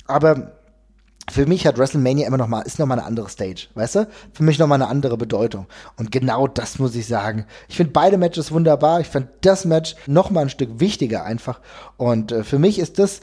[0.07, 0.53] aber
[1.29, 4.07] für mich hat WrestleMania immer noch mal ist noch mal eine andere Stage, weißt du?
[4.33, 5.67] Für mich noch mal eine andere Bedeutung
[5.97, 7.45] und genau das muss ich sagen.
[7.69, 9.01] Ich finde beide Matches wunderbar.
[9.01, 11.59] Ich fand das Match noch mal ein Stück wichtiger einfach
[11.97, 13.21] und äh, für mich ist das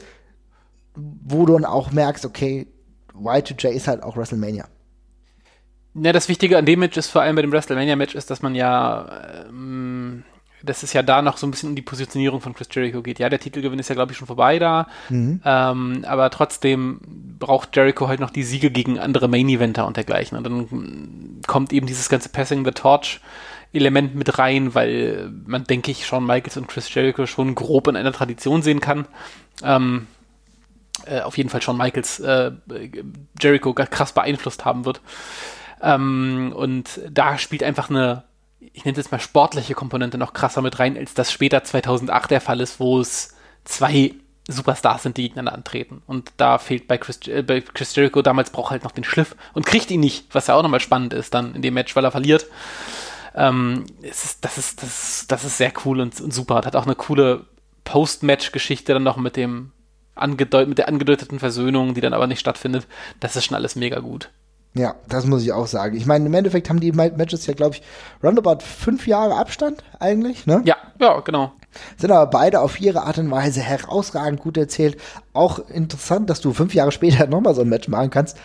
[0.95, 2.67] wo du dann auch merkst, okay,
[3.15, 4.65] Y2J ist halt auch WrestleMania.
[5.95, 8.55] Ja, das Wichtige an dem Match ist vor allem bei dem WrestleMania-Match ist, dass man
[8.55, 10.23] ja, ähm,
[10.63, 13.19] dass es ja da noch so ein bisschen um die Positionierung von Chris Jericho geht.
[13.19, 14.87] Ja, der Titelgewinn ist ja, glaube ich, schon vorbei da.
[15.09, 15.41] Mhm.
[15.45, 16.99] Ähm, aber trotzdem
[17.39, 20.37] braucht Jericho halt noch die Siege gegen andere Main-Eventer und dergleichen.
[20.37, 23.21] Und dann kommt eben dieses ganze Passing the Torch
[23.71, 27.95] Element mit rein, weil man, denke ich, Shawn Michaels und Chris Jericho schon grob in
[27.95, 29.05] einer Tradition sehen kann.
[29.63, 30.07] Ähm,
[31.05, 32.51] äh, auf jeden Fall Shawn Michaels äh,
[33.39, 35.01] Jericho krass beeinflusst haben wird.
[35.81, 38.23] Ähm, und da spielt einfach eine,
[38.59, 42.41] ich nenne jetzt mal sportliche Komponente noch krasser mit rein, als das später 2008 der
[42.41, 44.13] Fall ist, wo es zwei
[44.47, 46.01] Superstars sind, die gegeneinander antreten.
[46.07, 49.35] Und da fehlt bei Chris, äh, bei Chris Jericho damals braucht halt noch den Schliff
[49.53, 52.03] und kriegt ihn nicht, was ja auch nochmal spannend ist dann in dem Match, weil
[52.03, 52.47] er verliert.
[53.35, 56.55] Ähm, ist, das, ist, das, ist, das ist sehr cool und, und super.
[56.65, 57.45] Hat auch eine coole
[57.83, 59.71] Post-Match-Geschichte dann noch mit dem
[60.15, 62.87] angedeut mit der angedeuteten Versöhnung, die dann aber nicht stattfindet,
[63.19, 64.29] das ist schon alles mega gut.
[64.75, 65.97] Ja, das muss ich auch sagen.
[65.97, 67.81] Ich meine, im Endeffekt haben die Matches ja, glaube ich,
[68.23, 70.61] roundabout fünf Jahre Abstand eigentlich, ne?
[70.65, 71.53] Ja, ja, genau.
[71.97, 74.97] Sind aber beide auf ihre Art und Weise herausragend gut erzählt.
[75.33, 78.37] Auch interessant, dass du fünf Jahre später nochmal so ein Match machen kannst.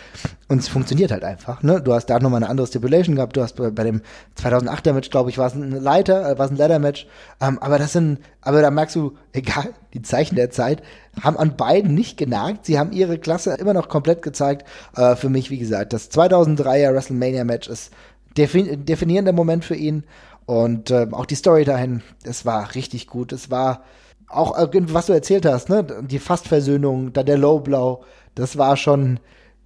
[0.47, 1.63] Und es funktioniert halt einfach.
[1.63, 1.81] Ne?
[1.81, 3.35] Du hast da nochmal eine andere Stipulation gehabt.
[3.35, 4.01] Du hast bei, bei dem
[4.39, 7.07] 2008er Match, glaube ich, war es ein Leiter, äh, war es ein Ladder-Match.
[7.41, 10.83] Ähm, aber das sind, aber da merkst du, egal, die Zeichen der Zeit
[11.21, 12.65] haben an beiden nicht genagt.
[12.65, 14.67] Sie haben ihre Klasse immer noch komplett gezeigt.
[14.95, 17.91] Äh, für mich, wie gesagt, das 2003er WrestleMania-Match ist
[18.37, 20.03] defin definierender Moment für ihn.
[20.45, 23.31] Und äh, auch die Story dahin, es war richtig gut.
[23.31, 23.83] Es war
[24.27, 25.83] auch, äh, was du erzählt hast, ne?
[25.83, 28.03] Die Fastversöhnung, dann der Low Blow,
[28.35, 29.19] das war schon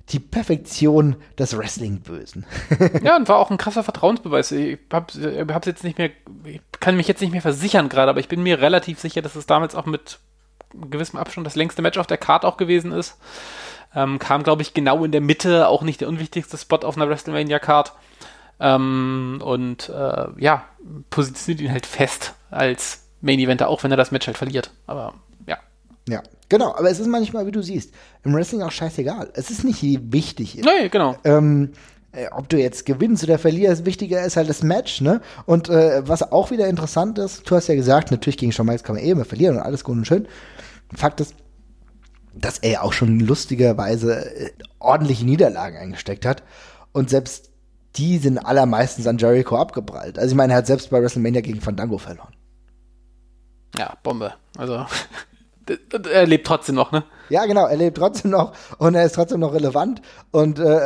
[0.10, 2.46] die Perfektion des Wrestling-Bösen.
[3.04, 4.52] ja, und war auch ein krasser Vertrauensbeweis.
[4.52, 6.10] Ich hab, hab's jetzt nicht mehr,
[6.46, 9.36] ich kann mich jetzt nicht mehr versichern gerade, aber ich bin mir relativ sicher, dass
[9.36, 10.20] es damals auch mit
[10.74, 13.18] gewissem Abstand das längste Match auf der Card auch gewesen ist.
[13.96, 17.10] Ähm, kam, glaube ich, genau in der Mitte, auch nicht der unwichtigste Spot auf einer
[17.10, 17.94] WrestleMania-Card.
[18.60, 20.66] Ähm, und äh, ja,
[21.10, 24.72] positioniert ihn halt fest als Main Eventer, auch wenn er das Match halt verliert.
[24.88, 25.14] Aber
[25.48, 25.58] ja.
[26.08, 26.76] Ja, genau.
[26.76, 29.32] Aber es ist manchmal, wie du siehst, im Wrestling auch scheißegal.
[29.34, 30.62] Es ist nicht wichtig.
[30.64, 31.16] Nee, genau.
[31.24, 31.74] Ähm,
[32.12, 35.22] äh, ob du jetzt gewinnst oder verlierst, wichtiger ist halt das Match, ne?
[35.46, 38.84] Und äh, was auch wieder interessant ist, du hast ja gesagt, natürlich gegen Shawn Michaels
[38.84, 40.28] kann man eh immer verlieren und alles gut und schön.
[40.96, 41.36] Fakt ist,
[42.34, 46.42] dass er ja auch schon lustigerweise äh, ordentliche Niederlagen eingesteckt hat.
[46.92, 47.49] Und selbst
[47.96, 50.20] die sind allermeistens an Jericho abgeprallt.
[50.20, 52.34] Also ich meine, er hat selbst bei WrestleMania gegen Fandango verloren.
[53.78, 54.34] Ja, Bombe.
[54.58, 54.86] Also
[56.12, 57.04] er lebt trotzdem noch, ne?
[57.30, 60.02] Ja, genau, er lebt trotzdem noch und er ist trotzdem noch relevant.
[60.32, 60.80] Und äh,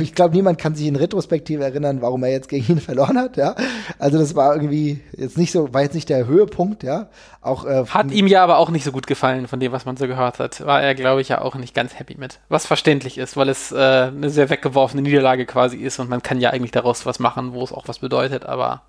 [0.00, 3.36] ich glaube, niemand kann sich in Retrospektive erinnern, warum er jetzt gegen ihn verloren hat,
[3.36, 3.54] ja.
[3.98, 7.08] Also das war irgendwie jetzt nicht so, war jetzt nicht der Höhepunkt, ja.
[7.42, 9.96] Auch, äh, hat ihm ja aber auch nicht so gut gefallen, von dem, was man
[9.96, 10.64] so gehört hat.
[10.64, 12.40] War er, glaube ich, ja auch nicht ganz happy mit.
[12.48, 16.40] Was verständlich ist, weil es äh, eine sehr weggeworfene Niederlage quasi ist und man kann
[16.40, 18.82] ja eigentlich daraus was machen, wo es auch was bedeutet, aber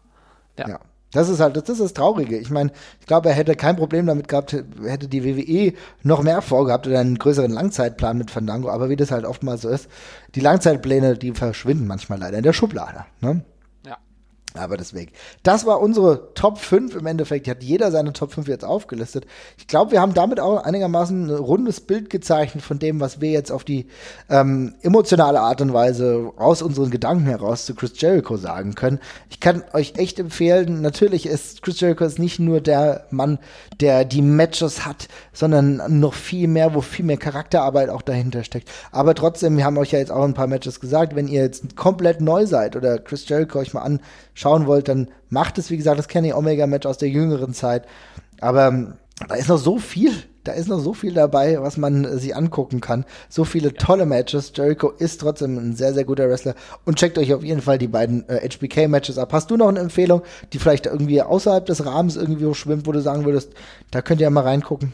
[0.57, 0.69] ja.
[0.69, 0.79] ja.
[1.11, 2.37] Das ist halt, das ist das Traurige.
[2.37, 4.51] Ich meine, ich glaube, er hätte kein Problem damit gehabt,
[4.83, 5.73] hätte die WWE
[6.03, 8.69] noch mehr vorgehabt oder einen größeren Langzeitplan mit Fandango.
[8.69, 9.87] Aber wie das halt oftmals so ist,
[10.35, 13.05] die Langzeitpläne, die verschwinden manchmal leider in der Schublade.
[13.21, 13.43] Ne?
[14.57, 15.11] Aber deswegen.
[15.43, 17.47] Das war unsere Top 5 im Endeffekt.
[17.47, 19.25] Hat jeder seine Top 5 jetzt aufgelistet.
[19.57, 23.31] Ich glaube, wir haben damit auch einigermaßen ein rundes Bild gezeichnet von dem, was wir
[23.31, 23.87] jetzt auf die
[24.29, 28.99] ähm, emotionale Art und Weise aus unseren Gedanken heraus zu Chris Jericho sagen können.
[29.29, 33.39] Ich kann euch echt empfehlen, natürlich ist Chris Jericho ist nicht nur der Mann,
[33.79, 38.69] der die Matches hat, sondern noch viel mehr, wo viel mehr Charakterarbeit auch dahinter steckt.
[38.91, 41.75] Aber trotzdem, wir haben euch ja jetzt auch ein paar Matches gesagt, wenn ihr jetzt
[41.75, 43.81] komplett neu seid oder Chris Jericho euch mal
[44.35, 47.85] anschauen wollt, dann macht es, wie gesagt, das Kenny Omega Match aus der jüngeren Zeit.
[48.41, 48.93] Aber ähm,
[49.29, 50.11] da ist noch so viel,
[50.43, 53.05] da ist noch so viel dabei, was man äh, sich angucken kann.
[53.29, 54.51] So viele tolle Matches.
[54.53, 56.53] Jericho ist trotzdem ein sehr, sehr guter Wrestler.
[56.83, 59.31] Und checkt euch auf jeden Fall die beiden äh, HBK-Matches ab.
[59.31, 60.21] Hast du noch eine Empfehlung,
[60.51, 63.53] die vielleicht irgendwie außerhalb des Rahmens irgendwie schwimmt, wo du sagen würdest,
[63.91, 64.91] da könnt ihr ja mal reingucken?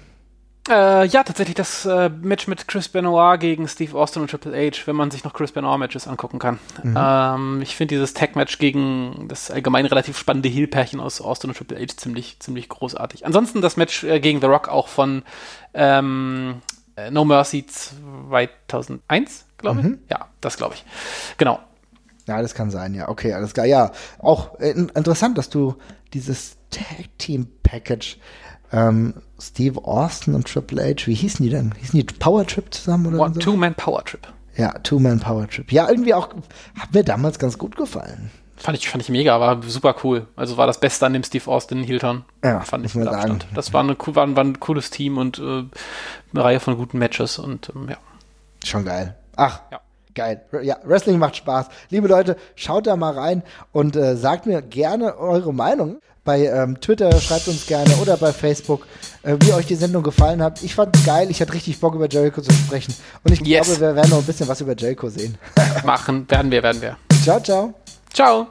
[0.69, 4.85] Äh, ja, tatsächlich das äh, Match mit Chris Benoit gegen Steve Austin und Triple H,
[4.85, 6.59] wenn man sich noch Chris Benoit-Matches angucken kann.
[6.83, 6.95] Mhm.
[6.97, 11.79] Ähm, ich finde dieses Tag-Match gegen das allgemein relativ spannende Heel-Pärchen aus Austin und Triple
[11.79, 13.25] H ziemlich, ziemlich großartig.
[13.25, 15.23] Ansonsten das Match äh, gegen The Rock auch von
[15.73, 16.61] ähm,
[16.95, 19.85] äh, No Mercy 2001, glaube ich.
[19.87, 19.99] Mhm.
[20.11, 20.85] Ja, das glaube ich.
[21.37, 21.59] Genau.
[22.27, 23.09] Ja, das kann sein, ja.
[23.09, 23.65] Okay, alles klar.
[23.65, 25.75] Ja, auch äh, interessant, dass du
[26.13, 28.17] dieses Tag-Team-Package
[28.71, 31.73] ähm, Steve Austin und Triple H, wie hießen die denn?
[31.79, 33.39] Hießen die Power Trip zusammen oder One, so?
[33.39, 34.27] Two-Man Power Trip.
[34.55, 35.71] Ja, Two-Man Power Trip.
[35.71, 36.29] Ja, irgendwie auch,
[36.79, 38.31] hat mir damals ganz gut gefallen.
[38.55, 40.27] Fand ich, fand ich mega, war super cool.
[40.35, 42.23] Also war das Beste an dem Steve Austin Hilton.
[42.43, 43.47] Ja, fand ich mit Abstand.
[43.55, 47.39] Das war, eine, war, war ein cooles Team und äh, eine Reihe von guten Matches
[47.39, 47.97] und ähm, ja.
[48.63, 49.15] Schon geil.
[49.35, 49.79] Ach, ja.
[50.13, 50.41] Geil.
[50.61, 51.67] Ja, Wrestling macht Spaß.
[51.89, 56.79] Liebe Leute, schaut da mal rein und äh, sagt mir gerne eure Meinung bei ähm,
[56.79, 58.85] Twitter, schreibt uns gerne oder bei Facebook,
[59.23, 60.61] äh, wie euch die Sendung gefallen hat.
[60.63, 62.93] Ich fand es geil, ich hatte richtig Bock über Jericho zu sprechen
[63.23, 63.65] und ich yes.
[63.65, 65.37] glaube, wir werden noch ein bisschen was über Jericho sehen.
[65.85, 66.97] Machen, werden wir, werden wir.
[67.23, 67.73] Ciao, ciao.
[68.13, 68.47] Ciao.